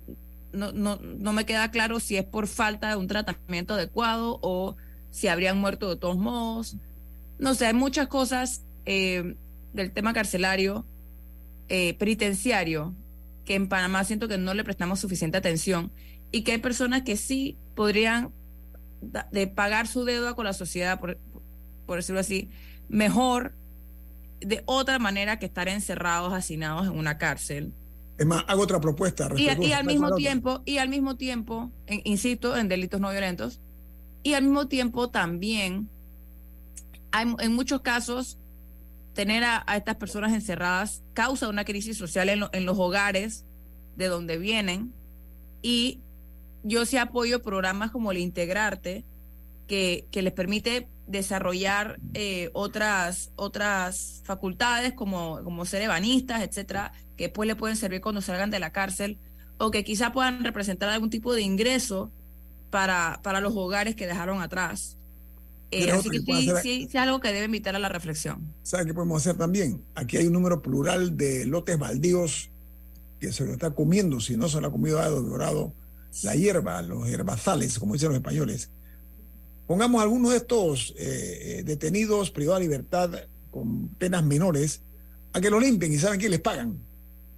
no, 0.53 0.71
no, 0.71 0.99
no 1.01 1.33
me 1.33 1.47
queda 1.47 1.71
claro 1.71 1.99
si 1.99 2.15
es 2.15 2.25
por 2.25 2.45
falta 2.45 2.89
de 2.89 2.95
un 2.95 3.07
tratamiento 3.07 3.73
adecuado 3.73 4.37
o 4.43 4.75
si 5.09 5.29
habrían 5.29 5.57
muerto 5.57 5.89
de 5.89 5.95
todos 5.95 6.15
modos. 6.15 6.77
No 7.39 7.55
sé, 7.55 7.65
hay 7.65 7.73
muchas 7.73 8.07
cosas 8.07 8.61
eh, 8.85 9.35
del 9.73 9.91
tema 9.91 10.13
carcelario, 10.13 10.85
eh, 11.69 11.95
penitenciario, 11.95 12.93
que 13.43 13.55
en 13.55 13.67
Panamá 13.67 14.03
siento 14.03 14.27
que 14.27 14.37
no 14.37 14.53
le 14.53 14.63
prestamos 14.63 14.99
suficiente 14.99 15.39
atención 15.39 15.91
y 16.31 16.43
que 16.43 16.51
hay 16.51 16.59
personas 16.59 17.01
que 17.01 17.17
sí 17.17 17.57
podrían 17.73 18.31
de 19.31 19.47
pagar 19.47 19.87
su 19.87 20.05
deuda 20.05 20.35
con 20.35 20.45
la 20.45 20.53
sociedad, 20.53 20.99
por, 20.99 21.17
por 21.87 21.97
decirlo 21.97 22.19
así, 22.19 22.51
mejor 22.89 23.55
de 24.39 24.63
otra 24.65 24.99
manera 24.99 25.39
que 25.39 25.45
estar 25.45 25.67
encerrados, 25.67 26.33
hacinados 26.33 26.87
en 26.87 26.97
una 26.97 27.17
cárcel. 27.17 27.73
Es 28.17 28.25
más, 28.25 28.43
hago 28.47 28.63
otra 28.63 28.79
propuesta. 28.79 29.29
Y, 29.35 29.43
y, 29.43 29.73
al 29.73 29.85
mismo 29.85 30.15
tiempo, 30.15 30.61
y 30.65 30.77
al 30.77 30.89
mismo 30.89 31.17
tiempo, 31.17 31.71
insisto, 31.87 32.57
en 32.57 32.67
delitos 32.67 32.99
no 32.99 33.11
violentos, 33.11 33.61
y 34.23 34.33
al 34.33 34.43
mismo 34.43 34.67
tiempo 34.67 35.09
también, 35.09 35.89
hay, 37.11 37.27
en 37.39 37.53
muchos 37.53 37.81
casos, 37.81 38.39
tener 39.13 39.43
a, 39.43 39.63
estas 39.75 39.95
personas 39.95 40.33
encerradas 40.33 41.03
causa 41.13 41.49
una 41.49 41.65
crisis 41.65 41.97
social 41.97 42.29
en, 42.29 42.43
en 42.51 42.65
los 42.65 42.77
hogares 42.77 43.45
de 43.95 44.07
donde 44.07 44.37
vienen 44.37 44.93
y 45.61 46.01
yo 46.63 46.85
sí 46.85 46.97
apoyo 46.97 47.41
programas 47.41 47.91
como 47.91 48.11
el 48.11 48.17
Integrarte, 48.17 49.05
que, 49.67 50.07
que 50.11 50.21
les 50.21 50.33
permite 50.33 50.87
desarrollar 51.07 51.99
eh, 52.13 52.49
otras, 52.53 53.31
otras 53.35 54.21
facultades 54.23 54.93
como, 54.93 55.41
como 55.43 55.65
ser 55.65 55.81
ebanistas, 55.81 56.43
etcétera, 56.43 56.91
que 57.15 57.25
después 57.25 57.47
le 57.47 57.55
pueden 57.55 57.77
servir 57.77 58.01
cuando 58.01 58.21
salgan 58.21 58.51
de 58.51 58.59
la 58.59 58.71
cárcel, 58.71 59.17
o 59.57 59.71
que 59.71 59.83
quizá 59.83 60.11
puedan 60.11 60.43
representar 60.43 60.89
algún 60.89 61.09
tipo 61.09 61.33
de 61.33 61.41
ingreso 61.41 62.11
para, 62.69 63.19
para 63.23 63.41
los 63.41 63.53
hogares 63.55 63.95
que 63.95 64.05
dejaron 64.05 64.41
atrás. 64.41 64.97
Eh, 65.71 65.91
así 65.91 66.09
que, 66.09 66.19
sí, 66.19 66.51
sí, 66.61 66.87
es 66.89 66.95
algo 66.95 67.19
que 67.19 67.33
debe 67.33 67.45
invitar 67.45 67.75
a 67.75 67.79
la 67.79 67.89
reflexión. 67.89 68.53
¿Sabe 68.63 68.85
qué 68.85 68.93
podemos 68.93 69.21
hacer 69.21 69.37
también? 69.37 69.83
Aquí 69.95 70.17
hay 70.17 70.27
un 70.27 70.33
número 70.33 70.61
plural 70.61 71.17
de 71.17 71.45
lotes 71.45 71.77
baldíos 71.77 72.51
que 73.19 73.33
se 73.33 73.45
lo 73.45 73.53
está 73.53 73.71
comiendo, 73.71 74.19
si 74.19 74.37
no 74.37 74.47
se 74.47 74.61
lo 74.61 74.67
ha 74.67 74.71
comido 74.71 74.99
a 74.99 75.09
Dorado 75.09 75.73
la 76.23 76.35
hierba, 76.35 76.81
los 76.81 77.07
herbazales, 77.07 77.77
como 77.79 77.93
dicen 77.93 78.09
los 78.09 78.17
españoles. 78.17 78.71
Pongamos 79.67 80.01
algunos 80.01 80.31
de 80.31 80.37
estos 80.37 80.95
eh, 80.97 81.59
eh, 81.59 81.63
detenidos 81.63 82.31
privados 82.31 82.61
de 82.61 82.65
libertad 82.67 83.11
con 83.51 83.89
penas 83.89 84.23
menores 84.23 84.81
a 85.33 85.41
que 85.41 85.49
lo 85.49 85.59
limpien 85.59 85.93
y 85.93 85.97
saben 85.97 86.19
que 86.19 86.29
les 86.29 86.39
pagan. 86.39 86.79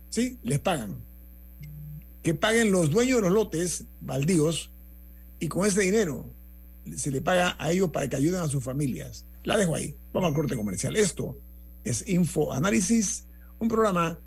¿Sí? 0.09 0.39
Les 0.43 0.59
pagan. 0.59 1.03
Que 2.21 2.36
paguen 2.36 2.71
los 2.71 2.91
dueños 2.91 3.17
de 3.17 3.21
los 3.23 3.32
lotes 3.32 3.86
baldíos 3.99 4.71
y 5.39 5.47
con 5.47 5.65
ese 5.65 5.82
dinero 5.82 6.32
se 6.95 7.11
le 7.11 7.21
paga 7.21 7.55
a 7.59 7.71
ellos 7.71 7.89
para 7.89 8.07
que 8.07 8.15
ayuden 8.15 8.41
a 8.41 8.47
sus 8.47 8.63
familias. 8.63 9.25
La 9.43 9.57
dejo 9.57 9.73
ahí. 9.75 9.95
Vamos 10.13 10.30
al 10.30 10.36
corte 10.36 10.55
comercial. 10.55 10.95
Esto 10.95 11.38
es 11.84 12.07
Info 12.07 12.53
Análisis, 12.53 13.25
un 13.57 13.67
programa 13.67 14.19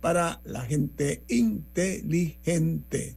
para 0.00 0.40
la 0.44 0.62
gente 0.62 1.24
inteligente. 1.28 3.16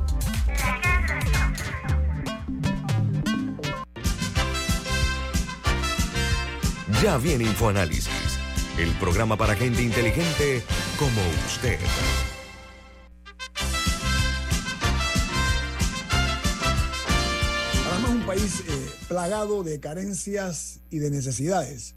Ya 7.01 7.17
viene 7.17 7.45
InfoAnálisis, 7.45 8.37
el 8.77 8.91
programa 8.99 9.35
para 9.35 9.55
gente 9.55 9.81
inteligente 9.81 10.61
como 10.99 11.19
usted. 11.47 11.79
Además, 17.91 18.11
un 18.11 18.21
país 18.27 18.63
eh, 18.67 18.89
plagado 19.07 19.63
de 19.63 19.79
carencias 19.79 20.81
y 20.91 20.99
de 20.99 21.09
necesidades. 21.09 21.95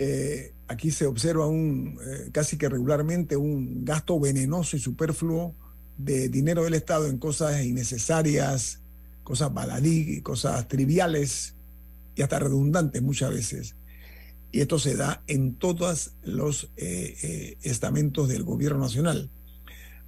Eh, 0.00 0.52
aquí 0.66 0.90
se 0.90 1.06
observa 1.06 1.46
un, 1.46 2.00
eh, 2.04 2.30
casi 2.32 2.58
que 2.58 2.68
regularmente 2.68 3.36
un 3.36 3.84
gasto 3.84 4.18
venenoso 4.18 4.76
y 4.76 4.80
superfluo 4.80 5.54
de 5.96 6.28
dinero 6.28 6.64
del 6.64 6.74
Estado 6.74 7.06
en 7.06 7.18
cosas 7.18 7.64
innecesarias, 7.64 8.80
cosas 9.22 9.54
baladí, 9.54 10.22
cosas 10.22 10.66
triviales 10.66 11.55
y 12.16 12.22
hasta 12.22 12.40
redundantes 12.40 13.00
muchas 13.02 13.30
veces. 13.30 13.76
Y 14.50 14.60
esto 14.60 14.80
se 14.80 14.96
da 14.96 15.22
en 15.28 15.54
todos 15.54 16.14
los 16.22 16.70
estamentos 16.76 18.28
del 18.28 18.42
gobierno 18.42 18.80
nacional. 18.80 19.30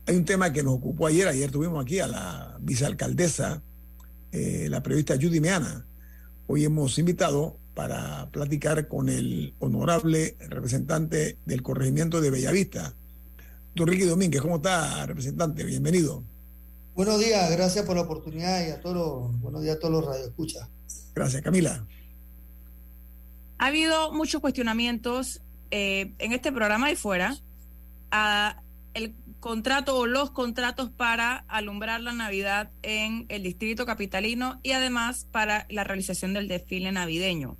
Hay 0.06 0.16
un 0.16 0.24
tema 0.24 0.52
que 0.52 0.62
nos 0.62 0.74
ocupó 0.74 1.06
ayer, 1.06 1.28
ayer 1.28 1.50
tuvimos 1.50 1.80
aquí 1.82 2.00
a 2.00 2.06
la 2.06 2.58
vicealcaldesa, 2.60 3.62
la 4.32 4.82
periodista 4.82 5.14
Judy 5.14 5.40
Meana. 5.40 5.86
Hoy 6.46 6.64
hemos 6.64 6.98
invitado 6.98 7.58
para 7.74 8.30
platicar 8.30 8.88
con 8.88 9.10
el 9.10 9.54
honorable 9.58 10.36
representante 10.48 11.38
del 11.44 11.62
corregimiento 11.62 12.20
de 12.22 12.30
Bellavista, 12.30 12.96
don 13.74 13.86
Ricky 13.86 14.04
Domínguez. 14.04 14.40
¿Cómo 14.40 14.56
está, 14.56 15.04
representante? 15.04 15.62
Bienvenido. 15.62 16.24
Buenos 16.94 17.20
días, 17.20 17.50
gracias 17.52 17.84
por 17.84 17.96
la 17.96 18.02
oportunidad 18.02 18.66
y 18.66 18.70
a 18.70 18.80
todos 18.80 19.38
buenos 19.40 19.62
días 19.62 19.76
a 19.76 19.78
todos 19.78 19.92
los 19.92 20.06
radioescuchas. 20.06 20.68
Gracias, 21.14 21.42
Camila. 21.42 21.86
Ha 23.58 23.66
habido 23.66 24.12
muchos 24.12 24.40
cuestionamientos 24.40 25.42
eh, 25.70 26.12
en 26.18 26.32
este 26.32 26.52
programa 26.52 26.90
y 26.90 26.96
fuera 26.96 27.36
el 28.94 29.14
contrato 29.40 29.96
o 29.96 30.06
los 30.06 30.30
contratos 30.30 30.90
para 30.90 31.44
alumbrar 31.48 32.00
la 32.00 32.12
Navidad 32.12 32.70
en 32.82 33.26
el 33.28 33.42
distrito 33.42 33.86
capitalino 33.86 34.58
y 34.62 34.72
además 34.72 35.26
para 35.30 35.66
la 35.68 35.84
realización 35.84 36.34
del 36.34 36.48
desfile 36.48 36.90
navideño. 36.92 37.56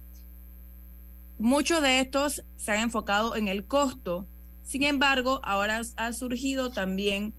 Muchos 1.38 1.82
de 1.82 2.00
estos 2.00 2.42
se 2.56 2.72
han 2.72 2.80
enfocado 2.80 3.36
en 3.36 3.46
el 3.46 3.64
costo, 3.64 4.26
sin 4.62 4.82
embargo, 4.82 5.40
ahora 5.44 5.82
ha 5.96 6.12
surgido 6.12 6.70
también 6.70 7.32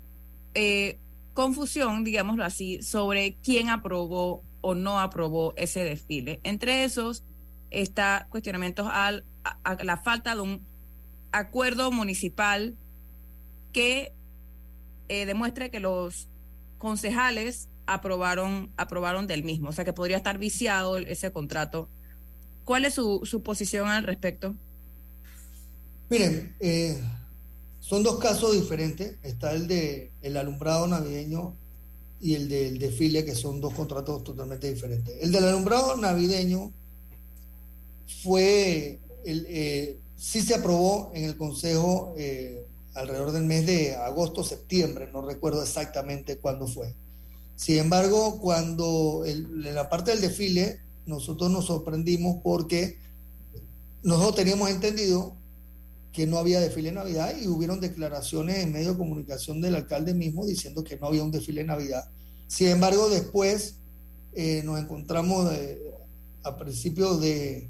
eh, 0.54 1.00
confusión, 1.34 2.04
digámoslo 2.04 2.46
así, 2.46 2.82
sobre 2.82 3.36
quién 3.44 3.70
aprobó 3.70 4.44
o 4.62 4.74
no 4.74 5.00
aprobó 5.00 5.54
ese 5.58 5.84
desfile. 5.84 6.40
Entre 6.44 6.86
esos 6.86 7.24
está 7.72 8.28
cuestionamientos 8.30 8.88
al, 8.92 9.26
a, 9.44 9.84
la 9.84 9.98
falta 9.98 10.36
de 10.36 10.42
un 10.42 10.66
acuerdo 11.32 11.92
municipal 11.92 12.76
que 13.74 14.14
eh, 15.08 15.26
demuestre 15.26 15.70
que 15.70 15.80
los 15.80 16.28
concejales 16.78 17.70
aprobaron, 17.86 18.72
aprobaron 18.78 19.28
del 19.28 19.44
mismo, 19.44 19.70
o 19.70 19.72
sea 19.72 19.86
que 19.86 19.94
podría 19.94 20.18
estar 20.18 20.38
viciado 20.38 20.98
ese 20.98 21.32
contrato. 21.32 21.90
¿Cuál 22.64 22.86
es 22.86 22.94
su, 22.94 23.22
su 23.24 23.42
posición 23.42 23.88
al 23.88 24.04
respecto? 24.04 24.56
Miren, 26.10 26.56
eh, 26.60 27.00
son 27.80 28.04
dos 28.04 28.20
casos 28.20 28.54
diferentes. 28.54 29.18
Está 29.24 29.54
el 29.54 29.68
de 29.68 30.12
el 30.22 30.38
alumbrado 30.38 30.88
navideño 30.88 31.56
y 32.20 32.36
el 32.36 32.50
del 32.50 32.78
desfile, 32.78 33.26
que 33.26 33.36
son 33.36 33.62
dos 33.62 33.74
contratos 33.74 34.24
totalmente 34.24 34.72
diferentes. 34.72 35.16
El 35.22 35.32
del 35.32 35.46
alumbrado 35.46 35.98
navideño 35.98 36.72
fue, 38.24 39.00
el, 39.26 39.46
eh, 39.50 40.00
sí 40.16 40.42
se 40.42 40.56
aprobó 40.56 41.12
en 41.14 41.26
el 41.26 41.38
Consejo 41.38 42.14
eh, 42.18 42.66
alrededor 42.94 43.32
del 43.32 43.46
mes 43.46 43.66
de 43.66 43.96
agosto, 43.96 44.44
septiembre, 44.44 45.10
no 45.12 45.22
recuerdo 45.22 45.64
exactamente 45.64 46.38
cuándo 46.38 46.68
fue. 46.68 46.96
Sin 47.56 47.78
embargo, 47.78 48.40
cuando 48.40 49.24
el, 49.26 49.66
en 49.66 49.76
la 49.76 49.90
parte 49.90 50.12
del 50.12 50.22
desfile, 50.22 50.80
nosotros 51.06 51.50
nos 51.52 51.66
sorprendimos 51.66 52.38
porque 52.44 52.98
nosotros 54.04 54.36
teníamos 54.36 54.70
entendido 54.70 55.36
que 56.12 56.26
no 56.26 56.38
había 56.38 56.60
desfile 56.60 56.90
de 56.90 56.96
Navidad 56.96 57.34
y 57.40 57.48
hubieron 57.48 57.80
declaraciones 57.80 58.60
en 58.60 58.72
medio 58.72 58.92
de 58.92 58.98
comunicación 58.98 59.62
del 59.62 59.76
alcalde 59.76 60.14
mismo 60.14 60.46
diciendo 60.46 60.84
que 60.84 60.98
no 60.98 61.08
había 61.08 61.24
un 61.24 61.32
desfile 61.32 61.62
de 61.62 61.68
Navidad. 61.68 62.10
Sin 62.48 62.70
embargo, 62.70 63.10
después 63.10 63.76
eh, 64.34 64.62
nos 64.64 64.80
encontramos 64.80 65.54
eh, 65.54 65.80
a 66.44 66.58
principios 66.58 67.22
de, 67.22 67.70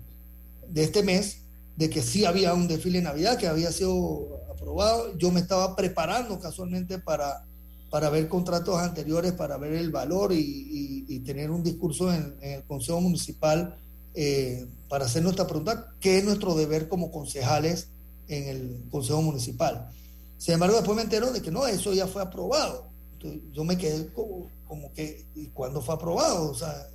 de 0.70 0.84
este 0.84 1.04
mes 1.04 1.42
de 1.76 1.90
que 1.90 2.02
sí 2.02 2.26
había 2.26 2.54
un 2.54 2.68
desfile 2.68 3.00
de 3.00 3.06
Navidad 3.06 3.38
que 3.38 3.48
había 3.48 3.72
sido 3.72 4.42
aprobado. 4.52 5.18
Yo 5.18 5.32
me 5.32 5.40
estaba 5.40 5.76
preparando 5.76 6.40
casualmente 6.40 7.00
para, 7.00 7.46
para 7.90 8.10
ver 8.10 8.28
contratos 8.28 8.78
anteriores, 8.80 9.32
para 9.34 9.58
ver 9.58 9.74
el 9.74 9.90
valor 9.90 10.34
y, 10.34 10.40
y, 10.40 11.06
y 11.08 11.20
tener 11.20 11.52
un 11.52 11.64
discurso 11.64 12.14
en, 12.14 12.36
en 12.42 12.52
el 12.54 12.64
Consejo 12.64 13.00
Municipal 13.02 13.78
eh, 14.16 14.68
para 14.88 15.06
hacer 15.06 15.24
nuestra 15.24 15.48
pregunta, 15.48 15.94
¿qué 16.00 16.18
es 16.18 16.26
nuestro 16.26 16.56
deber 16.56 16.90
como 16.90 17.12
concejales 17.12 17.90
en 18.28 18.48
el 18.48 18.84
Consejo 18.90 19.22
Municipal? 19.22 19.90
Sin 20.38 20.56
embargo, 20.56 20.76
después 20.78 20.96
me 20.96 21.04
entero 21.04 21.32
de 21.32 21.42
que 21.42 21.52
no, 21.52 21.68
eso 21.68 21.94
ya 21.94 22.08
fue 22.08 22.22
aprobado. 22.22 22.90
Entonces, 23.14 23.42
yo 23.54 23.64
me 23.64 23.78
quedé 23.78 24.12
como, 24.14 24.50
como 24.68 24.92
que, 24.94 25.26
¿y 25.36 25.48
cuándo 25.48 25.82
fue 25.82 25.96
aprobado? 25.96 26.50
O 26.52 26.56
sea, 26.56 26.88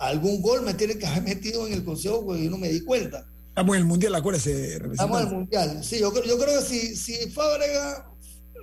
algún 0.00 0.40
gol 0.40 0.62
me 0.62 0.74
tiene 0.74 0.96
que 0.98 1.06
haber 1.06 1.22
metido 1.22 1.66
en 1.66 1.74
el 1.74 1.84
Consejo 1.84 2.24
porque 2.24 2.44
yo 2.44 2.50
no 2.50 2.58
me 2.58 2.68
di 2.68 2.80
cuenta. 2.80 3.26
Estamos 3.48 3.76
en 3.76 3.82
el 3.82 3.86
Mundial, 3.86 4.14
acuérdese. 4.14 4.76
Estamos 4.76 5.20
en 5.20 5.28
el 5.28 5.34
Mundial. 5.34 5.84
Sí, 5.84 5.98
yo, 6.00 6.12
yo 6.24 6.38
creo 6.38 6.58
que 6.60 6.64
si, 6.66 6.96
si 6.96 7.30
Fábrega 7.30 8.10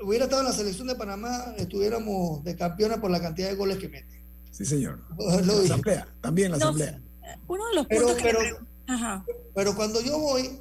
hubiera 0.03 0.25
estado 0.25 0.41
en 0.41 0.47
la 0.47 0.53
selección 0.53 0.87
de 0.87 0.95
Panamá, 0.95 1.53
estuviéramos 1.57 2.43
de 2.43 2.55
campeones 2.55 2.97
por 2.97 3.11
la 3.11 3.21
cantidad 3.21 3.49
de 3.49 3.55
goles 3.55 3.77
que 3.77 3.87
mete. 3.87 4.23
Sí, 4.51 4.65
señor. 4.65 4.99
la 5.19 5.53
asamblea, 5.53 6.07
también 6.21 6.51
la 6.51 6.57
No, 6.57 6.65
asamblea. 6.65 7.01
Uno 7.47 7.67
de 7.69 7.75
los 7.75 7.85
Pero, 7.87 8.01
puntos 8.07 8.17
que 8.23 8.29
pero, 8.29 8.39
Ajá. 8.87 9.25
pero 9.53 9.75
cuando 9.75 10.01
yo 10.01 10.17
voy, 10.17 10.59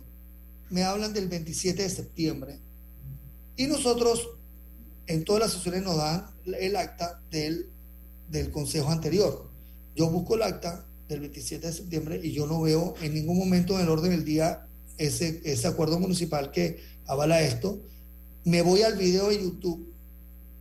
me 0.69 0.83
hablan 0.83 1.15
del 1.15 1.29
27 1.29 1.83
de 1.83 1.89
septiembre. 1.89 2.61
Y 3.57 3.67
nosotros, 3.67 4.29
en 5.07 5.25
todas 5.25 5.41
las 5.43 5.53
sesiones, 5.53 5.83
nos 5.83 5.97
dan 5.97 6.27
el 6.45 6.77
acta 6.77 7.23
del, 7.31 7.71
del 8.29 8.51
consejo 8.51 8.91
anterior. 8.91 9.46
Yo 9.97 10.11
busco 10.11 10.35
el 10.35 10.43
acta 10.43 10.87
del 11.09 11.21
27 11.21 11.67
de 11.67 11.73
septiembre 11.73 12.21
y 12.23 12.33
yo 12.33 12.47
no 12.47 12.61
veo 12.61 12.95
en 13.01 13.15
ningún 13.15 13.39
momento 13.39 13.75
en 13.75 13.85
el 13.85 13.89
orden 13.89 14.11
del 14.11 14.25
día 14.25 14.67
ese, 14.99 15.41
ese 15.45 15.67
acuerdo 15.67 15.99
municipal 15.99 16.51
que 16.51 16.81
avala 17.07 17.41
esto. 17.41 17.81
Me 18.45 18.61
voy 18.61 18.83
al 18.83 18.97
video 18.97 19.31
de 19.31 19.43
YouTube, 19.43 19.91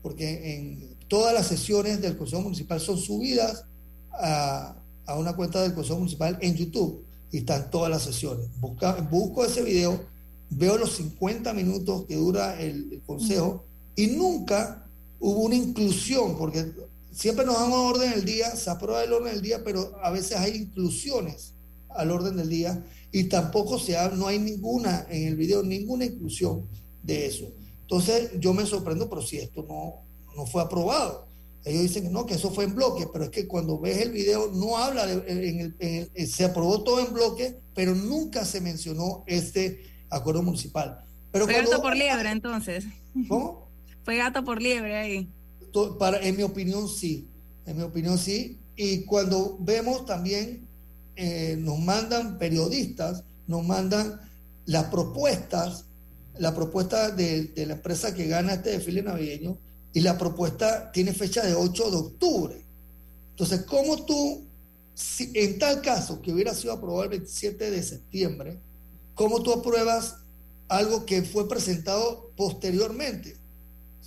porque 0.01 0.55
en 0.55 0.95
todas 1.09 1.33
las 1.33 1.47
sesiones 1.47 2.01
del 2.01 2.17
Consejo 2.17 2.43
Municipal 2.43 2.79
son 2.79 2.97
subidas 2.97 3.65
a, 4.13 4.77
a 5.05 5.19
una 5.19 5.35
cuenta 5.35 5.61
del 5.61 5.73
Consejo 5.73 5.99
Municipal 5.99 6.37
en 6.41 6.55
YouTube 6.55 7.03
y 7.29 7.39
están 7.39 7.69
todas 7.69 7.91
las 7.91 8.03
sesiones. 8.03 8.47
Busca, 8.61 8.93
busco 9.11 9.43
ese 9.43 9.63
video, 9.63 10.01
veo 10.49 10.77
los 10.77 10.95
50 10.95 11.51
minutos 11.53 12.05
que 12.05 12.15
dura 12.15 12.57
el, 12.61 12.93
el 12.93 13.01
Consejo 13.01 13.65
y 13.97 14.07
nunca 14.07 14.87
hubo 15.19 15.41
una 15.41 15.55
inclusión, 15.55 16.37
porque 16.37 16.71
siempre 17.15 17.45
nos 17.45 17.57
dan 17.57 17.71
un 17.71 17.79
orden 17.79 18.11
del 18.11 18.25
día, 18.25 18.55
se 18.55 18.69
aprueba 18.69 19.03
el 19.03 19.13
orden 19.13 19.33
del 19.33 19.41
día, 19.41 19.63
pero 19.63 19.97
a 20.03 20.11
veces 20.11 20.37
hay 20.37 20.55
inclusiones 20.55 21.53
al 21.89 22.11
orden 22.11 22.35
del 22.35 22.49
día 22.49 22.83
y 23.11 23.25
tampoco 23.25 23.79
se 23.79 23.97
ha, 23.97 24.09
no 24.09 24.27
hay 24.27 24.37
ninguna 24.37 25.07
en 25.09 25.27
el 25.29 25.35
video, 25.37 25.63
ninguna 25.63 26.05
inclusión 26.05 26.67
de 27.01 27.25
eso. 27.25 27.45
Entonces 27.81 28.31
yo 28.39 28.53
me 28.53 28.65
sorprendo, 28.65 29.09
pero 29.09 29.21
si 29.21 29.37
esto 29.37 29.65
no, 29.67 30.03
no 30.35 30.45
fue 30.45 30.61
aprobado. 30.61 31.27
Ellos 31.63 31.83
dicen 31.83 32.03
que 32.03 32.09
no, 32.09 32.25
que 32.25 32.35
eso 32.35 32.51
fue 32.51 32.65
en 32.65 32.75
bloque, 32.75 33.07
pero 33.11 33.25
es 33.25 33.31
que 33.31 33.47
cuando 33.47 33.79
ves 33.79 33.99
el 34.01 34.11
video 34.11 34.51
no 34.53 34.77
habla 34.77 35.07
de, 35.07 36.09
se 36.27 36.43
aprobó 36.43 36.83
todo 36.83 36.99
en 36.99 37.13
bloque, 37.13 37.57
pero 37.73 37.95
nunca 37.95 38.43
se 38.43 38.59
mencionó 38.59 39.23
este 39.25 39.81
acuerdo 40.09 40.43
municipal. 40.43 41.05
Pero 41.31 41.45
fue 41.45 41.63
gato 41.63 41.81
por 41.81 41.95
liebre 41.95 42.29
entonces. 42.29 42.85
¿Cómo? 43.27 43.69
Fue 44.03 44.17
gato 44.17 44.43
por 44.43 44.61
liebre 44.61 44.95
ahí. 44.97 45.29
En 46.21 46.37
mi 46.37 46.43
opinión 46.43 46.87
sí, 46.87 47.27
en 47.65 47.77
mi 47.77 47.83
opinión 47.83 48.17
sí. 48.17 48.59
Y 48.75 49.03
cuando 49.05 49.57
vemos 49.59 50.05
también, 50.05 50.67
eh, 51.15 51.55
nos 51.59 51.79
mandan 51.79 52.37
periodistas, 52.37 53.23
nos 53.47 53.65
mandan 53.65 54.19
las 54.65 54.85
propuestas, 54.85 55.85
la 56.37 56.53
propuesta 56.53 57.11
de, 57.11 57.45
de 57.45 57.65
la 57.65 57.73
empresa 57.75 58.13
que 58.13 58.27
gana 58.27 58.53
este 58.53 58.71
desfile 58.71 59.01
navideño, 59.01 59.57
y 59.93 60.01
la 60.01 60.17
propuesta 60.17 60.91
tiene 60.91 61.13
fecha 61.13 61.41
de 61.45 61.55
8 61.55 61.89
de 61.89 61.97
octubre. 61.97 62.65
Entonces, 63.29 63.61
¿cómo 63.63 64.05
tú, 64.05 64.45
si, 64.93 65.31
en 65.33 65.57
tal 65.57 65.81
caso 65.81 66.21
que 66.21 66.33
hubiera 66.33 66.53
sido 66.53 66.73
aprobado 66.73 67.03
el 67.03 67.09
27 67.11 67.71
de 67.71 67.81
septiembre, 67.81 68.59
cómo 69.13 69.41
tú 69.41 69.53
apruebas 69.53 70.17
algo 70.67 71.05
que 71.05 71.23
fue 71.23 71.47
presentado 71.47 72.31
posteriormente? 72.35 73.37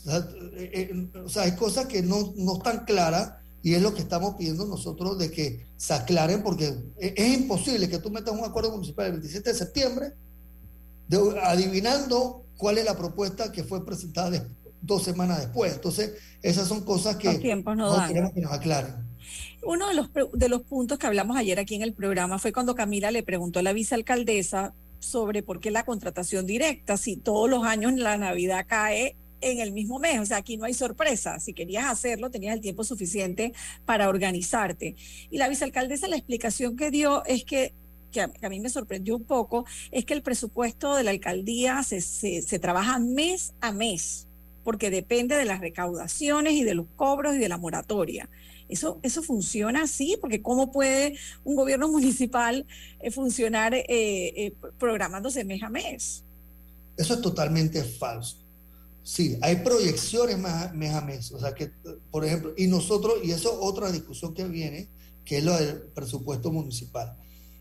O 0.09 0.11
sea, 0.11 0.29
eh, 0.57 0.91
eh, 0.91 1.25
hay 1.37 1.57
cosas 1.57 1.87
que 1.87 2.03
no, 2.03 2.33
no 2.37 2.57
están 2.57 2.85
claras 2.85 3.35
y 3.63 3.75
es 3.75 3.83
lo 3.83 3.95
que 3.95 4.01
estamos 4.01 4.35
pidiendo 4.37 4.67
nosotros 4.67 5.19
de 5.19 5.31
que 5.31 5.67
se 5.77 5.93
aclaren 5.93 6.43
porque 6.43 6.75
es, 6.99 7.39
imposible 7.39 7.89
que 7.89 7.99
tú 7.99 8.11
metas 8.11 8.35
un 8.35 8.45
acuerdo 8.45 8.71
municipal 8.73 9.07
el 9.07 9.13
27 9.13 9.53
de 9.53 9.59
septiembre 9.59 10.13
adivinando 11.43 12.45
cuál 12.57 12.79
es 12.79 12.85
la 12.85 12.97
propuesta 12.97 13.51
que 13.51 13.65
fue 13.65 13.85
presentada 13.85 14.47
dos 14.81 15.03
semanas 15.03 15.41
después. 15.41 15.75
Entonces, 15.75 16.15
esas 16.43 16.69
son 16.69 16.83
cosas 16.83 17.17
que 17.17 17.29
los 17.29 17.41
tiempos 17.41 17.77
no, 17.77 18.07
queremos 18.07 18.33
que 18.33 18.41
nos 18.41 18.53
aclaren. 18.53 18.95
Uno 19.65 19.89
de 19.89 19.95
los, 19.95 20.11
de 20.33 20.49
los 20.49 20.63
puntos 20.63 20.99
que 20.99 21.07
hablamos 21.07 21.37
ayer 21.37 21.59
aquí 21.59 21.75
en 21.75 21.83
el 21.83 21.93
programa 21.93 22.39
fue 22.39 22.53
cuando 22.53 22.75
Camila 22.75 23.11
le 23.11 23.23
preguntó 23.23 23.59
a 23.59 23.63
la 23.63 23.73
vicealcaldesa 23.73 24.75
sobre 25.01 25.43
por 25.43 25.61
qué 25.61 25.71
la 25.71 25.85
contratación 25.85 26.47
directa, 26.47 26.97
si 26.97 27.17
todos 27.17 27.49
los 27.49 27.65
años 27.65 27.93
la 27.95 28.17
Navidad 28.17 28.67
cae 28.69 29.17
en 29.41 29.61
el 29.61 29.73
mismo 29.73 29.99
mes, 29.99 30.21
o 30.21 30.27
sea, 30.27 30.39
aquí 30.39 30.57
no 30.57 30.65
hay 30.65 30.75
sorpresa, 30.75 31.39
si 31.41 31.53
querías 31.53 31.87
hacerlo 31.87 32.31
tenías 32.31 32.55
el 32.55 32.61
tiempo 32.61 32.85
suficiente 32.85 33.53
para 33.85 34.09
organizarte. 34.09 34.97
Y 35.31 35.39
la 35.39 35.49
vicealcaldesa 35.49 36.09
la 36.09 36.17
explicación 36.17 36.77
que 36.77 36.91
dio 36.91 37.25
es 37.25 37.45
que 37.45 37.75
que 38.11 38.23
a, 38.23 38.49
mí 38.49 38.59
me 38.59 38.71
sorprendió 38.71 39.17
un 39.17 39.25
poco, 39.25 39.67
es 39.91 40.07
que 40.07 40.15
el 40.15 40.23
presupuesto 40.23 40.97
de 40.97 41.05
la 41.05 41.11
alcaldía 41.11 41.83
se, 41.83 42.01
se, 42.01 42.59
trabaja 42.59 42.99
mes 42.99 43.53
a 43.61 43.71
mes 43.71 44.27
porque 44.65 44.91
depende 44.91 45.37
de 45.37 45.45
las 45.45 45.61
recaudaciones 45.61 46.53
y 46.53 46.65
de 46.65 46.75
los 46.75 46.87
cobros 46.97 47.37
y 47.37 47.39
de 47.39 47.49
la 47.49 47.57
moratoria. 47.57 48.29
Eso, 48.69 48.99
eso 49.03 49.23
funciona 49.23 49.85
así, 49.85 50.19
porque 50.21 50.43
¿cómo 50.43 50.71
puede 50.71 51.17
un 51.45 51.57
gobierno 51.57 51.89
municipal 51.93 52.67
eh, 53.01 53.11
funcionar 53.11 53.75
eh, 53.75 53.87
eh, 53.89 54.53
programándose 54.79 55.45
mes 55.45 55.63
a 55.63 55.71
mes? 55.71 56.25
Eso 56.97 57.15
es 57.15 57.23
totalmente 57.23 57.83
falso. 57.83 58.37
Sí, 59.09 59.39
hay 59.41 59.57
proyecciones 59.57 60.37
mes 60.75 60.93
a 60.93 61.01
mes. 61.01 61.33
O 61.33 61.41
sea 61.41 61.55
que, 61.55 61.73
por 62.11 62.27
ejemplo, 62.27 62.53
y 62.59 62.67
nosotros, 62.67 63.15
y 63.25 63.31
eso 63.31 63.53
es 63.53 63.59
otra 63.59 63.91
discusión 63.91 64.35
que 64.35 64.45
viene, 64.45 64.91
que 65.25 65.39
es 65.39 65.45
lo 65.45 65.57
del 65.57 65.81
presupuesto 65.95 66.53
municipal. 66.53 67.17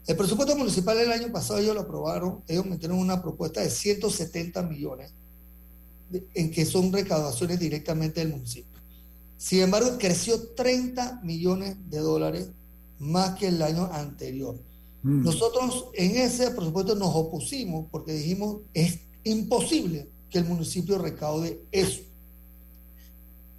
El 0.05 0.17
presupuesto 0.17 0.57
municipal 0.57 0.97
el 0.97 1.09
año 1.09 1.31
pasado 1.31 1.59
ellos 1.59 1.73
lo 1.73 1.83
aprobaron, 1.83 2.43
ellos 2.49 2.65
metieron 2.65 2.97
una 2.97 3.21
propuesta 3.21 3.61
de 3.61 3.69
170 3.69 4.61
millones 4.63 5.13
en 6.33 6.51
que 6.51 6.65
son 6.65 6.91
recaudaciones 6.91 7.57
directamente 7.61 8.19
del 8.19 8.33
municipio. 8.33 8.81
Sin 9.37 9.61
embargo, 9.61 9.97
creció 9.97 10.49
30 10.49 11.21
millones 11.23 11.77
de 11.89 11.99
dólares 11.99 12.49
más 12.99 13.39
que 13.39 13.47
el 13.47 13.61
año 13.61 13.85
anterior. 13.93 14.59
Mm. 15.01 15.23
Nosotros 15.23 15.91
en 15.93 16.17
ese 16.17 16.51
presupuesto 16.51 16.93
nos 16.95 17.15
opusimos 17.15 17.85
porque 17.89 18.11
dijimos 18.11 18.63
es 18.73 18.99
imposible 19.23 20.09
que 20.29 20.39
el 20.39 20.45
municipio 20.45 20.97
recaude 20.97 21.61
eso. 21.71 22.01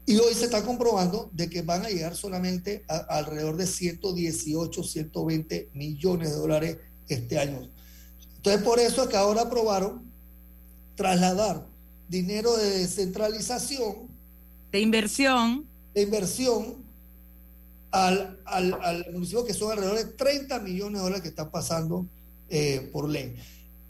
Y 0.07 0.17
hoy 0.17 0.33
se 0.35 0.47
está 0.47 0.65
comprobando 0.65 1.29
de 1.35 1.51
que 1.51 1.61
van 1.63 1.85
a 1.85 1.91
llegar 1.91 2.17
solamente 2.17 2.83
a, 2.89 2.97
alrededor 3.19 3.57
de 3.57 3.67
118, 3.67 4.83
120 4.83 5.71
millones 5.75 6.31
de 6.31 6.37
dólares 6.37 6.79
este 7.09 7.39
año. 7.39 7.71
Entonces, 8.37 8.63
por 8.63 8.79
eso 8.79 9.03
es 9.03 9.09
que 9.09 9.17
ahora 9.17 9.43
aprobaron 9.43 10.11
trasladar 10.95 11.67
dinero 12.09 12.57
de 12.57 12.79
descentralización. 12.79 14.09
De 14.73 14.81
inversión. 14.81 15.67
De 15.95 16.03
inversión 16.03 16.83
al, 17.91 18.41
al, 18.47 19.07
municipio, 19.13 19.45
que 19.45 19.55
son 19.55 19.73
alrededor 19.73 19.99
de 19.99 20.05
30 20.07 20.59
millones 20.61 20.95
de 20.95 21.01
dólares 21.01 21.23
que 21.23 21.29
están 21.29 21.51
pasando 21.51 22.07
eh, 22.49 22.89
por 22.93 23.09
ley. 23.09 23.37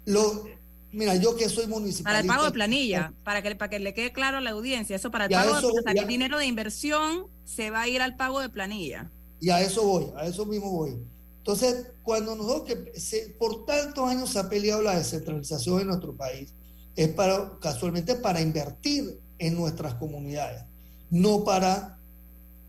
Lo, 0.04 0.46
mira, 0.92 1.14
yo 1.16 1.36
que 1.36 1.48
soy 1.48 1.66
municipal. 1.66 2.10
Para 2.10 2.20
el 2.20 2.26
pago 2.26 2.44
de 2.44 2.52
planilla, 2.52 3.12
para 3.24 3.42
que, 3.42 3.54
para 3.56 3.70
que 3.70 3.78
le 3.78 3.94
quede 3.94 4.12
claro 4.12 4.38
a 4.38 4.40
la 4.40 4.50
audiencia, 4.50 4.96
eso 4.96 5.10
para 5.10 5.26
el 5.26 5.30
pago 5.30 5.60
de 5.60 6.04
dinero 6.06 6.38
de 6.38 6.46
inversión 6.46 7.26
se 7.44 7.70
va 7.70 7.82
a 7.82 7.88
ir 7.88 8.02
al 8.02 8.16
pago 8.16 8.40
de 8.40 8.48
planilla. 8.48 9.10
Y 9.40 9.50
a 9.50 9.60
eso 9.60 9.84
voy, 9.84 10.06
a 10.16 10.26
eso 10.26 10.46
mismo 10.46 10.70
voy. 10.70 10.98
Entonces, 11.38 11.92
cuando 12.02 12.34
nosotros 12.36 12.64
que 12.64 13.00
se, 13.00 13.30
por 13.38 13.64
tantos 13.64 14.08
años 14.08 14.30
se 14.30 14.38
ha 14.38 14.48
peleado 14.48 14.82
la 14.82 14.98
descentralización 14.98 15.80
en 15.80 15.86
nuestro 15.86 16.14
país, 16.14 16.52
es 16.94 17.08
para, 17.08 17.58
casualmente 17.60 18.16
para 18.16 18.40
invertir 18.40 19.18
en 19.38 19.54
nuestras 19.56 19.94
comunidades, 19.94 20.64
no 21.10 21.44
para, 21.44 21.98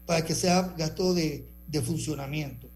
para 0.06 0.24
que 0.24 0.36
sea 0.36 0.74
gasto 0.78 1.14
de, 1.14 1.48
de 1.68 1.82
funcionamiento. 1.82 2.69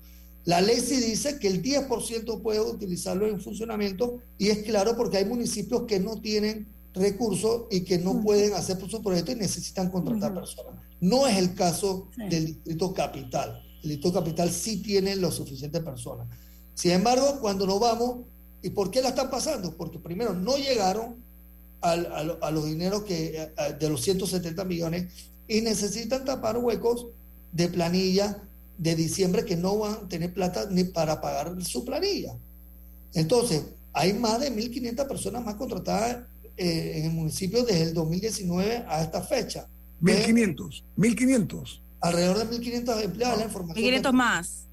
La 0.45 0.59
ley 0.59 0.79
sí 0.79 0.97
dice 0.97 1.39
que 1.39 1.47
el 1.47 1.61
10% 1.61 2.41
puede 2.41 2.59
utilizarlo 2.59 3.27
en 3.27 3.39
funcionamiento 3.39 4.19
y 4.37 4.49
es 4.49 4.59
claro 4.63 4.95
porque 4.97 5.17
hay 5.17 5.25
municipios 5.25 5.83
que 5.83 5.99
no 5.99 6.19
tienen 6.19 6.67
recursos 6.93 7.63
y 7.71 7.81
que 7.81 7.97
no 7.97 8.21
pueden 8.21 8.53
hacer 8.53 8.77
su 8.89 9.01
proyecto 9.01 9.31
y 9.31 9.35
necesitan 9.35 9.89
contratar 9.89 10.33
personas. 10.33 10.75
No 10.99 11.27
es 11.27 11.37
el 11.37 11.53
caso 11.53 12.09
del 12.29 12.45
distrito 12.45 12.93
capital. 12.93 13.61
El 13.83 13.89
distrito 13.89 14.13
capital 14.13 14.51
sí 14.51 14.81
tiene 14.81 15.15
lo 15.15 15.31
suficientes 15.31 15.81
personas. 15.81 16.27
Sin 16.73 16.91
embargo, 16.91 17.39
cuando 17.39 17.65
nos 17.65 17.79
vamos, 17.79 18.25
¿y 18.61 18.69
por 18.69 18.91
qué 18.91 19.01
la 19.01 19.09
están 19.09 19.29
pasando? 19.29 19.75
Porque 19.75 19.99
primero 19.99 20.33
no 20.33 20.57
llegaron 20.57 21.23
a, 21.81 22.51
los 22.51 22.65
dineros 22.65 23.03
que, 23.03 23.51
de 23.79 23.89
los 23.89 24.01
170 24.01 24.63
millones 24.63 25.11
y 25.47 25.61
necesitan 25.61 26.23
tapar 26.23 26.57
huecos 26.57 27.07
de 27.51 27.67
planilla 27.67 28.41
de 28.77 28.95
diciembre 28.95 29.45
que 29.45 29.55
no 29.55 29.77
van 29.77 29.93
a 29.93 30.07
tener 30.07 30.33
plata 30.33 30.67
ni 30.69 30.83
para 30.83 31.21
pagar 31.21 31.53
su 31.63 31.85
planilla. 31.85 32.35
Entonces, 33.13 33.63
hay 33.93 34.13
más 34.13 34.39
de 34.39 34.51
1.500 34.51 35.07
personas 35.07 35.43
más 35.43 35.55
contratadas 35.55 36.25
eh, 36.57 36.93
en 36.97 37.05
el 37.05 37.11
municipio 37.11 37.63
desde 37.63 37.83
el 37.83 37.93
2019 37.93 38.85
a 38.87 39.03
esta 39.03 39.21
fecha. 39.21 39.67
1.500, 40.01 40.83
1.500. 40.97 41.81
Alrededor 42.01 42.37
de 42.47 42.59
1.500 42.59 43.03
empleados. 43.03 43.39
La 43.39 43.45
información 43.45 43.85
1.500 43.85 44.13
más. 44.13 44.67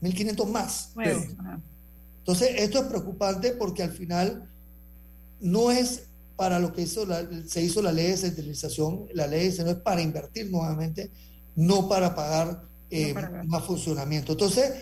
1.500 0.00 0.46
más. 0.46 0.92
Entonces, 2.18 2.50
esto 2.56 2.78
es 2.78 2.84
preocupante 2.86 3.52
porque 3.52 3.82
al 3.82 3.90
final 3.90 4.48
no 5.40 5.70
es 5.70 6.04
para 6.36 6.58
lo 6.58 6.72
que 6.72 6.82
hizo 6.82 7.06
se 7.46 7.62
hizo 7.62 7.82
la 7.82 7.92
ley 7.92 8.08
de 8.08 8.16
centralización, 8.16 9.06
la 9.12 9.26
ley 9.26 9.48
de 9.48 9.64
no 9.64 9.70
es 9.70 9.76
para 9.76 10.00
invertir 10.00 10.50
nuevamente, 10.50 11.10
no 11.54 11.88
para 11.88 12.14
pagar 12.14 12.62
eh, 12.92 13.14
más 13.46 13.64
funcionamiento. 13.64 14.32
Entonces, 14.32 14.72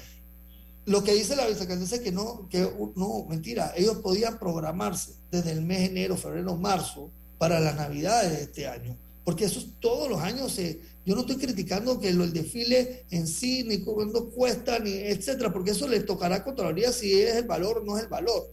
lo 0.86 1.04
que 1.04 1.14
dice 1.14 1.36
la 1.36 1.46
vicealcaldesa 1.46 1.96
es 1.96 2.00
que 2.00 2.10
no, 2.10 2.48
que 2.48 2.68
no, 2.96 3.24
mentira, 3.28 3.72
ellos 3.76 3.98
podían 3.98 4.38
programarse 4.38 5.12
desde 5.30 5.52
el 5.52 5.62
mes 5.62 5.78
de 5.78 5.84
enero, 5.86 6.16
febrero, 6.16 6.56
marzo 6.56 7.10
para 7.38 7.60
las 7.60 7.76
navidades 7.76 8.32
de 8.32 8.42
este 8.42 8.66
año, 8.66 8.96
porque 9.24 9.44
eso 9.44 9.64
todos 9.78 10.10
los 10.10 10.20
años 10.20 10.52
se, 10.52 10.80
yo 11.06 11.14
no 11.14 11.20
estoy 11.20 11.36
criticando 11.36 12.00
que 12.00 12.12
lo, 12.12 12.24
el 12.24 12.32
desfile 12.32 13.06
en 13.10 13.26
sí, 13.26 13.62
ni 13.62 13.78
cuándo 13.78 14.30
cuesta, 14.30 14.78
ni 14.78 14.90
etcétera, 14.90 15.52
porque 15.52 15.70
eso 15.70 15.86
le 15.86 16.00
tocará 16.00 16.36
a 16.36 16.44
Contraloría 16.44 16.92
si 16.92 17.12
es 17.20 17.36
el 17.36 17.46
valor 17.46 17.78
o 17.78 17.84
no 17.84 17.96
es 17.96 18.04
el 18.04 18.08
valor. 18.08 18.52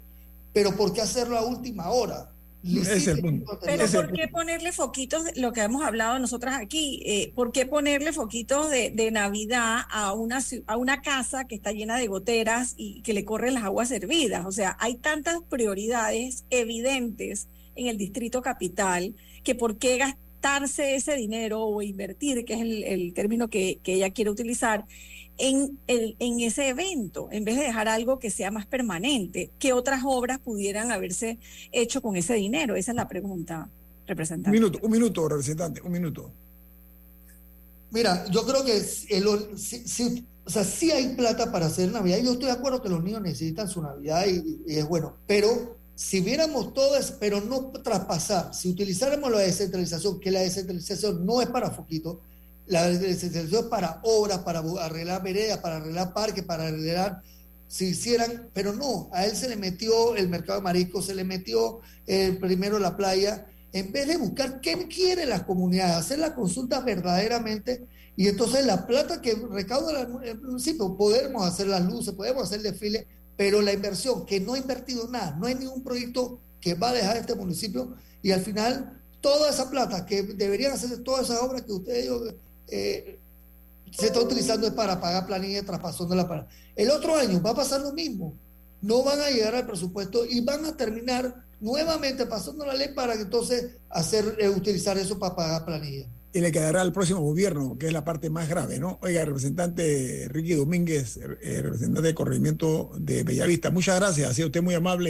Pero 0.53 0.75
¿por 0.75 0.93
qué 0.93 1.01
hacerlo 1.01 1.37
a 1.37 1.45
última 1.45 1.89
hora? 1.89 2.31
Pero 3.65 3.85
¿por 3.87 4.11
qué 4.11 4.27
ponerle 4.27 4.71
foquitos, 4.71 5.23
lo 5.35 5.53
que 5.53 5.61
hemos 5.61 5.83
hablado 5.83 6.19
nosotras 6.19 6.55
aquí, 6.59 7.01
eh, 7.05 7.31
por 7.35 7.51
qué 7.51 7.65
ponerle 7.65 8.13
foquitos 8.13 8.69
de, 8.69 9.11
Navidad 9.11 9.81
a 9.89 10.13
una, 10.13 10.39
a 10.67 10.77
una 10.77 11.01
casa 11.01 11.45
que 11.45 11.55
está 11.55 11.71
llena 11.71 11.97
de 11.97 12.07
goteras 12.07 12.73
y 12.77 13.01
que 13.01 13.13
le 13.13 13.25
corren 13.25 13.53
las 13.53 13.63
aguas 13.63 13.89
servidas? 13.89 14.45
O 14.45 14.51
sea, 14.51 14.75
hay 14.79 14.95
tantas 14.95 15.41
prioridades 15.49 16.45
evidentes 16.49 17.47
en 17.75 17.87
el 17.87 17.97
distrito 17.97 18.41
capital 18.41 19.15
que 19.43 19.55
por 19.55 19.77
qué 19.77 19.97
gastarse 19.97 20.95
ese 20.95 21.15
dinero 21.15 21.63
o 21.63 21.81
invertir, 21.81 22.43
que 22.45 22.53
es 22.53 22.61
el, 22.61 23.13
término 23.13 23.49
que, 23.49 23.79
que 23.83 23.93
ella 23.93 24.09
quiere 24.11 24.29
utilizar, 24.31 24.85
en, 25.37 25.79
el, 25.87 26.15
en 26.19 26.39
ese 26.39 26.69
evento, 26.69 27.29
en 27.31 27.45
vez 27.45 27.57
de 27.57 27.63
dejar 27.63 27.87
algo 27.87 28.19
que 28.19 28.29
sea 28.29 28.51
más 28.51 28.65
permanente. 28.65 29.51
¿Qué 29.59 29.73
otras 29.73 30.01
obras 30.05 30.39
pudieran 30.39 30.91
haberse 30.91 31.37
hecho 31.71 32.01
con 32.01 32.15
ese 32.15 32.33
dinero? 32.35 32.75
Esa 32.75 32.91
es 32.91 32.95
la 32.95 33.07
pregunta, 33.07 33.69
representante. 34.05 34.49
Un 34.49 34.63
minuto, 34.63 34.79
un 34.81 34.91
minuto, 34.91 35.27
representante, 35.27 35.81
un 35.81 35.91
minuto. 35.91 36.31
Mira, 37.91 38.25
yo 38.29 38.45
creo 38.45 38.65
que 38.65 38.75
el, 38.75 39.57
si, 39.57 40.25
o 40.45 40.49
sea, 40.49 40.63
sí 40.63 40.91
hay 40.91 41.15
plata 41.15 41.51
para 41.51 41.67
hacer 41.67 41.91
Navidad. 41.91 42.19
Yo 42.23 42.33
estoy 42.33 42.47
de 42.47 42.53
acuerdo 42.53 42.81
que 42.81 42.89
los 42.89 43.03
niños 43.03 43.21
necesitan 43.21 43.67
su 43.67 43.81
Navidad 43.81 44.25
y, 44.27 44.63
es 44.67 44.87
bueno, 44.87 45.17
pero 45.25 45.77
si 45.95 46.19
viéramos 46.21 46.73
todo 46.73 46.95
eso, 46.95 47.15
pero 47.19 47.41
no 47.41 47.71
traspasar, 47.83 48.53
si 48.53 48.69
utilizáramos 48.69 49.31
la 49.31 49.39
descentralización, 49.39 50.19
que 50.19 50.31
la 50.31 50.41
descentralización 50.41 51.25
no 51.25 51.41
es 51.41 51.49
para 51.49 51.71
foquitos, 51.71 52.17
la 52.67 52.87
descentralización 52.87 53.65
es 53.65 53.69
para 53.69 53.99
obras, 54.03 54.39
para 54.39 54.59
arreglar 54.81 55.23
veredas, 55.23 55.59
para 55.59 55.77
arreglar 55.77 56.13
parques, 56.13 56.43
para 56.43 56.67
arreglar, 56.67 57.21
si 57.67 57.87
hicieran, 57.87 58.49
pero 58.53 58.73
no, 58.73 59.09
a 59.13 59.25
él 59.25 59.35
se 59.35 59.49
le 59.49 59.55
metió 59.55 60.15
el 60.15 60.29
mercado 60.29 60.59
de 60.59 60.63
mariscos, 60.63 61.05
se 61.05 61.15
le 61.15 61.23
metió 61.23 61.79
eh, 62.05 62.37
primero 62.39 62.79
la 62.79 62.95
playa, 62.95 63.45
en 63.73 63.91
vez 63.91 64.07
de 64.07 64.17
buscar 64.17 64.61
qué 64.61 64.87
quieren 64.87 65.29
las 65.29 65.43
comunidades, 65.43 65.95
hacer 65.97 66.19
las 66.19 66.31
consultas 66.31 66.83
verdaderamente 66.85 67.85
y 68.15 68.27
entonces 68.27 68.65
la 68.65 68.87
plata 68.87 69.21
que 69.21 69.35
recauda 69.35 70.07
el 70.23 70.41
municipio, 70.41 70.95
podemos 70.97 71.45
hacer 71.45 71.67
las 71.67 71.85
luces, 71.85 72.13
podemos 72.13 72.43
hacer 72.43 72.61
desfiles, 72.61 73.05
pero 73.35 73.61
la 73.61 73.73
inversión, 73.73 74.25
que 74.25 74.39
no 74.39 74.53
ha 74.53 74.57
invertido 74.57 75.07
nada, 75.09 75.35
no 75.37 75.45
hay 75.45 75.55
ningún 75.55 75.83
proyecto 75.83 76.39
que 76.59 76.73
va 76.73 76.89
a 76.89 76.93
dejar 76.93 77.17
este 77.17 77.35
municipio 77.35 77.95
y 78.23 78.31
al 78.31 78.41
final 78.41 79.01
toda 79.21 79.49
esa 79.49 79.69
plata 79.69 80.05
que 80.05 80.23
deberían 80.23 80.73
hacer 80.73 81.03
todas 81.03 81.25
esas 81.25 81.41
obras 81.43 81.61
que 81.63 81.73
ustedes 81.73 82.09
eh, 82.67 83.19
se 83.91 84.07
está 84.07 84.19
utilizando 84.19 84.67
es 84.67 84.73
para 84.73 84.99
pagar 84.99 85.25
planilla 85.25 85.61
de 85.61 85.67
traspasón 85.67 86.09
de 86.09 86.15
la 86.15 86.27
plata. 86.27 86.47
El 86.75 86.91
otro 86.91 87.15
año 87.15 87.41
va 87.41 87.51
a 87.51 87.55
pasar 87.55 87.81
lo 87.81 87.93
mismo. 87.93 88.35
No 88.81 89.03
van 89.03 89.19
a 89.19 89.29
llegar 89.29 89.55
al 89.55 89.65
presupuesto 89.65 90.25
y 90.25 90.41
van 90.41 90.65
a 90.65 90.75
terminar 90.77 91.45
nuevamente 91.59 92.25
pasando 92.25 92.65
la 92.65 92.75
ley 92.75 92.89
para 92.93 93.15
entonces 93.15 93.77
hacer 93.89 94.37
eh, 94.39 94.49
utilizar 94.49 94.97
eso 94.97 95.17
para 95.17 95.35
pagar 95.35 95.65
planilla 95.65 96.07
y 96.37 96.41
le 96.41 96.51
quedará 96.51 96.81
al 96.81 96.93
próximo 96.93 97.21
gobierno, 97.21 97.77
que 97.79 97.87
es 97.87 97.93
la 97.93 98.03
parte 98.03 98.29
más 98.29 98.47
grave, 98.47 98.79
¿no? 98.79 98.99
Oiga, 99.01 99.25
representante 99.25 100.27
Ricky 100.29 100.53
Domínguez, 100.53 101.17
eh, 101.17 101.61
representante 101.63 102.07
de 102.09 102.13
corregimiento 102.13 102.91
de 102.99 103.23
Bellavista, 103.23 103.71
muchas 103.71 103.99
gracias, 103.99 104.29
ha 104.29 104.33
sido 104.35 104.47
usted 104.47 104.61
muy 104.61 104.75
amable. 104.75 105.09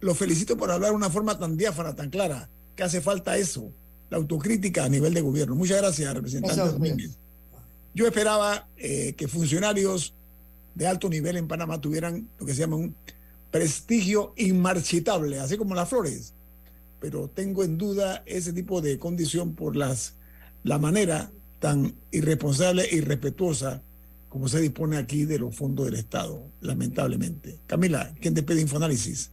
Lo 0.00 0.14
felicito 0.14 0.58
por 0.58 0.70
hablar 0.70 0.90
de 0.90 0.96
una 0.96 1.08
forma 1.08 1.38
tan 1.38 1.56
diáfana, 1.56 1.94
tan 1.94 2.10
clara, 2.10 2.50
que 2.76 2.82
hace 2.82 3.00
falta 3.00 3.38
eso, 3.38 3.72
la 4.14 4.20
autocrítica 4.20 4.84
a 4.84 4.88
nivel 4.88 5.12
de 5.14 5.20
gobierno. 5.20 5.54
Muchas 5.54 5.78
gracias, 5.78 6.14
representante 6.14 6.60
Domínguez. 6.60 7.18
Yo 7.94 8.06
esperaba 8.06 8.68
eh, 8.76 9.14
que 9.16 9.28
funcionarios 9.28 10.14
de 10.74 10.86
alto 10.86 11.08
nivel 11.08 11.36
en 11.36 11.46
Panamá 11.46 11.80
tuvieran 11.80 12.28
lo 12.38 12.46
que 12.46 12.54
se 12.54 12.60
llama 12.60 12.76
un 12.76 12.94
prestigio 13.50 14.32
inmarchitable, 14.36 15.38
así 15.38 15.56
como 15.56 15.74
las 15.74 15.88
flores 15.88 16.34
pero 17.04 17.28
tengo 17.28 17.62
en 17.62 17.76
duda 17.76 18.22
ese 18.24 18.54
tipo 18.54 18.80
de 18.80 18.98
condición 18.98 19.54
por 19.54 19.76
las, 19.76 20.14
la 20.62 20.78
manera 20.78 21.30
tan 21.58 21.96
irresponsable 22.10 22.84
e 22.84 22.96
irrespetuosa 22.96 23.82
como 24.30 24.48
se 24.48 24.58
dispone 24.62 24.96
aquí 24.96 25.26
de 25.26 25.38
los 25.38 25.54
fondos 25.54 25.84
del 25.84 25.96
Estado, 25.96 26.48
lamentablemente. 26.62 27.60
Camila, 27.66 28.14
¿quién 28.22 28.32
te 28.32 28.42
pide 28.42 28.62
Infoanálisis? 28.62 29.32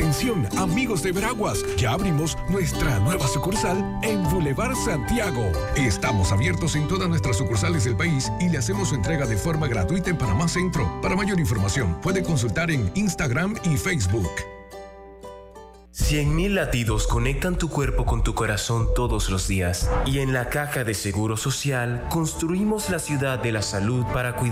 Atención, 0.00 0.48
amigos 0.56 1.02
de 1.02 1.12
Veraguas, 1.12 1.62
ya 1.76 1.92
abrimos 1.92 2.38
nuestra 2.48 2.98
nueva 3.00 3.28
sucursal 3.28 4.00
en 4.02 4.22
Boulevard 4.30 4.74
Santiago. 4.74 5.52
Estamos 5.76 6.32
abiertos 6.32 6.74
en 6.74 6.88
todas 6.88 7.06
nuestras 7.06 7.36
sucursales 7.36 7.84
del 7.84 7.98
país 7.98 8.32
y 8.40 8.48
le 8.48 8.56
hacemos 8.56 8.88
su 8.88 8.94
entrega 8.94 9.26
de 9.26 9.36
forma 9.36 9.68
gratuita 9.68 10.08
en 10.08 10.16
Panamá 10.16 10.48
Centro. 10.48 10.90
Para 11.02 11.16
mayor 11.16 11.38
información, 11.38 12.00
puede 12.00 12.22
consultar 12.22 12.70
en 12.70 12.90
Instagram 12.94 13.56
y 13.62 13.76
Facebook. 13.76 14.30
100.000 15.92 16.54
latidos 16.54 17.06
conectan 17.06 17.58
tu 17.58 17.68
cuerpo 17.68 18.06
con 18.06 18.22
tu 18.22 18.34
corazón 18.34 18.88
todos 18.94 19.28
los 19.28 19.48
días 19.48 19.90
y 20.06 20.20
en 20.20 20.32
la 20.32 20.48
caja 20.48 20.82
de 20.82 20.94
Seguro 20.94 21.36
Social 21.36 22.06
construimos 22.08 22.88
la 22.88 23.00
ciudad 23.00 23.38
de 23.38 23.52
la 23.52 23.60
salud 23.60 24.04
para 24.14 24.34
cuidar 24.34 24.48